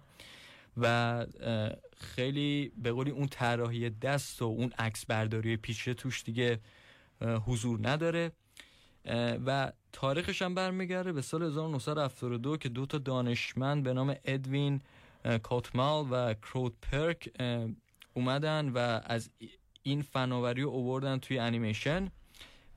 و 0.77 1.25
خیلی 1.97 2.71
به 2.77 2.91
قولی 2.91 3.11
اون 3.11 3.27
طراحی 3.27 3.89
دست 3.89 4.41
و 4.41 4.45
اون 4.45 4.73
عکس 4.79 5.05
برداری 5.05 5.57
پیچه 5.57 5.93
توش 5.93 6.23
دیگه 6.23 6.59
حضور 7.21 7.89
نداره. 7.89 8.31
و 9.45 9.71
تاریخش 9.93 10.41
هم 10.41 10.55
برمیگرده 10.55 11.13
به 11.13 11.21
سال 11.21 11.43
1972 11.43 12.57
که 12.57 12.69
دو 12.69 12.85
تا 12.85 12.97
دانشمند 12.97 13.83
به 13.83 13.93
نام 13.93 14.15
ادوین 14.25 14.81
کاتمال 15.43 16.07
و 16.11 16.33
کروت 16.33 16.73
پرک 16.81 17.29
اومدن 18.13 18.69
و 18.69 19.01
از 19.05 19.29
این 19.83 20.01
فناوری 20.01 20.61
رو 20.61 20.69
اووردن 20.69 21.17
توی 21.17 21.39
انیمیشن 21.39 22.11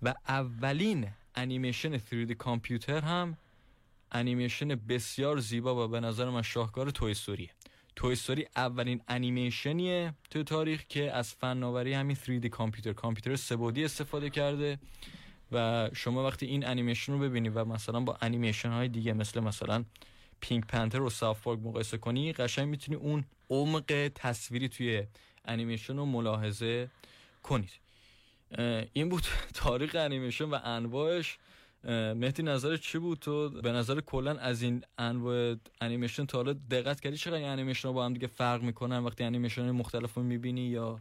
و 0.03 0.15
اولین 0.29 1.09
انیمیشن 1.35 1.99
3D 1.99 2.33
کامپیوتر 2.33 3.01
هم 3.01 3.37
انیمیشن 4.13 4.69
بسیار 4.69 5.39
زیبا 5.39 5.85
و 5.85 5.89
به 5.89 6.01
نظر 6.01 6.31
من 6.31 6.43
شاهکار 6.43 6.91
Toy 6.91 7.11
Story 7.11 7.51
ه. 7.97 8.03
Toy 8.03 8.13
Story 8.13 8.47
اولین 8.57 9.01
انیمیشنیه 9.09 10.15
تو 10.31 10.43
تاریخ 10.43 10.85
که 10.89 11.13
از 11.13 11.35
فناوری 11.35 11.93
همین 11.93 12.17
3D 12.17 12.47
کامپیوتر. 12.47 12.93
کامپیوتر 12.93 13.37
سه‌بعدی 13.37 13.85
استفاده 13.85 14.31
کرده 14.31 14.79
و 15.53 15.91
شما 15.93 16.27
وقتی 16.27 16.47
این 16.47 16.67
انیمیشن 16.67 17.13
رو 17.13 17.19
ببینید 17.19 17.53
و 17.55 17.65
مثلا 17.65 18.01
با 18.01 18.19
انیمیشن 18.21 18.71
های 18.71 18.89
دیگه 18.89 19.13
مثل 19.13 19.41
مثلا 19.41 19.85
Pink 20.41 20.67
Panther 20.67 21.03
و 21.03 21.11
South 21.11 21.47
مقایسه 21.47 21.99
کنی 21.99 22.33
قشنگ 22.33 22.69
می‌تونی 22.69 22.97
اون 22.97 23.25
عمق 23.51 24.11
تصویری 24.15 24.69
توی 24.69 25.07
انیمیشن 25.45 25.97
رو 25.97 26.05
ملاحظه 26.05 26.91
کنید. 27.43 27.84
این 28.93 29.09
بود 29.09 29.23
تاریخ 29.55 29.95
انیمیشن 29.95 30.45
و 30.45 30.59
انواعش. 30.65 31.39
مهدی 32.15 32.43
نظر 32.43 32.77
چی 32.77 32.99
بود؟ 32.99 33.19
تو 33.19 33.49
به 33.49 33.73
نظر 33.73 34.01
کلا 34.01 34.31
از 34.31 34.63
این 34.63 34.85
انواع 34.99 35.55
انیمیشن 35.81 36.27
تا 36.27 36.39
حالا 36.39 36.53
دقت 36.53 37.01
کردی 37.01 37.17
چقدر 37.17 37.37
این 37.37 37.49
انیمیشن 37.49 37.93
با 37.93 38.05
هم 38.05 38.13
دیگه 38.13 38.27
فرق 38.27 38.63
می‌کنن 38.63 38.99
وقتی 38.99 39.25
انیمیشن 39.25 39.71
مختلف 39.71 40.15
رو 40.15 40.23
می‌بینی 40.23 40.61
یا 40.61 41.01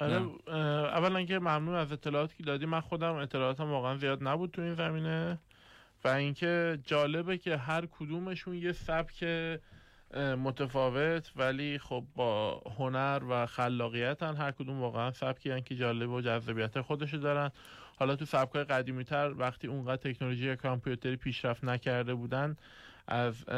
آره 0.00 0.26
اولا 0.46 1.24
که 1.24 1.38
ممنون 1.38 1.74
از 1.74 1.92
اطلاعاتی 1.92 2.34
که 2.36 2.42
دادی. 2.42 2.66
من 2.66 2.80
خودم 2.80 3.14
اطلاعاتم 3.14 3.70
واقعا 3.70 3.96
زیاد 3.96 4.18
نبود 4.22 4.50
تو 4.50 4.62
این 4.62 4.74
زمینه. 4.74 5.38
و 6.04 6.08
اینکه 6.08 6.78
جالبه 6.84 7.38
که 7.38 7.56
هر 7.56 7.86
کدومشون 7.86 8.54
یه 8.54 8.72
سبک 8.72 9.24
متفاوت 10.14 11.32
ولی 11.36 11.78
خب 11.78 12.04
با 12.14 12.62
هنر 12.78 13.22
و 13.30 13.46
خلاقیت 13.46 14.22
هر 14.22 14.50
کدوم 14.50 14.80
واقعا 14.80 15.12
سبکی 15.12 15.60
که 15.60 15.76
جالب 15.76 16.10
و 16.10 16.20
جذابیت 16.20 16.80
خودشو 16.80 17.16
دارن. 17.16 17.50
حالا 17.98 18.16
تو 18.16 18.24
سبکای 18.24 18.64
قدیمی 18.64 19.04
تر 19.04 19.34
وقتی 19.38 19.68
اونقدر 19.68 20.12
تکنولوژی 20.12 20.56
کامپیوتری 20.56 21.16
پیشرفت 21.16 21.64
نکرده 21.64 22.14
بودن 22.14 22.56
از 23.08 23.48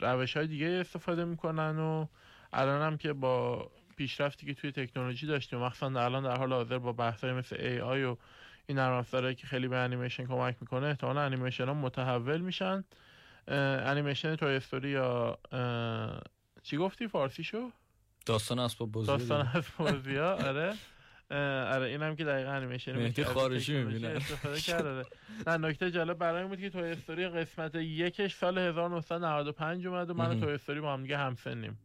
روش 0.00 0.36
های 0.36 0.46
دیگه 0.46 0.66
استفاده 0.66 1.24
می‌کنن 1.24 1.78
و 1.78 2.06
الان 2.52 2.82
هم 2.82 2.96
که 2.96 3.12
با 3.12 3.70
پیشرفتی 3.96 4.46
که 4.46 4.54
توی 4.54 4.72
تکنولوژی 4.72 5.26
داشتیم 5.26 5.58
مخصوصا 5.58 6.04
الان 6.04 6.22
در 6.22 6.36
حال 6.36 6.52
حاضر 6.52 6.78
با 6.78 6.92
بحثای 6.92 7.32
مثل 7.32 7.56
AI 7.60 8.04
و 8.04 8.16
این 8.66 8.78
نرم 8.78 9.34
که 9.34 9.46
خیلی 9.46 9.68
به 9.68 9.76
انیمیشن 9.76 10.26
کمک 10.26 10.56
می‌کنه 10.60 10.86
احتمالا 10.86 11.20
انیمیشن 11.20 11.66
ها 11.66 11.74
متحول 11.74 12.40
میشن. 12.40 12.84
انیمیشن 13.48 14.36
Toy 14.36 14.48
Story 14.48 14.90
یا 14.90 15.38
چی 16.62 16.76
گفتی 16.76 17.08
فارسی 17.08 17.44
شو 17.44 17.70
داستان 18.26 18.58
اسباب 18.58 18.92
بازی 18.92 19.06
داستان 19.06 19.46
اسباب 19.46 19.92
بازی 19.92 20.18
آره. 20.18 20.74
آره 21.74 21.86
اینم 21.86 22.16
که 22.16 22.24
دقیقا 22.24 22.50
انیمیشن 22.50 22.96
مهدی 22.96 23.24
خارجی 23.24 23.78
می‌بینه. 23.78 24.08
استفاده 24.08 24.60
کرده. 24.60 25.04
نه 25.46 25.56
نکته 25.56 25.90
جالب 25.90 26.18
برای 26.18 26.44
بود 26.44 26.60
که 26.60 26.70
توی 26.70 26.82
استوری 26.82 27.28
قسمت 27.28 27.74
یکش 27.74 28.34
سال 28.34 28.58
1995 28.58 29.86
اومد 29.86 30.10
و 30.10 30.14
من 30.14 30.40
توی 30.40 30.52
استوری 30.52 30.80
با 30.80 30.92
هم 30.92 31.02
دیگه 31.02 31.18
همسنیم. 31.18 31.78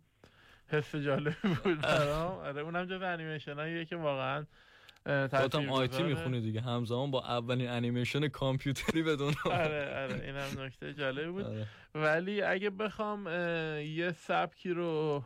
حس 0.67 0.95
جالب 0.95 1.35
بود 1.63 1.81
برام. 1.81 2.31
آره 2.31 2.61
اونم 2.61 2.85
جز 2.85 3.01
انیمیشن 3.01 3.53
هاییه 3.53 3.85
که 3.85 3.95
واقعا 3.95 4.45
خودم 5.05 5.69
آیتی 5.69 6.03
می‌خونی 6.03 6.41
دیگه. 6.41 6.61
همزمان 6.61 7.11
با 7.11 7.23
اولین 7.23 7.69
انیمیشن 7.69 8.27
کامپیوتری 8.27 9.03
بدون 9.03 9.33
آره 9.45 10.03
آره 10.03 10.21
اینم 10.25 10.65
نکته 10.65 10.93
جالب 10.93 11.31
بود. 11.31 11.45
آره. 11.45 11.67
ولی 11.95 12.41
اگه 12.41 12.69
بخوام 12.69 13.27
یه 13.27 14.11
سبکی 14.17 14.69
رو 14.69 15.23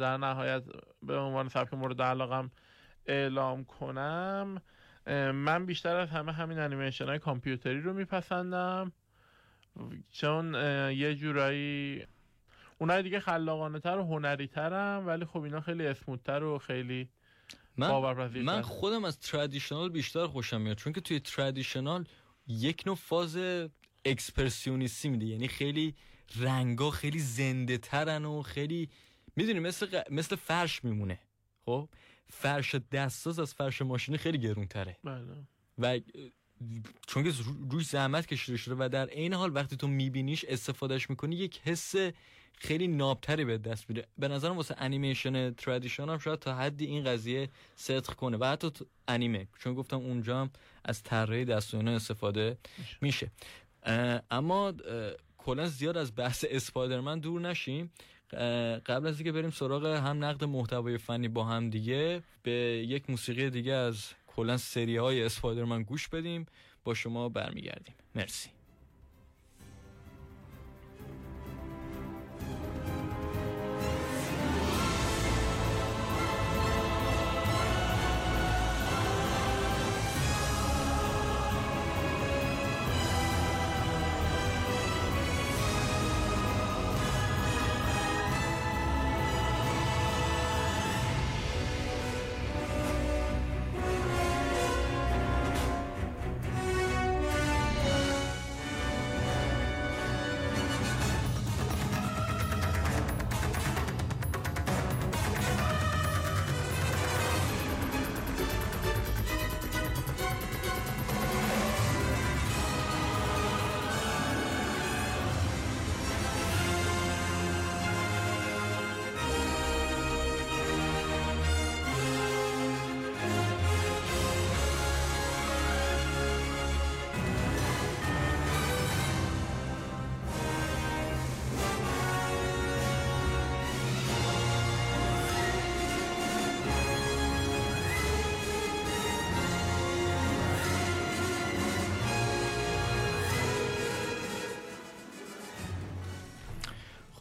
در 0.00 0.16
نهایت 0.16 0.62
به 1.02 1.16
عنوان 1.16 1.48
سبک 1.48 1.74
مورد 1.74 2.02
علاقم 2.02 2.50
اعلام 3.06 3.64
کنم 3.64 4.62
من 5.32 5.66
بیشتر 5.66 5.96
از 5.96 6.10
همه 6.10 6.32
همین 6.32 6.58
انیمیشن 6.58 7.06
های 7.06 7.18
کامپیوتری 7.18 7.80
رو 7.80 7.92
میپسندم. 7.92 8.92
چون 10.12 10.54
یه 10.94 11.14
جورایی 11.14 12.06
اونای 12.78 13.02
دیگه 13.02 13.20
خلاقانه 13.20 13.80
تر 13.80 13.98
و 13.98 14.02
هنری 14.02 14.46
ترم 14.46 15.06
ولی 15.06 15.24
خب 15.24 15.42
اینا 15.42 15.60
خیلی 15.60 15.86
اسموتتر 15.86 16.42
و 16.42 16.58
خیلی 16.58 17.08
من, 17.76 18.42
من 18.42 18.62
خودم 18.62 19.04
از 19.04 19.20
ترادیشنال 19.20 19.88
بیشتر 19.88 20.26
خوشم 20.26 20.60
میاد 20.60 20.76
چون 20.76 20.92
که 20.92 21.00
توی 21.00 21.20
ترادیشنال 21.20 22.04
یک 22.46 22.82
نوع 22.86 22.96
فاز 22.96 23.38
اکسپرسیونیستی 24.04 25.08
میده. 25.08 25.26
یعنی 25.26 25.48
خیلی 25.48 25.94
رنگا 26.36 26.90
خیلی 26.90 27.18
زنده 27.18 27.78
ترن 27.78 28.24
و 28.24 28.42
خیلی 28.42 28.88
می‌دونی 29.36 29.60
مثل, 29.60 30.02
مثل 30.10 30.36
فرش 30.36 30.84
میمونه. 30.84 31.18
خب؟ 31.64 31.88
فرش 32.30 32.74
دستاز 32.74 33.38
از 33.38 33.54
فرش 33.54 33.82
ماشینی 33.82 34.18
خیلی 34.18 34.38
گرون 34.38 34.66
تره 34.66 34.96
بله. 35.04 35.46
و 35.78 36.00
چون 37.06 37.24
که 37.24 37.32
روی 37.70 37.84
زحمت 37.84 38.26
کشیده 38.26 38.58
شده 38.58 38.74
و 38.78 38.88
در 38.88 39.06
این 39.06 39.34
حال 39.34 39.54
وقتی 39.54 39.76
تو 39.76 39.88
میبینیش 39.88 40.44
استفادهش 40.44 41.10
می‌کنی 41.10 41.36
یک 41.36 41.60
حس 41.64 41.94
خیلی 42.56 42.88
نابتری 42.88 43.44
به 43.44 43.58
دست 43.58 43.90
میده 43.90 44.06
به 44.18 44.28
نظرم 44.28 44.56
واسه 44.56 44.74
انیمیشن 44.78 45.50
ترادیشن 45.54 46.08
هم 46.08 46.18
شاید 46.18 46.38
تا 46.38 46.54
حدی 46.54 46.86
این 46.86 47.04
قضیه 47.04 47.48
صدق 47.76 48.14
کنه 48.14 48.36
و 48.36 48.44
حتی 48.44 48.70
انیمه 49.08 49.48
چون 49.58 49.74
گفتم 49.74 49.96
اونجا 49.96 50.40
هم 50.40 50.50
از 50.84 51.02
طراحی 51.02 51.44
دست 51.44 51.74
استفاده 51.74 52.58
میشه. 53.00 53.30
اما 54.30 54.72
کلا 55.38 55.66
زیاد 55.66 55.96
از 55.96 56.16
بحث 56.16 56.44
اسپایدرمن 56.50 57.18
دور 57.18 57.40
نشیم. 57.40 57.92
قبل 58.86 59.06
از 59.06 59.16
اینکه 59.16 59.32
بریم 59.32 59.50
سراغ 59.50 59.86
هم 59.86 60.24
نقد 60.24 60.44
محتوای 60.44 60.98
فنی 60.98 61.28
با 61.28 61.44
هم 61.44 61.70
دیگه 61.70 62.22
به 62.42 62.52
یک 62.88 63.10
موسیقی 63.10 63.50
دیگه 63.50 63.72
از 63.72 64.12
کلا 64.26 64.56
سری 64.56 64.96
های 64.96 65.22
اسپایدرمن 65.22 65.82
گوش 65.82 66.08
بدیم. 66.08 66.46
با 66.84 66.94
شما 66.94 67.28
برمیگردیم. 67.28 67.94
مرسی. 68.14 68.55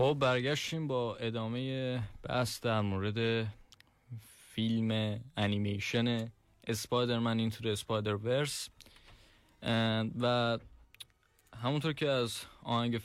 خب 0.06 0.18
برگشتیم 0.20 0.88
با 0.88 1.16
ادامه 1.16 2.00
بحث 2.24 2.62
در 2.62 2.82
مورد 2.82 3.48
فیلم 4.54 5.20
انیمیشن 5.38 6.32
اسپایدرمن 6.68 7.40
اینتو 7.40 7.64
د 7.64 7.68
اسپایدر 7.68 8.16
ورس 8.16 8.70
و 10.22 10.58
همونطور 11.64 11.94
که 11.94 12.10
از 12.10 12.42
آهنگ 12.64 13.02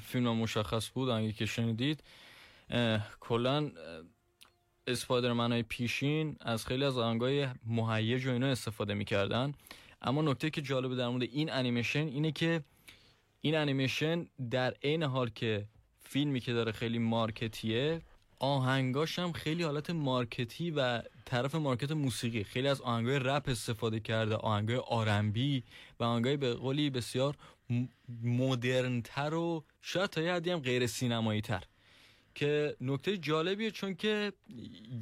فیلم 0.00 0.28
مشخص 0.36 0.90
بود 0.94 1.08
آهنگی 1.08 1.32
که 1.32 1.46
شنیدید 1.46 2.02
کلا 3.20 3.70
اسپایدرمن 4.86 5.52
های 5.52 5.62
پیشین 5.62 6.36
از 6.40 6.66
خیلی 6.66 6.84
از 6.84 6.98
آهنگای 6.98 7.48
مهیج 7.66 8.26
و 8.26 8.30
اینا 8.30 8.46
استفاده 8.46 8.94
می‌کردن. 8.94 9.54
اما 10.02 10.22
نکته 10.22 10.50
که 10.50 10.62
جالبه 10.62 10.96
در 10.96 11.08
مورد 11.08 11.22
این 11.22 11.52
انیمیشن 11.52 12.06
اینه 12.06 12.32
که 12.32 12.64
این 13.40 13.56
انیمیشن 13.56 14.26
در 14.50 14.74
عین 14.82 15.02
حال 15.02 15.30
که 15.30 15.66
فیلمی 16.12 16.40
که 16.40 16.52
داره 16.52 16.72
خیلی 16.72 16.98
market 16.98 17.66
یه. 17.66 18.00
آهنگاش 18.38 19.18
هم 19.18 19.32
خیلی 19.32 19.62
حالت 19.62 19.90
market 19.90 20.59
ی 20.59 20.70
و 20.70 21.02
طرف 21.24 21.54
market 21.54 21.92
موسیقی. 21.92 22.44
خیلی 22.44 22.68
از 22.68 22.80
آهنگای 22.80 23.18
رپ 23.18 23.48
استفاده 23.48 24.00
کرده 24.00 24.36
آهنگای 24.36 24.76
R&B 24.76 25.62
و 26.00 26.04
آهنگای 26.04 26.36
به 26.36 26.54
قولی 26.54 26.90
بسیار 26.90 27.36
مدرنتر 28.22 29.34
و 29.34 29.64
شاید 29.82 30.10
تا 30.10 30.20
یه 30.20 30.32
حد 30.32 30.58
غیر 30.58 30.86
سینمایی 30.86 31.40
تر 31.40 31.64
که 32.34 32.76
نکته 32.80 33.18
جالبیه 33.18 33.70
چون 33.70 33.94
که 33.94 34.32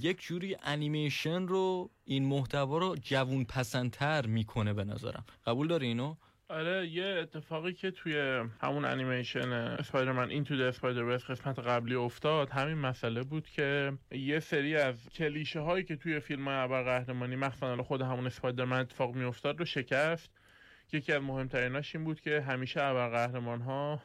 یک 0.00 0.20
جوری 0.20 0.56
انیمیشن 0.62 1.46
رو 1.46 1.90
این 2.04 2.24
محتوا 2.24 2.78
رو 2.78 2.96
جوون 3.02 3.44
پسندتر 3.44 4.26
می‌کنه 4.26 4.72
به 4.72 4.84
نظرم. 4.84 5.24
قبول 5.46 5.68
داری 5.68 5.86
اینو؟ 5.86 6.14
آره 6.50 6.86
یه 6.86 7.04
اتفاقی 7.04 7.72
که 7.72 7.90
توی 7.90 8.44
همون 8.62 8.84
انیمیشن 8.84 9.52
اسپایدرمن 9.52 10.30
این 10.30 10.44
تو 10.44 10.54
اسپایدر 10.54 11.16
قسمت 11.16 11.58
قبلی 11.58 11.94
افتاد 11.94 12.50
همین 12.50 12.78
مسئله 12.78 13.22
بود 13.22 13.48
که 13.48 13.92
یه 14.10 14.40
سری 14.40 14.76
از 14.76 15.08
کلیشه 15.08 15.60
هایی 15.60 15.84
که 15.84 15.96
توی 15.96 16.20
فیلم 16.20 16.48
های 16.48 16.56
ابرقهرمانی 16.56 17.36
مخصوصا 17.36 17.82
خود 17.82 18.02
همون 18.02 18.26
اسپایدرمن 18.26 18.80
اتفاق 18.80 19.14
میافتاد 19.14 19.58
رو 19.58 19.64
شکست. 19.64 20.30
یکی 20.92 21.12
از 21.12 21.22
مهمتریناش 21.22 21.94
این 21.94 22.04
بود 22.04 22.20
که 22.20 22.40
همیشه 22.40 22.82
ابرقهرمان 22.82 23.60
ها 23.60 24.02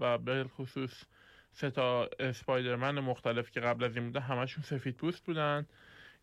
و 0.00 0.18
به 0.18 0.44
خصوص 0.44 1.04
سه 1.52 1.70
تا 1.70 2.08
اسپایدرمن 2.20 3.00
مختلف 3.00 3.50
که 3.50 3.60
قبل 3.60 3.84
از 3.84 3.96
این 3.96 4.06
بوده 4.06 4.20
همشون 4.20 4.64
سفید 4.64 4.96
پوست 4.96 5.24
بودن. 5.24 5.66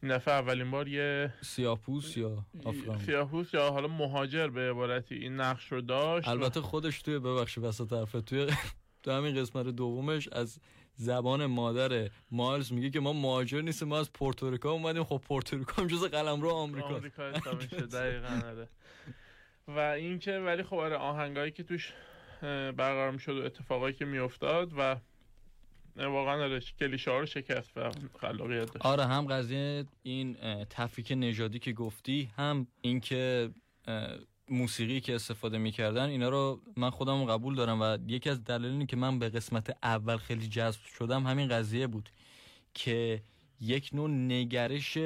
این 0.04 0.16
دفعه 0.16 0.34
اولین 0.34 0.72
بار 0.72 0.88
یه 0.88 1.34
سیاپوس 1.42 2.18
یا 2.18 2.46
آفغان 2.64 3.00
سیاپوس 3.00 3.54
یا 3.54 3.72
حالا 3.72 3.88
مهاجر 3.88 4.48
به 4.48 4.70
عبارتی 4.70 5.16
این 5.16 5.36
نقش 5.36 5.72
رو 5.72 5.82
داشت 5.82 6.28
البته 6.28 6.62
خودش 6.62 7.02
توی 7.02 7.20
ببخش 7.20 7.58
وسط 7.58 7.90
طرفه 7.90 8.22
توی 8.22 8.48
تو 9.04 9.12
همین 9.12 9.36
قسمت 9.36 9.66
دومش 9.66 10.28
از 10.28 10.60
زبان 10.96 11.46
مادر 11.46 12.10
مایلز 12.32 12.74
میگه 12.74 12.90
که 12.90 13.00
ما 13.00 13.14
مهاجر 13.14 13.62
نیستیم 13.62 13.88
ما 13.88 14.00
از 14.00 14.14
پورتوریکا 14.14 14.72
اومدیم. 14.72 15.04
خب 15.04 15.22
پورتوریکا 15.28 15.82
هم 15.82 15.88
جز 15.88 16.04
قلمرو 16.04 16.50
آمریکا 16.50 16.88
آمریکا 16.88 17.32
دقیقاً 17.98 18.42
آره. 18.48 18.68
و 19.68 19.80
اینکه 19.80 20.32
ولی 20.32 20.64
خب 20.64 20.76
آره 20.76 20.96
آهنگایی 20.96 21.52
که 21.52 21.64
توش 21.64 21.94
برقرار 22.42 23.12
می‌شد 23.12 23.38
و 23.38 23.46
اتفاقایی 23.46 23.94
که 23.94 24.06
میافتاد 24.06 24.72
و 24.78 24.96
واقعا 25.98 26.44
آره 26.44 26.60
کلیشه 26.80 27.12
ها 27.12 27.20
رو 27.20 27.26
شکست 27.26 27.78
و 27.78 27.92
خلاقیت 28.20 28.74
داشت. 28.74 28.86
آره 28.86 29.06
هم 29.06 29.26
قضیه 29.26 29.86
این 30.04 30.38
تفکیک 30.70 31.14
نژادی 31.18 31.60
که 31.60 31.74
گفتی 31.74 32.30
هم 32.38 32.68
اینکه 32.82 33.50
موسیقی 34.50 35.02
که 35.02 35.16
استفاده 35.16 35.58
می‌کردن 35.58 36.10
اینا 36.10 36.30
رو 36.30 36.62
من 36.78 36.90
خودم 36.90 37.26
قبول 37.26 37.56
دارم 37.56 37.82
و 37.82 37.98
یکی 38.08 38.30
از 38.30 38.44
دلایلی 38.44 38.86
که 38.86 38.96
من 38.96 39.20
به 39.20 39.30
قسمت 39.30 39.78
اول 39.84 40.18
خیلی 40.18 40.48
جذب 40.48 40.82
شدم 40.98 41.28
همین 41.28 41.48
قضیه 41.48 41.88
بود 41.88 42.10
که 42.74 43.22
یک 43.62 43.90
نوع 43.94 44.10
نگرش 44.10 44.98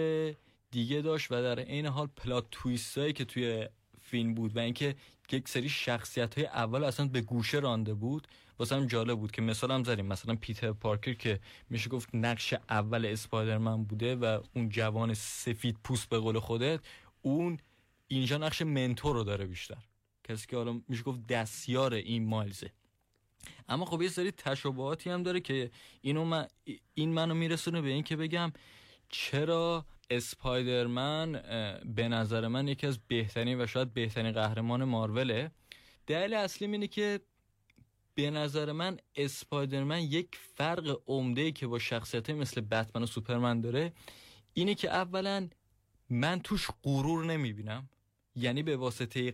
دیگه 0.71 1.01
داشت 1.01 1.31
و 1.31 1.41
در 1.41 1.59
این 1.59 1.85
حال 1.85 2.07
پلات 2.07 2.45
تویست 2.51 2.97
هایی 2.97 3.13
که 3.13 3.25
توی 3.25 3.67
فیلم 4.01 4.33
بود 4.33 4.55
و 4.55 4.59
اینکه 4.59 4.95
یک 5.31 5.49
سری 5.49 5.69
شخصیت 5.69 6.37
های 6.37 6.47
اول 6.47 6.83
اصلا 6.83 7.07
به 7.07 7.21
گوشه 7.21 7.59
رانده 7.59 7.93
بود 7.93 8.27
واسه 8.59 8.75
هم 8.75 8.85
جالب 8.85 9.19
بود 9.19 9.31
که 9.31 9.41
مثال 9.41 9.71
هم 9.71 9.83
زدیم. 9.83 10.05
مثلا 10.05 10.35
پیتر 10.35 10.71
پارکر 10.71 11.13
که 11.13 11.39
میشه 11.69 11.89
گفت 11.89 12.09
نقش 12.13 12.53
اول 12.69 13.05
اسپایدرمن 13.05 13.83
بوده 13.83 14.15
و 14.15 14.39
اون 14.55 14.69
جوان 14.69 15.13
سفید 15.13 15.77
پوست 15.83 16.09
به 16.09 16.17
قول 16.17 16.39
خودت 16.39 16.79
اون 17.21 17.57
اینجا 18.07 18.37
نقش 18.37 18.61
منتور 18.61 19.15
رو 19.15 19.23
داره 19.23 19.45
بیشتر. 19.45 19.83
کسی 20.23 20.47
که 20.47 20.57
حالا 20.57 20.81
میشه 20.87 21.03
گفت 21.03 21.27
دستیار 21.27 21.93
این 21.93 22.25
مایلزه. 22.25 22.71
اما 23.69 23.85
خب 23.85 24.01
یه 24.01 24.09
سری 24.09 24.31
تشابهاتی 24.31 25.09
هم 25.09 25.23
داره 25.23 25.39
که 25.39 25.71
اینو 26.01 26.25
من 26.25 26.47
این 26.93 27.13
منو 27.13 27.33
میرسونه 27.33 27.81
به 27.81 27.89
این 27.89 28.03
که 28.03 28.15
بگم 28.15 28.53
چرا 29.09 29.85
اسپایدرمن 30.09 31.31
به 31.95 32.07
نظر 32.07 32.47
من 32.47 32.67
یکی 32.67 32.87
از 32.87 32.99
بهترین 33.07 33.61
و 33.61 33.67
شاید 33.67 33.93
بهترین 33.93 34.31
قهرمان 34.31 34.83
ماروله. 34.83 35.51
دلیل 36.07 36.33
اصلی 36.33 36.67
اینه 36.67 36.87
که 36.87 37.19
به 38.17 38.31
نظر 38.31 38.71
من 38.71 38.97
اسپایدرمن 39.15 40.01
یک 40.01 40.27
فرق 40.55 41.01
عمده 41.07 41.51
که 41.51 41.67
با 41.67 41.79
شخصیت 41.79 42.29
مثل 42.29 42.61
بتمن 42.61 43.03
و 43.03 43.05
سوپرمن 43.05 43.61
داره 43.61 43.93
اینه 44.53 44.75
که 44.75 44.89
اولا 44.89 45.47
من 46.09 46.39
توش 46.39 46.67
غرور 46.83 47.25
نمی‌بینم. 47.25 47.89
یعنی 48.35 48.63
به 48.63 48.77
واسطه 48.77 49.33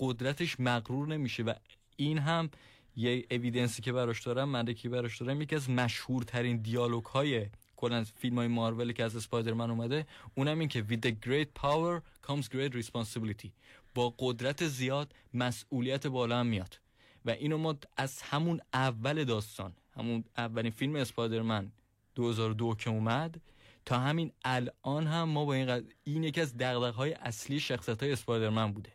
قدرتش 0.00 0.60
مغرور 0.60 1.08
نمیشه 1.08 1.42
و 1.42 1.54
این 1.96 2.18
هم 2.18 2.50
یه 2.96 3.26
اویدنسی 3.30 3.82
که 3.82 3.92
براش 3.92 4.22
دارم 4.22 4.48
مدرکی 4.48 4.88
براش 4.88 5.20
دارم 5.20 5.42
یکی 5.42 5.54
از 5.54 5.70
مشهورترین 5.70 6.56
دیالوگ 6.56 7.04
های 7.04 7.46
کلا 7.76 8.04
فیلم 8.04 8.36
های 8.36 8.48
مارول 8.48 8.92
که 8.92 9.04
از 9.04 9.16
اسپایدرمن 9.16 9.70
اومده 9.70 10.06
اونم 10.34 10.58
این 10.58 10.68
که 10.68 10.84
with 10.88 11.06
the 11.06 11.12
great 11.26 11.62
power 11.62 12.26
comes 12.28 12.44
great 12.44 12.82
responsibility. 12.82 13.48
با 13.94 14.14
قدرت 14.18 14.66
زیاد 14.66 15.14
مسئولیت 15.34 16.06
بالا 16.06 16.40
هم 16.40 16.46
میاد. 16.46 16.85
و 17.26 17.30
اینو 17.30 17.58
ما 17.58 17.76
از 17.96 18.22
همون 18.22 18.60
اول 18.72 19.24
داستان 19.24 19.72
همون 19.96 20.24
اولین 20.36 20.70
فیلم 20.70 20.96
اسپایدرمن 20.96 21.72
2002 22.14 22.74
که 22.74 22.90
اومد 22.90 23.40
تا 23.84 23.98
همین 23.98 24.32
الان 24.44 25.06
هم 25.06 25.28
ما 25.28 25.44
با 25.44 25.54
این 25.54 25.66
قد... 25.66 25.84
این 26.04 26.24
یکی 26.24 26.40
از 26.40 26.54
های 26.62 27.12
اصلی 27.12 27.60
شخصیت 27.60 28.02
های 28.02 28.12
اسپایدرمن 28.12 28.72
بوده 28.72 28.92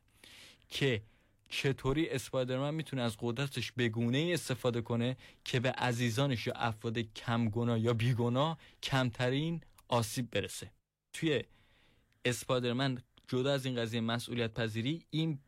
که 0.70 1.02
چطوری 1.50 2.10
اسپایدرمن 2.10 2.74
می‌تونه 2.74 3.02
از 3.02 3.18
قدرتش 3.20 3.72
بگونه 3.72 4.18
ای 4.18 4.34
استفاده 4.34 4.82
کنه 4.82 5.18
که 5.46 5.60
به 5.60 5.72
عزیزانش 5.72 6.48
یا 6.48 6.54
افراد 6.54 6.98
کمگنا 6.98 7.78
یا 7.78 7.94
بیگنا 7.94 8.58
کمترین 8.84 9.62
آسیب 9.88 10.32
برسه. 10.32 10.72
توی 11.14 11.44
اسپایدرمن 12.26 13.02
جدا 13.28 13.54
از 13.54 13.66
این 13.66 13.76
قضیه 13.76 14.02
مسئولیت 14.02 14.54
پذیری 14.54 15.06
این 15.10 15.40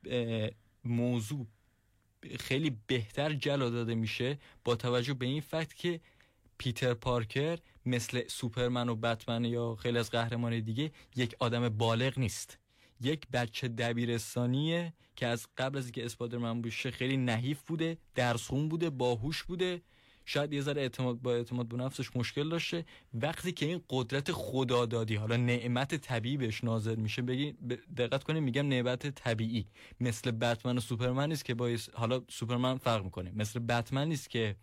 موضوع 0.86 1.48
خیلی 2.40 2.78
بهتر 2.88 3.34
جلا 3.34 3.70
داده 3.70 3.96
میشه 3.96 4.40
با 4.64 4.76
توجه 4.76 5.14
به 5.14 5.26
این 5.26 5.42
فکت 5.42 5.74
که 5.74 6.00
پیتر 6.58 6.94
پارکر 6.94 7.58
مثل 7.86 8.28
سوپرمن 8.28 8.90
و 8.90 8.96
بتمن 8.96 9.46
یا 9.46 9.76
خیلی 9.76 9.98
از 9.98 10.10
قهرمان 10.10 10.60
دیگه 10.60 10.92
یک 11.16 11.36
آدم 11.40 11.70
بالغ 11.70 12.20
نیست. 12.20 12.60
یک 13.02 13.28
بچه 13.34 13.68
دبیرستانیه 13.68 14.94
که 15.16 15.28
از 15.28 15.48
قبل 15.58 15.78
از 15.78 15.84
اینکه 15.84 16.06
اسپایدرمن 16.06 16.62
بشه 16.62 16.92
خیلی 16.92 17.18
نحیف 17.18 17.62
بوده 17.62 17.98
درسخون 18.16 18.70
بوده 18.70 18.90
باهوش 18.90 19.44
بوده. 19.44 19.82
شاید 20.26 20.54
یه 20.54 20.62
ذره 20.62 20.82
اعتماد 20.82 21.22
با 21.22 21.34
اعتماد 21.34 21.68
به 21.68 21.78
نفسش 21.78 22.16
مشکل 22.16 22.50
داشته. 22.50 22.86
وقتی 23.14 23.52
که 23.52 23.66
این 23.66 23.82
قدرت 23.90 24.32
خدادادی 24.32 25.16
حالا 25.16 25.38
نعمت 25.38 25.96
طبیعی 25.96 26.38
بهش 26.38 26.64
نازل 26.64 26.96
میشه 26.96 27.22
بگی 27.22 27.52
دقت 27.98 28.24
کنید 28.24 28.44
میگم 28.44 28.68
نعمت 28.68 29.08
طبیعی. 29.08 29.68
مثل 30.00 30.32
بتمن 30.32 30.78
و 30.78 30.80
سوپرمن 30.80 31.30
نیست 31.30 31.46
که 31.46 31.54
با 31.54 31.78
حالا 31.94 32.22
سوپرمن 32.30 32.78
فرق 32.78 33.04
می‌کنه. 33.04 33.32
مثل 33.36 33.60
بتمن 33.60 34.08
نیست 34.08 34.30
که 34.30 34.56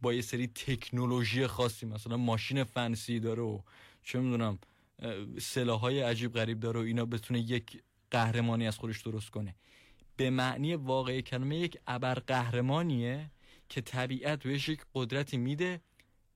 با 0.00 0.14
یه 0.14 0.20
سری 0.20 0.46
تکنولوژی 0.46 1.46
خاصی 1.46 1.86
مثلا 1.86 2.16
ماشین 2.16 2.64
فنسی 2.64 3.20
داره 3.20 3.42
و 3.42 3.60
چه 4.02 4.20
می‌دونم 4.20 4.58
سلاحهای 5.40 6.00
عجیب 6.00 6.32
غریب 6.32 6.60
داره 6.60 6.80
و 6.80 6.82
اینا 6.82 7.04
بتونه 7.04 7.40
یک 7.40 7.82
قهرمانی 8.10 8.66
از 8.66 8.78
خودش 8.78 9.00
درست 9.00 9.30
کنه. 9.30 9.54
به 10.16 10.30
معنی 10.30 10.74
واقعی 10.74 11.22
کلمه 11.22 11.56
یک 11.56 11.78
ابر 11.86 12.14
قهرمانیه 12.14 13.30
که 13.68 13.80
طبیعت 13.80 14.42
بهش 14.42 14.68
یک 14.68 14.80
قدرتی 14.94 15.36
میده 15.36 15.80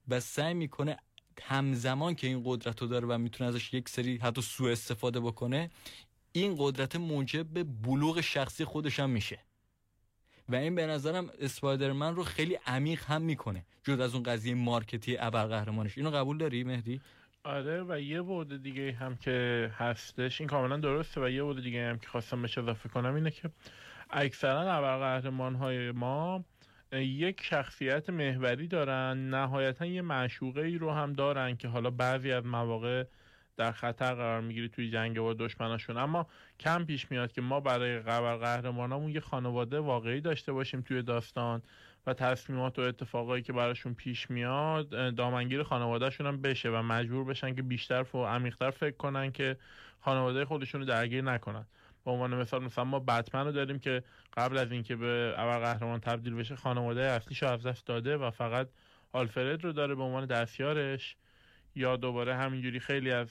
و 0.09 0.21
سعی 0.21 0.55
می‌کنه 0.55 0.97
همزمان 1.43 2.15
که 2.15 2.27
این 2.27 2.43
قدرت 2.45 2.83
رو 2.83 2.89
داره 2.89 3.07
و 3.07 3.19
می‌تونه 3.19 3.51
ازش 3.51 3.75
یک 3.75 3.89
سری 3.89 4.17
حتی 4.17 4.43
سوء 4.43 4.73
استفاده 4.73 5.21
بکنه 5.21 5.71
این 6.33 6.55
قدرت 6.59 6.97
موجب 6.97 7.47
به 7.47 7.65
بلوغ 7.65 8.21
شخصی 8.21 8.65
خودش 8.65 9.01
هم 9.01 9.11
میشه. 9.11 9.39
و 10.49 10.55
این 10.55 10.75
به 10.75 10.87
نظرم 10.87 11.31
اسپایدرمن 11.41 12.15
رو 12.15 12.25
خیلی 12.25 12.59
عمیق 12.67 13.05
هم 13.05 13.23
می‌کنه 13.23 13.65
جد 13.85 14.01
از 14.01 14.15
اون 14.15 14.23
قضیه 14.23 14.55
مارکتی 14.55 15.19
ابرقهرمانش 15.19 15.99
اینو 15.99 16.11
قبول 16.11 16.39
داری 16.39 16.65
مهدی؟ 16.65 17.01
آره 17.45 17.85
و 17.89 18.01
یه 18.01 18.23
بود 18.23 18.63
دیگه 18.63 18.93
هم 18.93 19.17
که 19.17 19.71
هستش 19.75 20.41
این 20.41 20.49
کاملا 20.49 20.77
درسته 20.77 21.21
و 21.21 21.29
یه 21.29 21.43
بود 21.43 21.63
دیگه 21.63 21.89
هم 21.89 21.99
که 21.99 22.09
خواستم 22.09 22.43
بهش 22.43 22.59
اضافه 22.59 22.89
کنم 22.89 23.15
اینه 23.15 23.31
که 23.31 23.51
اکثرا 24.11 24.73
ابرقهرمان 24.73 25.55
های 25.55 25.91
ما 25.91 26.45
یک 26.93 27.43
شخصیت 27.43 28.11
محوری 28.11 28.69
دارن 28.69 29.31
نهایتا 29.31 29.87
یه 29.87 30.03
معشوقه 30.03 30.61
ای 30.61 30.79
رو 30.79 30.91
هم 30.91 31.13
دارن 31.13 31.57
که 31.57 31.69
حالا 31.69 31.91
بعضی 31.91 32.33
از 32.33 32.47
مواقع 32.47 33.05
در 33.57 33.73
خطر 33.73 34.15
قرار 34.15 34.41
می‌گیری 34.41 34.69
توی 34.69 34.91
جنگ 34.91 35.21
با 35.21 35.35
دشمناشون. 35.35 35.97
اما 35.97 36.27
کم 36.61 36.85
پیش 36.85 37.11
میاد 37.11 37.33
که 37.33 37.41
ما 37.41 37.61
برای 37.61 37.99
قبر 37.99 38.37
قهرمانامون 38.37 39.11
یه 39.11 39.21
خانواده 39.21 39.79
واقعی 39.79 40.21
داشته 40.21 40.53
باشیم 40.53 40.81
توی 40.81 41.03
داستان 41.03 41.63
و 42.07 42.15
تصمیمات 42.15 42.79
و 42.79 42.83
اتفاقایی 42.83 43.43
که 43.43 43.53
براشون 43.53 43.95
پیش 43.95 44.31
میاد 44.31 45.15
دامنگیر 45.15 45.63
خانوادهشون 45.63 46.27
هم 46.27 46.43
بشه 46.43 46.71
و 46.71 46.83
مجبور 46.83 47.25
بشن 47.25 47.55
که 47.55 47.63
بیشتر 47.63 48.17
و 48.17 48.19
عمیقتر 48.19 48.71
فکر 48.71 48.97
کنن 48.97 49.33
که 49.33 49.57
خانواده 50.01 50.45
خودشون 50.45 50.81
رو 50.81 50.87
درگیر 50.87 51.23
نکنن. 51.23 51.67
به 52.05 52.11
عنوان 52.11 52.35
مثال 52.35 52.65
مثلا 52.65 52.85
ما 52.85 52.99
بتمن 52.99 53.45
رو 53.45 53.53
داریم 53.53 53.79
که 53.79 54.03
قبل 54.37 54.59
از 54.59 54.73
اینکه 54.73 54.97
به 54.97 55.35
اول 55.37 55.59
قهرمان 55.65 56.01
تبدیل 56.01 56.35
بشه 56.35 56.57
خانواده 56.57 57.03
اصلیش 57.03 57.43
از 57.43 57.67
دست 57.67 57.87
داده 57.87 58.17
و 58.17 58.31
فقط 58.31 58.69
آلفرد 59.13 59.65
رو 59.65 59.73
داره 59.73 59.95
به 59.95 60.03
عنوان 60.03 60.27
دستیارش 60.27 61.17
یا 61.75 61.97
دوباره 61.97 62.35
همینجوری 62.35 62.81
خیلی 62.81 63.11
از 63.11 63.29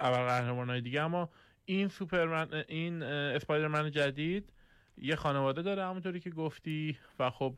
اول 0.00 0.26
قهرمان 0.26 0.70
های 0.70 0.80
دیگه. 0.80 1.00
اما 1.00 1.28
این 1.64 1.88
سوپرمن 1.88 2.64
این 2.68 3.02
اسپایدرمن 3.02 3.90
جدید 3.90 4.52
یه 4.98 5.16
خانواده 5.16 5.62
داره 5.62 5.84
همونطوری 5.84 6.20
که 6.20 6.30
گفتی 6.30 6.98
و 7.18 7.30
خب 7.30 7.54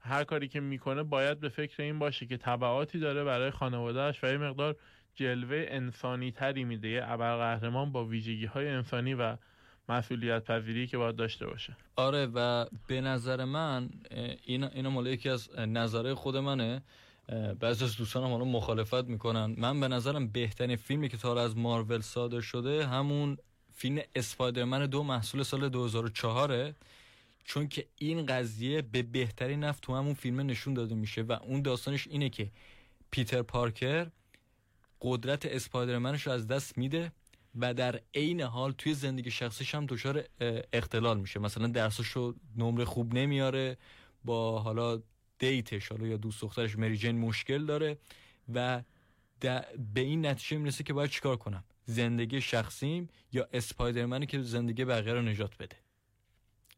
هر 0.00 0.24
کاری 0.24 0.48
که 0.48 0.60
می‌کنه 0.60 1.02
باید 1.02 1.40
به 1.40 1.48
فکر 1.48 1.82
این 1.82 1.98
باشه 1.98 2.26
که 2.26 2.36
تبعاتی 2.36 2.98
داره 2.98 3.24
برای 3.24 3.50
خانوادهش 3.50 4.24
و 4.24 4.26
یه 4.26 4.38
مقدار 4.38 4.76
جلوه 5.14 5.66
انسانی 5.68 6.30
تری 6.30 6.64
میده. 6.64 6.88
یه 6.88 7.00
قهرمان 7.00 7.92
با 7.92 8.04
ویژگی 8.04 8.46
های 8.46 8.68
انسانی 8.68 9.14
و 9.14 9.36
مسئولیت 9.88 10.44
پذیری 10.44 10.86
که 10.86 10.98
باید 10.98 11.16
داشته 11.16 11.46
باشه. 11.46 11.76
آره 11.96 12.26
و 12.26 12.66
به 12.86 13.00
نظر 13.00 13.44
من 13.44 13.90
این 14.44 14.64
اینا 14.64 14.90
مال 14.90 15.06
یکی 15.06 15.28
از 15.28 15.58
نظره 15.58 16.14
خود 16.14 16.36
منه. 16.36 16.82
بعضی 17.60 17.84
از 17.84 17.96
دوستانم 17.96 18.26
حالا 18.26 18.44
مخالفت 18.44 19.04
می‌کنن. 19.04 19.54
من 19.58 19.80
به 19.80 19.88
نظرم 19.88 20.28
بهترین 20.28 20.76
فیلمی 20.76 21.08
که 21.08 21.16
تا 21.16 21.42
از 21.42 21.56
مارول 21.56 22.00
صادر 22.00 22.40
شده 22.40 22.86
همون 22.86 23.36
فیلم 23.74 24.00
اسپایدرمن 24.14 24.86
دو 24.86 25.02
محصول 25.02 25.42
سال 25.42 25.68
2004 25.68 26.72
چون 27.44 27.68
که 27.68 27.86
این 27.98 28.26
قضیه 28.26 28.82
به 28.82 29.02
بهترین 29.02 29.64
نفت 29.64 29.82
تو 29.82 29.94
همون 29.94 30.14
فیلم 30.14 30.40
نشون 30.40 30.74
داده 30.74 30.94
میشه 30.94 31.22
و 31.22 31.32
اون 31.32 31.62
داستانش 31.62 32.08
اینه 32.08 32.28
که 32.28 32.50
پیتر 33.10 33.42
پارکر 33.42 34.06
قدرت 35.02 35.46
اسپایدرمنش 35.46 36.26
رو 36.26 36.32
از 36.32 36.46
دست 36.46 36.78
میده 36.78 37.12
و 37.54 37.74
در 37.74 38.00
عین 38.14 38.40
حال 38.40 38.72
توی 38.72 38.94
زندگی 38.94 39.30
شخصیش 39.30 39.74
هم 39.74 39.86
دچار 39.86 40.24
اختلال 40.72 41.20
میشه. 41.20 41.40
مثلا 41.40 41.66
درسشو 41.66 42.34
نمره 42.56 42.84
خوب 42.84 43.14
نمیاره 43.14 43.76
با 44.24 44.60
حالا 44.60 45.02
دیتش 45.38 45.88
حالا 45.88 46.06
یا 46.06 46.16
دوست 46.16 46.42
دخترش 46.42 46.76
مری 46.76 46.96
جین 46.96 47.18
مشکل 47.18 47.66
داره 47.66 47.98
و 48.54 48.82
به 49.94 50.00
این 50.00 50.26
نتیجه 50.26 50.56
می‌رسه 50.56 50.84
که 50.84 50.92
باید 50.92 51.10
چیکار 51.10 51.36
کنم؟ 51.36 51.64
زندگی 51.84 52.40
شخصیم 52.40 53.08
یا 53.32 53.48
اسپایدرمنی 53.52 54.26
که 54.26 54.42
زندگی 54.42 54.84
بقیه 54.84 55.12
رو 55.12 55.22
نجات 55.22 55.56
بده؟ 55.58 55.76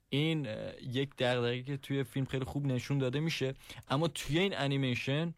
این 0.08 0.48
یک 0.82 1.16
دغدغه 1.16 1.62
که 1.62 1.76
توی 1.76 2.04
فیلم 2.04 2.26
خیلی 2.26 2.44
خوب 2.44 2.66
نشون 2.66 2.98
داده 2.98 3.20
میشه. 3.20 3.54
اما 3.88 4.08
توی 4.08 4.38
این 4.38 4.56
انیمیشن 4.56 5.34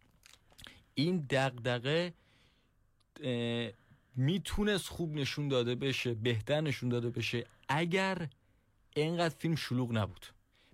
این 0.95 1.27
دغدغه 1.31 2.15
می‌تونست 4.17 4.89
خوب 4.89 5.15
نشون 5.15 5.49
داده 5.49 5.75
بشه 5.75 6.15
بهتر 6.15 6.61
نشون 6.61 6.89
داده 6.89 7.11
بشه 7.11 7.47
اگر 7.69 8.29
اینقدر 8.97 9.35
فیلم 9.39 9.55
شلوغ 9.55 9.93
نبود. 9.93 10.27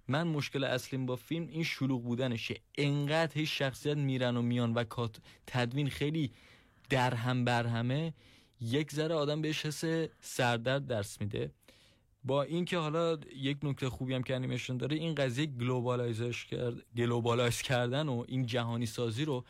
من 0.09 0.27
مشکل 0.27 0.65
اصلیم 0.65 1.07
با 1.07 1.17
فیلم 1.17 1.49
این 1.49 1.65
شلوغ 1.65 2.03
بودنشه. 2.03 2.61
انقدر 2.79 3.35
هیچ 3.35 3.59
شخصیت 3.59 3.97
میرن 3.97 4.37
و 4.37 4.43
میان 4.43 4.75
و 4.75 4.85
تدوین 5.47 5.89
خیلی 5.89 6.31
در 6.91 7.15
هم 7.15 7.45
بر 7.45 7.67
همه 7.67 8.15
یک 8.61 8.93
ذره 8.93 9.15
آدم 9.15 9.43
بهش 9.43 9.67
حس 9.67 10.09
سردرد 10.21 10.87
دست 10.87 11.21
میده. 11.21 11.51
با 12.25 12.43
اینکه 12.43 12.79
حالا 12.79 13.19
یک 13.37 13.59
نکته 13.63 13.89
خوبی 13.89 14.15
هم 14.15 14.23
که 14.23 14.35
انیمیشن 14.35 14.77
داره 14.77 14.97
این 14.97 15.15
قضیه 15.15 15.47
globalize 15.47 16.27
ش 16.27 16.45
کرد 16.45 16.75
globalize 16.97 17.63
کردن 17.63 18.09
و 18.09 18.25
این 18.29 18.47
جهانی 18.47 18.87
سازی 18.87 19.25
رو 19.25 19.45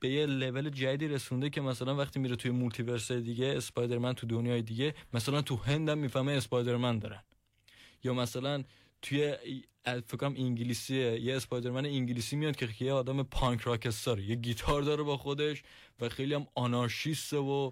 به 0.00 0.08
یه 0.08 0.26
لول 0.26 0.70
جدیدی 0.70 1.08
رسونده 1.08 1.50
که 1.50 1.60
مثلا 1.60 1.96
وقتی 1.96 2.20
میره 2.20 2.36
توی 2.36 2.50
multiverse 2.50 3.12
دیگه 3.12 3.46
Spider-Man 3.56 4.12
تو 4.12 4.26
دنیای 4.26 4.62
دیگه 4.62 4.94
مثلا 5.14 5.42
تو 5.42 5.56
هند 5.56 5.88
هم 5.88 5.98
می‌فهمه 5.98 6.32
Spider-Man 6.32 6.98
دارن. 6.98 7.22
یا 8.04 8.14
مثلا 8.14 8.64
توی 9.02 9.34
فکر 9.84 10.09
کنم 10.09 10.34
انگلیسیه 10.36 11.20
یه 11.20 11.36
Spider-Man 11.36 11.86
انگلیسی 11.86 12.36
میاد 12.36 12.56
که 12.56 12.84
یه 12.84 12.92
آدم 12.92 13.22
punk 13.22 13.60
rockstar 13.60 14.10
ه. 14.10 14.22
یه 14.22 14.34
گیتار 14.34 14.82
داره 14.82 15.02
با 15.02 15.16
خودش 15.16 15.62
و 16.00 16.08
خیلی 16.08 16.34
هم 16.34 16.46
آنارشیسته 16.54 17.36
و 17.36 17.70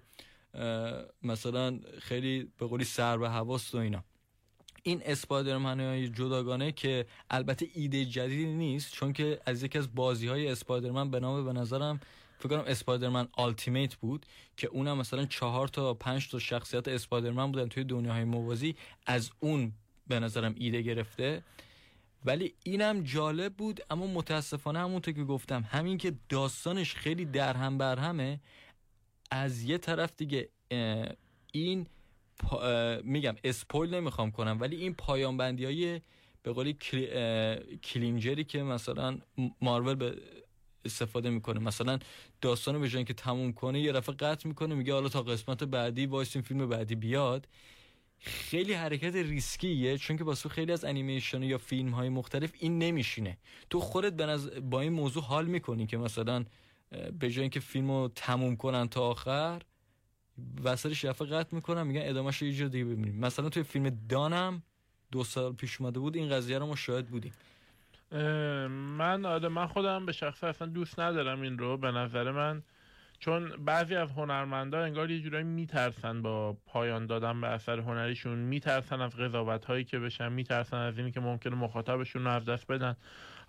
مثلا 1.22 1.80
خیلی 1.98 2.52
به 2.58 2.66
قولی 2.66 2.84
سر 2.84 3.18
به 3.18 3.30
هواست 3.30 3.74
و 3.74 3.78
اینا. 3.78 4.04
این 4.86 5.02
Spider-Man 5.04 5.80
های 5.80 6.08
جداگانه 6.08 6.72
که 6.72 7.06
البته 7.30 7.68
ایده 7.74 8.04
جدیدی 8.04 8.46
نیست 8.46 8.92
چون 8.92 9.12
که 9.12 9.40
از 9.46 9.62
یکی 9.62 9.78
از 9.78 9.94
بازی 9.94 10.26
های 10.26 10.48
Spider-Man 10.48 11.10
به 11.10 11.20
نام 11.20 11.44
به 11.44 11.52
نظرم 11.52 12.00
فکر 12.38 12.48
کنم 12.48 12.64
اسپایدرمن 12.66 13.28
آلتیمیت 13.32 13.94
بود 13.94 14.26
که 14.56 14.66
اونم 14.66 14.98
مثلا 14.98 15.24
چهار 15.24 15.68
تا 15.68 15.94
پنج 15.94 16.30
تا 16.30 16.38
شخصیت 16.38 16.88
اسپایدرمن 16.88 17.52
بودن 17.52 17.68
توی 17.68 17.84
دنیاهای 17.84 18.24
موازی 18.24 18.76
از 19.06 19.30
اون 19.40 19.72
به 20.06 20.20
نظرم 20.20 20.54
ایده 20.58 20.82
گرفته. 20.82 21.42
ولی 22.24 22.54
اینم 22.62 23.02
جالب 23.02 23.54
بود 23.54 23.80
اما 23.90 24.06
متاسفانه 24.06 24.78
همونطور 24.78 25.14
که 25.14 25.24
گفتم 25.24 25.64
همین 25.70 25.98
که 25.98 26.12
داستانش 26.28 26.94
خیلی 26.94 27.24
در 27.24 27.56
هم 27.56 27.78
بر 27.78 27.98
همه 27.98 28.40
از 29.30 29.62
یه 29.62 29.78
طرف 29.78 30.12
دیگه 30.16 30.48
این 31.52 31.86
میگم 33.04 33.36
اسپویل 33.44 33.94
نمی‌خوام 33.94 34.30
کنم 34.30 34.60
ولی 34.60 34.76
این 34.76 34.94
پایان 34.94 35.36
بندی 35.36 35.64
های 35.64 36.00
به 36.42 36.52
قولی 36.52 36.72
کلینجری 37.82 38.44
که 38.44 38.62
مثلا 38.62 39.18
مارول 39.60 39.94
به 39.94 40.16
استفاده 40.84 41.30
می‌کنه. 41.30 41.60
مثلا 41.60 41.98
داستان 42.40 42.80
به 42.80 43.04
که 43.04 43.14
تموم 43.14 43.52
کنه 43.52 43.80
یه 43.80 43.92
رفعه 43.92 44.14
قطع 44.14 44.48
می‌کنه 44.48 44.74
میگه 44.74 44.92
حالا 44.92 45.08
تا 45.08 45.22
قسمت 45.22 45.64
بعدی 45.64 46.06
وایسیم 46.06 46.42
فیلم 46.42 46.68
بعدی 46.68 46.94
بیاد. 46.94 47.48
خیلی 48.18 48.72
حرکت 48.72 49.14
ریسکیه 49.14 49.98
چون 49.98 50.16
که 50.16 50.24
واسه 50.24 50.48
خیلی 50.48 50.72
از 50.72 50.84
انیمیشن 50.84 51.42
یا 51.42 51.58
فیلم 51.58 51.90
های 51.90 52.08
مختلف 52.08 52.52
این 52.58 52.78
نمیشینه. 52.78 53.38
تو 53.70 53.80
خودت 53.80 54.12
با 54.60 54.80
این 54.80 54.92
موضوع 54.92 55.22
حال 55.22 55.46
می‌کنی 55.46 55.86
که 55.86 55.96
مثلا 55.96 56.44
به 57.18 57.30
جای 57.30 57.40
اینکه 57.40 57.60
فیلم 57.60 57.90
رو 57.90 58.10
تموم 58.14 58.56
کنن 58.56 58.88
تا 58.88 59.00
آخر 59.00 59.62
وسط 60.64 60.92
شفه 60.92 61.24
قطع 61.24 61.54
می‌کنن 61.56 61.82
میگن 61.82 62.00
ادامهش 62.04 62.42
یه 62.42 62.52
جور 62.52 62.68
دیگه 62.68 62.84
ببینیم. 62.84 63.20
مثلا 63.20 63.48
توی 63.48 63.62
فیلم 63.62 63.98
دانم 64.08 64.62
دو 65.12 65.24
سال 65.24 65.52
پیش 65.52 65.80
اومده 65.80 65.98
بود 65.98 66.16
این 66.16 66.28
قضیه 66.28 66.58
رو 66.58 66.66
ما 66.66 66.76
شاهد 66.76 67.06
بودیم. 67.06 67.32
من 68.98 69.24
آره 69.26 69.48
من 69.48 69.66
خودم 69.66 70.06
به 70.06 70.12
شخص 70.12 70.44
اصلا 70.44 70.68
دوست 70.68 71.00
ندارم 71.00 71.40
این 71.40 71.58
رو 71.58 71.76
به 71.76 71.90
نظر 71.90 72.30
من. 72.30 72.62
چون 73.18 73.48
بعضی 73.64 73.94
از 73.94 74.10
هنرمندا 74.10 74.84
انگار 74.84 75.10
یه 75.10 75.20
جورایی 75.20 75.44
میترسن 75.44 76.22
با 76.22 76.56
پایان 76.66 77.06
دادن 77.06 77.40
به 77.40 77.46
اثر 77.46 77.78
هنریشون. 77.78 78.38
میترسن 78.38 79.00
از 79.00 79.16
قضاوت 79.16 79.64
هایی 79.64 79.84
که 79.84 79.98
بشن 79.98 80.32
میترسن 80.32 80.76
از 80.76 80.98
اینی 80.98 81.12
که 81.12 81.20
ممکنه 81.20 81.54
مخاطبشون 81.54 82.24
رو 82.24 82.30
از 82.30 82.44
دست 82.44 82.66
بدن. 82.66 82.96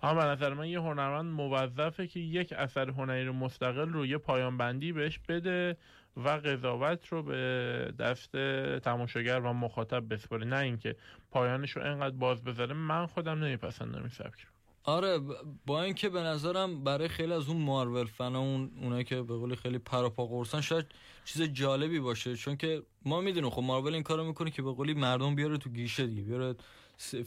اما 0.02 0.20
به 0.20 0.26
نظر 0.26 0.54
من 0.54 0.68
یه 0.68 0.80
هنرمند 0.80 1.32
موظفه 1.32 2.06
که 2.06 2.20
یک 2.20 2.52
اثر 2.52 2.90
هنری 2.90 3.24
رو 3.24 3.32
مستقل 3.32 3.88
رو 3.88 4.06
یه 4.06 4.18
پایان 4.18 4.56
بندی 4.56 4.92
بهش 4.92 5.20
بده 5.28 5.76
و 6.24 6.28
قضاوت 6.28 7.08
رو 7.08 7.22
به 7.22 7.92
دست 7.98 8.36
تماشاگر 8.78 9.40
و 9.40 9.52
مخاطب 9.52 10.14
بسپاره. 10.14 10.46
نه 10.46 10.56
اینکه 10.56 10.96
پایانش 11.30 11.70
رو 11.70 11.82
انقدر 11.82 12.16
باز 12.16 12.44
بذاره 12.44 12.74
من 12.74 13.06
خودم 13.06 13.44
نمیپسندم 13.44 13.98
این 13.98 14.08
سبک 14.08 14.40
رو. 14.40 14.48
آره 14.84 15.20
با 15.66 15.82
اینکه 15.82 16.08
به 16.08 16.20
نظرم 16.20 16.84
برای 16.84 17.08
خیلی 17.08 17.32
از 17.32 17.48
اون 17.48 17.56
مارول 17.56 18.06
فن 18.06 18.36
اون 18.36 18.70
اونایی 18.82 19.04
که 19.04 19.22
به 19.22 19.34
قولی 19.34 19.56
خیلی 19.56 19.78
پروپا 19.78 20.26
قرصن 20.26 20.60
شاید 20.60 20.86
چیز 21.24 21.42
جالبی 21.42 22.00
باشه. 22.00 22.36
چون 22.36 22.56
که 22.56 22.82
ما 23.04 23.20
می‌دونیم 23.20 23.50
خب 23.50 23.62
مارول 23.62 23.94
این 23.94 24.02
کارو 24.02 24.24
می‌کنه 24.24 24.50
که 24.50 24.62
به 24.62 24.72
قولی 24.72 24.94
مردم 24.94 25.34
بیاره 25.34 25.58
تو 25.58 25.70
گیشه 25.70 26.06
دیگه 26.06 26.22
بیاره 26.22 26.54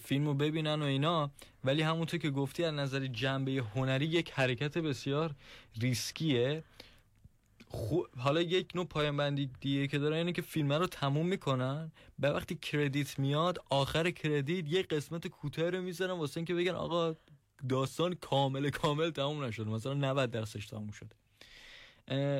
فیلم 0.03 0.25
رو 0.25 0.33
ببینن 0.33 0.81
و 0.81 0.85
اینا. 0.85 1.31
ولی 1.63 1.81
همونطور 1.81 2.19
که 2.19 2.29
گفتی 2.29 2.63
از 2.63 2.73
نظر 2.73 3.07
جنبه 3.07 3.51
هنری 3.75 4.05
یک 4.05 4.31
حرکت 4.31 4.77
بسیار 4.77 5.31
ریسکیه. 5.81 6.63
حالا 8.17 8.41
یک 8.41 8.71
نوع 8.75 8.85
پایان 8.85 9.17
بندی 9.17 9.49
دیگه 9.59 9.87
که 9.87 9.99
دارن 9.99 10.17
اینه 10.17 10.31
که 10.31 10.41
فیلم 10.41 10.73
رو 10.73 10.87
تموم 10.87 11.27
می‌کنن. 11.27 11.91
به 12.19 12.29
وقتی 12.29 12.55
کردیت 12.55 13.19
میاد 13.19 13.57
آخر 13.69 14.11
کردیت 14.11 14.71
یه 14.71 14.81
قسمت 14.81 15.27
کوتاه 15.27 15.69
رو 15.69 15.81
می‌ذارن 15.81 16.11
واسه 16.11 16.37
اینکه 16.37 16.53
بگن 16.53 16.71
آقا 16.71 17.15
داستان 17.69 18.13
کامل 18.13 18.69
کامل 18.69 19.09
تموم 19.09 19.43
نشده 19.43 19.69
مثلا 19.69 19.93
90 19.93 20.31
درصدش 20.31 20.65
تموم 20.67 20.91
شده. 20.91 21.15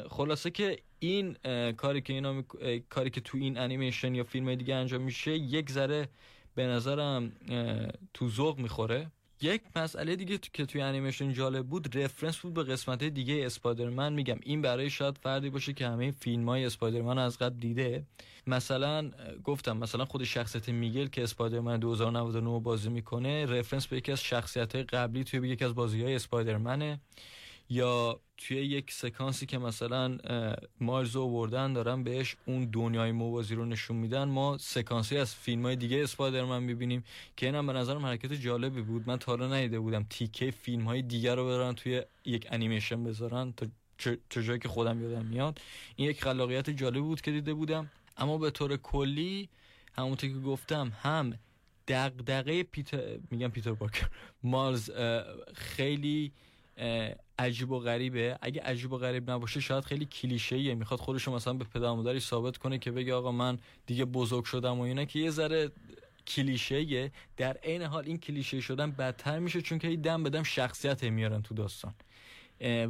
خلاصه 0.10 0.52
که 0.52 0.78
این 1.00 1.34
کاری 1.78 2.02
که 2.02 2.14
اینا 2.14 2.42
کاری 2.90 3.10
که 3.10 3.22
تو 3.22 3.38
این 3.38 3.58
انیمیشن 3.58 4.16
یا 4.16 4.24
فیلم 4.24 4.56
دیگه 4.56 4.76
انجام 4.76 5.02
میشه 5.02 5.32
یک 5.32 5.72
ذره 5.72 6.10
به 6.56 6.68
نظرم 6.68 7.32
تو 8.14 8.30
ذوق 8.30 8.60
می‌خوره. 8.60 9.12
یک 9.44 9.62
مسئله 9.76 10.16
دیگه 10.16 10.38
که 10.54 10.66
توی 10.66 10.82
انیمیشن 10.82 11.34
جالب 11.34 11.68
بود 11.68 11.98
رفرنس 11.98 12.38
بود 12.38 12.54
به 12.54 12.64
قسمت 12.64 13.04
دیگه 13.04 13.46
اسپایدرمن 13.46 14.14
میگم. 14.14 14.40
این 14.44 14.62
برای 14.62 14.90
شاید 14.90 15.18
فردی 15.18 15.50
باشه 15.50 15.74
که 15.74 15.88
همه 15.88 16.12
فیلم 16.12 16.50
های 16.50 16.66
اسپایدرمن 16.66 17.18
از 17.18 17.38
قبل 17.38 17.60
دیده. 17.60 18.04
مثلا 18.48 19.12
گفتم 19.44 19.78
مثلا 19.78 20.06
خود 20.06 20.24
شخصیت 20.24 20.70
میگل 20.70 21.08
که 21.08 21.24
اسپایدرمن 21.24 21.80
2099 21.80 22.60
بازی 22.60 22.90
می‌کنه 22.90 23.46
رفرنس 23.46 23.88
به 23.88 23.98
یکی 23.98 24.12
از 24.12 24.24
شخصیت 24.24 24.76
های 24.76 24.84
قبلی 24.84 25.24
توی 25.24 25.50
یکی 25.50 25.66
از 25.66 25.76
بازی 25.76 26.04
های 26.04 26.16
اسپایدرمنه. 26.16 27.00
یا 27.72 28.20
توی 28.38 28.58
یک 28.58 28.92
سکانسی 28.92 29.46
که 29.46 29.58
مثلا 29.58 30.18
مایلز 30.80 31.16
آوردن 31.16 31.74
دارن 31.74 32.04
بهش 32.04 32.36
اون 32.46 32.66
دنیای 32.66 33.12
موازی 33.12 33.56
رو 33.56 33.66
نشون 33.66 33.98
میدن. 33.98 34.24
ما 34.24 34.58
سکانسی 34.58 35.18
از 35.18 35.36
فیلم 35.36 35.66
های 35.66 35.76
دیگه 35.76 36.04
اسپایدرمن 36.04 36.64
می‌بینیم 36.64 37.04
که 37.38 37.46
اینم 37.46 37.68
به 37.68 37.74
نظرم 37.74 38.06
حرکت 38.06 38.34
جالبی 38.34 38.82
بود. 38.82 39.08
من 39.08 39.18
تا 39.18 39.32
حالا 39.32 39.48
ندیده 39.48 39.80
بودم 39.80 40.06
تیکه 40.10 40.52
فیلم 40.52 40.84
های 40.84 41.02
دیگر 41.02 41.36
رو 41.36 41.46
برن 41.46 41.74
توی 41.74 42.02
یک 42.26 42.48
انیمیشن 42.50 43.04
بذارن 43.04 43.54
تا 43.58 43.66
جایی 44.30 44.60
که 44.60 44.68
خودم 44.68 45.02
یادم 45.02 45.26
میاد. 45.26 45.62
این 45.96 46.10
یک 46.10 46.24
خلاقیت 46.24 46.70
جالبی 46.70 47.00
بود 47.00 47.22
که 47.22 47.32
دیده 47.32 47.54
بودم. 47.54 47.92
اما 48.18 48.38
به 48.38 48.52
طور 48.52 48.78
کلی 48.78 49.50
همونطور 49.94 50.30
که 50.30 50.40
گفتم 50.40 50.92
هم 51.02 51.34
دغدغه 51.88 52.64
پیتر 52.64 53.18
میگم 53.32 53.48
پیتر 53.48 53.74
پارکر 53.74 54.08
مارز 54.44 54.92
خیلی 55.54 56.32
عجیب 57.42 57.72
و 57.72 57.80
غریبه. 57.80 58.38
اگه 58.42 58.62
عجیب 58.62 58.92
و 58.92 58.98
غریب 58.98 59.32
نباشه 59.32 59.60
شاید 59.60 59.84
خیلی 59.84 60.06
کلیشه‌ایه. 60.06 60.76
می‌خواد 60.76 61.00
خودش 61.00 61.28
مثلا 61.28 61.54
به 61.54 61.66
پدر 61.66 61.92
مادری 61.92 62.20
ثابت 62.20 62.58
کنه 62.58 62.78
که 62.78 62.92
بگه 62.92 63.14
آقا 63.14 63.32
من 63.32 63.60
دیگه 63.86 64.06
بزرگ 64.06 64.44
شدم 64.44 64.80
و 64.80 64.82
اینا 64.82 65.06
که 65.06 65.20
یه 65.20 65.30
ذره 65.30 65.72
کلیشه‌ایه. 66.28 67.12
در 67.38 67.58
عین 67.64 67.82
حال 67.82 68.06
این 68.06 68.18
کلیشه 68.18 68.62
شدن 68.62 68.92
بدتر 68.92 69.40
میشه 69.40 69.62
چون 69.62 69.80
که 69.80 69.96
دم 69.96 70.24
بدم 70.24 70.44
شخصیت 70.44 71.04
میارن 71.04 71.42
تو 71.42 71.56
داستان. 71.56 71.94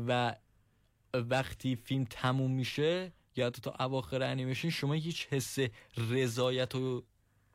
و 0.07 0.35
وقتی 1.13 1.75
فیلم 1.75 2.05
تموم 2.09 2.51
میشه 2.51 3.11
یا 3.35 3.49
تا 3.49 3.75
اواخر 3.79 4.23
انیمیشن 4.23 4.69
شما 4.69 4.93
هیچ 4.93 5.27
حس 5.29 5.57
رضایت 5.97 6.75
و 6.75 7.03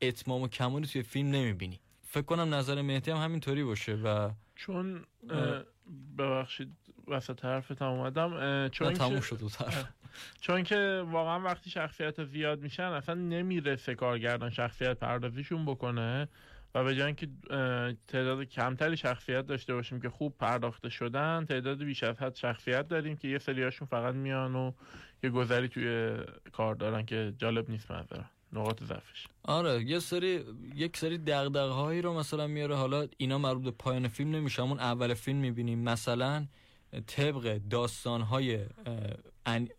اتمام 0.03 0.43
و 0.43 0.49
کمالی 0.49 0.87
توی 0.87 1.03
فیلم 1.03 1.31
نمی‌بینی. 1.31 1.81
فکر 2.03 2.23
کنم 2.23 2.55
نظر 2.55 2.83
مهدی 2.83 3.11
هم 3.11 3.17
همینطوری 3.17 3.65
باشه 3.65 3.95
و 3.95 4.31
چون 4.55 5.05
ببخشید 6.19 6.73
وسط 7.09 7.45
حرفتم 7.45 7.85
اومدم. 7.85 8.69
چون 8.69 8.93
تموم 8.93 9.21
شد 9.21 9.41
چون 10.41 10.63
که 10.63 11.05
واقعا 11.11 11.41
وقتی 11.41 11.71
شخصیت 11.71 12.25
زیاد 12.25 12.61
میشن 12.61 12.83
اصلا 12.83 13.15
نمی‌رسه 13.15 13.95
کارگردان 13.95 14.51
شخصیت 14.51 14.99
پردازیشون 14.99 15.65
بکنه 15.65 16.29
و 16.75 16.85
به 16.85 16.95
جای 16.95 17.07
اینکه 17.07 17.29
تعداد 18.09 18.43
کمتری 18.43 18.97
شخصیت 18.97 19.47
داشته 19.47 19.75
باشیم 19.75 20.01
که 20.01 20.11
خوب 20.11 20.39
پرداخته 20.39 20.89
شدن 20.89 21.45
تعداد 21.49 21.83
بیش 21.83 22.03
از 22.03 22.19
حد 22.19 22.37
شخصیت 22.37 22.89
داریم 22.89 23.17
که 23.17 23.29
یه 23.29 23.39
سریاشون 23.39 23.89
فقط 23.89 24.15
میان 24.15 24.57
و 24.57 24.73
یه 25.23 25.31
گذری 25.31 25.69
توی 25.69 26.17
کار 26.53 26.75
دارن 26.75 27.07
که 27.07 27.35
جالب 27.39 27.71
نیست 27.71 27.91
منظرم 27.91 28.31
نقاط 28.53 28.83
ضعفش. 28.83 29.27
آره 29.43 29.85
یه 29.85 29.99
سری 29.99 30.45
یک 30.75 30.97
سری 30.97 31.19
دغدغه 31.19 31.73
هایی 31.73 32.03
رو 32.03 32.19
مثلا 32.19 32.47
میاره. 32.47 32.75
حالا 32.75 33.09
اینا 33.17 33.39
مربوط 33.39 33.65
به 33.65 33.71
پایان 33.71 34.09
فیلم 34.09 34.37
نمیشه. 34.37 34.63
همون 34.63 34.81
اول 34.81 35.15
فیلم 35.15 35.39
می‌بینیم. 35.39 35.79
مثلا 35.79 36.47
طبق 37.07 37.61
داستان 37.71 38.21
های 38.21 38.61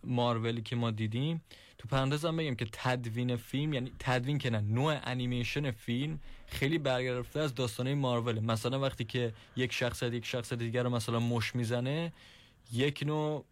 مارولی 0.03 0.61
که 0.61 0.75
ما 0.75 0.91
دیدیم 0.91 1.41
تو 1.77 1.87
پرانتزم 1.87 2.37
بگم 2.37 2.55
که 2.55 2.67
تدوین 2.71 3.35
فیلم 3.35 3.73
یعنی 3.73 3.91
تدوین 3.99 4.37
که 4.37 4.49
نوع 4.49 4.99
انیمیشن 5.03 5.71
فیلم 5.71 6.19
خیلی 6.47 6.77
برگرفته 6.77 7.39
از 7.39 7.55
داستانه 7.55 7.95
مارول. 7.95 8.39
مثلا 8.39 8.79
وقتی 8.79 9.05
که 9.05 9.33
یک 9.55 9.73
شخصیت 9.73 10.13
یک 10.13 10.25
شخصیت 10.25 10.59
دیگر 10.59 10.83
رو 10.83 10.89
مثلا 10.89 11.19
مش 11.19 11.55
می‌زنه 11.55 12.13
یک 12.73 13.03
نوع 13.05 13.45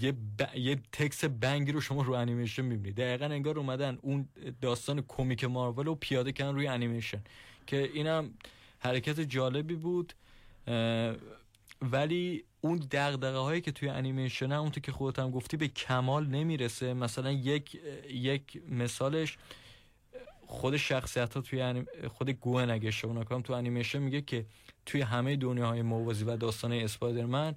یه, 0.00 0.12
ب... 0.12 0.56
یه 0.56 0.78
تکس 0.92 1.24
بنگی 1.24 1.72
رو 1.72 1.80
شما 1.80 2.02
رو 2.02 2.12
انیمیشن 2.12 2.62
می‌بینید 2.62 2.96
دقیقا 2.96 3.24
انگار 3.24 3.58
اومدن 3.58 3.98
اون 4.02 4.28
داستان 4.60 5.04
کمیک 5.08 5.44
مارول 5.44 5.86
رو 5.86 5.94
پیاده 5.94 6.32
کردن 6.32 6.54
روی 6.54 6.66
انیمیشن. 6.66 7.20
که 7.66 7.90
اینم 7.94 8.30
حرکت 8.78 9.20
جالبی 9.20 9.74
بود 9.74 10.12
ولی 11.82 12.44
اون 12.60 12.78
دغدغه 12.90 13.38
هایی 13.38 13.60
که 13.60 13.72
توی 13.72 13.88
انیمیشن 13.88 14.52
اون 14.52 14.70
تو 14.70 14.80
که 14.80 14.92
خودت 14.92 15.18
هم 15.18 15.30
گفتی 15.30 15.56
به 15.56 15.68
کمال 15.68 16.26
نمی‌رسه. 16.26 16.94
مثلا 16.94 17.30
یک 17.32 17.80
یک 18.10 18.62
مثالش 18.68 19.38
خود 20.46 20.76
شخصیت 20.76 21.34
ها 21.34 21.40
توی 21.40 21.84
خود 22.08 22.30
گوهن 22.30 22.70
اگه 22.70 22.88
اشتباه 22.88 23.16
نکنم 23.16 23.42
تو 23.42 23.52
انیمیشن 23.52 23.98
میگه 23.98 24.20
که 24.20 24.46
توی 24.86 25.00
همه 25.00 25.36
دنیاهای 25.36 25.82
موازی 25.82 26.24
و 26.24 26.36
داستان 26.36 26.72
اسپایدرمن 26.72 27.54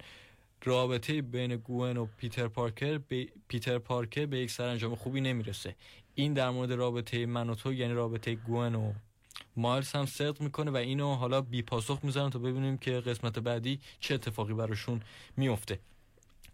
رابطه 0.64 1.22
بین 1.22 1.56
گوئن 1.56 1.96
و 1.96 2.06
پیتر 2.16 2.48
پارکر 2.48 2.98
به 2.98 3.28
پیتر 3.48 3.78
پارکر 3.78 4.26
به 4.26 4.38
یک 4.38 4.50
سرانجام 4.50 4.94
خوبی 4.94 5.20
نمی‌رسه. 5.20 5.76
این 6.14 6.32
در 6.32 6.50
مورد 6.50 6.72
رابطه 6.72 7.26
من 7.26 7.50
و 7.50 7.54
تو 7.54 7.72
یعنی 7.72 7.92
رابطه 7.92 8.34
گوئن 8.34 8.74
و 8.74 8.92
مایلز 9.56 9.92
هم 9.92 10.06
صدق 10.06 10.40
می‌کنه 10.40 10.70
و 10.70 10.76
اینو 10.76 11.14
حالا 11.14 11.40
بی 11.40 11.62
پاسخ 11.62 11.98
می‌ذارن 12.02 12.30
تا 12.30 12.38
ببینیم 12.38 12.78
که 12.78 12.90
قسمت 12.90 13.38
بعدی 13.38 13.80
چه 14.00 14.14
اتفاقی 14.14 14.54
براشون 14.54 15.00
میفته 15.36 15.78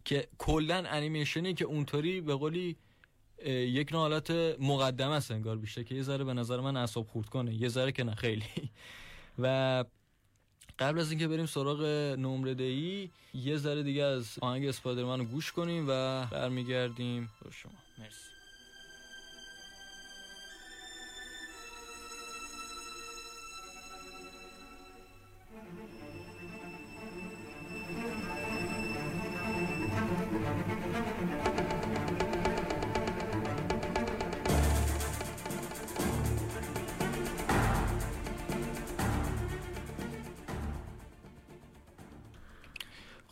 که 0.05 0.29
کلا 0.39 0.85
انیمیشنی 0.87 1.55
که 1.55 1.65
اونطوری 1.65 2.21
به 2.21 2.35
قولی 2.35 2.77
یک 3.47 3.93
نوع 3.93 4.01
حالت 4.01 4.31
مقدمه 4.61 5.15
است 5.15 5.31
انگار 5.31 5.57
بیشتر 5.57 5.83
که 5.83 5.95
یه 5.95 6.03
ذره 6.03 6.25
به 6.25 6.35
نظر 6.35 6.61
من 6.61 6.77
اعصاب 6.77 7.07
خورد 7.07 7.29
کنه. 7.29 7.55
یه 7.55 7.69
ذره 7.69 7.93
که 7.93 8.05
نه 8.05 8.15
خیلی. 8.15 8.45
و 9.43 9.85
قبل 10.79 10.99
از 11.01 11.11
اینکه 11.11 11.29
بریم 11.29 11.47
سراغ 11.47 11.83
نمره 12.19 12.55
دهی 12.55 13.11
یه 13.35 13.57
ذره 13.57 13.83
دیگه 13.83 14.03
از 14.03 14.39
آهنگ 14.41 14.67
اسپایدرمن 14.67 15.19
رو 15.19 15.25
گوش 15.25 15.53
کنیم 15.53 15.87
و 15.89 16.27
برمیگردیم 16.27 17.31
با 17.45 17.51
شما. 17.51 17.73
مرسی. 17.99 18.28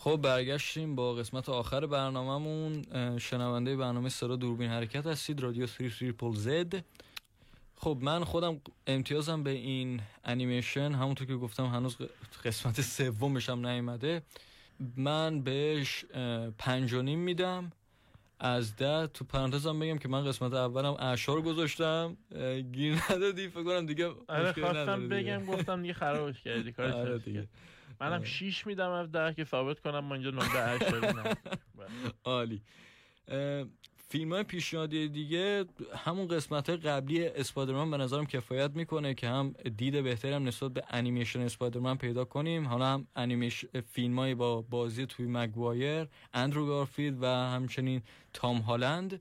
خب 0.07 0.16
برگشتیم 0.22 0.94
با 0.94 1.14
قسمت 1.14 1.48
آخر 1.48 1.86
برنامهمون. 1.86 2.82
شنونده 3.18 3.76
برنامه 3.76 4.09
صدا 4.09 4.36
دوربین 4.36 4.70
حرکت 4.70 5.07
هستید 5.07 5.40
رادیو 5.40 5.66
3 5.66 5.90
زد. 6.34 6.84
خب 7.76 7.98
من 8.00 8.24
خودم 8.24 8.61
امتیازم 8.86 9.42
به 9.42 9.50
این 9.50 10.00
انیمیشن 10.24 10.92
همونطور 10.92 11.26
که 11.26 11.36
گفتم 11.36 11.66
هنوز 11.66 11.96
قسمت 12.44 12.80
سومش 12.80 13.48
هم 13.48 13.66
نیومده. 13.66 14.22
من 14.96 15.40
بهش 15.42 16.04
پنج 16.59 16.92
و 16.92 17.02
نیم 17.02 17.18
میدم. 17.18 17.72
از 18.40 18.76
ده 18.76 19.07
تو 19.07 19.24
پرانتزم 19.24 19.78
بگم 19.78 19.98
که 19.98 20.09
من 20.09 20.24
قسمت 20.24 20.52
اولم 20.52 20.96
اشار 20.98 21.42
گذاشتم. 21.42 22.16
گیر 22.72 23.02
ندادی 23.11 23.48
فکر 23.48 23.64
کنم 23.64 23.86
دیگه 23.86 24.11
آره 24.28 24.52
خواستم 24.52 25.09
بگم 25.09 25.46
گفتم 25.46 25.82
دیگه 25.82 25.94
خرابش 25.94 26.42
کردی 26.42 26.72
کارش 26.72 26.94
آره 26.94 27.18
دیگه. 27.18 27.48
منم 28.01 28.24
6 28.24 28.66
میدم 28.66 28.90
از 28.90 29.12
ده 29.12 29.34
که 29.34 29.44
ثابت 29.44 29.80
کنم 29.80 29.99
ما 29.99 30.14
اینجا 30.14 30.30
نمره 30.30 30.62
8 30.66 30.84
عالی. 32.24 32.62
فیلم 34.09 34.32
های 34.32 34.42
پیشنهادی 34.42 35.09
دیگه 35.09 35.64
همون 35.97 36.28
قسمت 36.28 36.68
های 36.68 36.78
قبلی 36.78 37.26
اسپایدرمن 37.26 37.90
به 37.90 37.97
نظرم 37.97 38.26
کفایت 38.26 38.70
می‌کنه 38.74 39.14
که 39.14 39.28
هم 39.28 39.55
دید 39.76 40.03
بهتری 40.03 40.32
هم 40.32 40.49
نسبت 40.49 40.72
به 40.72 40.84
انیمیشن 40.90 41.40
اسپایدرمن 41.40 41.97
پیدا 41.97 42.24
کنیم. 42.24 42.68
حالا 42.68 42.86
هم 42.86 43.07
انیمیش 43.16 43.64
فیلم 43.92 44.34
با 44.34 44.62
بازی 44.62 45.07
توی 45.07 45.26
مگوایر 45.26 46.09
اندرو 46.34 46.66
گارفیلد 46.66 47.22
و 47.22 47.26
همچنین 47.26 48.03
تام 48.32 48.59
هالند. 48.59 49.20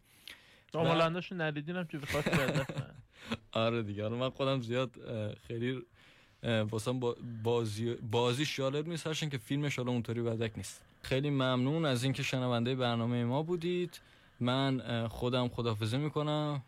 تام 0.71 0.88
هالندشو 0.88 1.36
ندیدینم 1.36 1.88
چی 1.88 1.97
بخواد 1.97 2.23
آره 3.51 3.84
دیگه 3.84 4.07
من 4.07 4.30
خودم 4.30 4.61
زیاد 4.61 4.91
خیلی 5.47 5.82
واسه 6.71 6.93
بازی 7.43 7.93
بازی 7.93 8.45
جالب 8.45 8.87
نیست 8.87 9.07
هرچند 9.07 9.31
که 9.31 9.37
فیلمش 9.37 9.75
حالا 9.75 9.91
اونطوری 9.91 10.21
بدک 10.21 10.51
نیست. 10.57 10.81
خیلی 11.01 11.29
ممنون 11.29 11.85
از 11.85 12.03
اینکه 12.03 12.23
شنونده 12.23 12.75
برنامه 12.75 13.25
ما 13.25 13.43
بودید. 13.43 13.99
من 14.39 15.07
خودم 15.07 15.47
خدافزه 15.47 15.97
می‌کنم. 15.97 16.61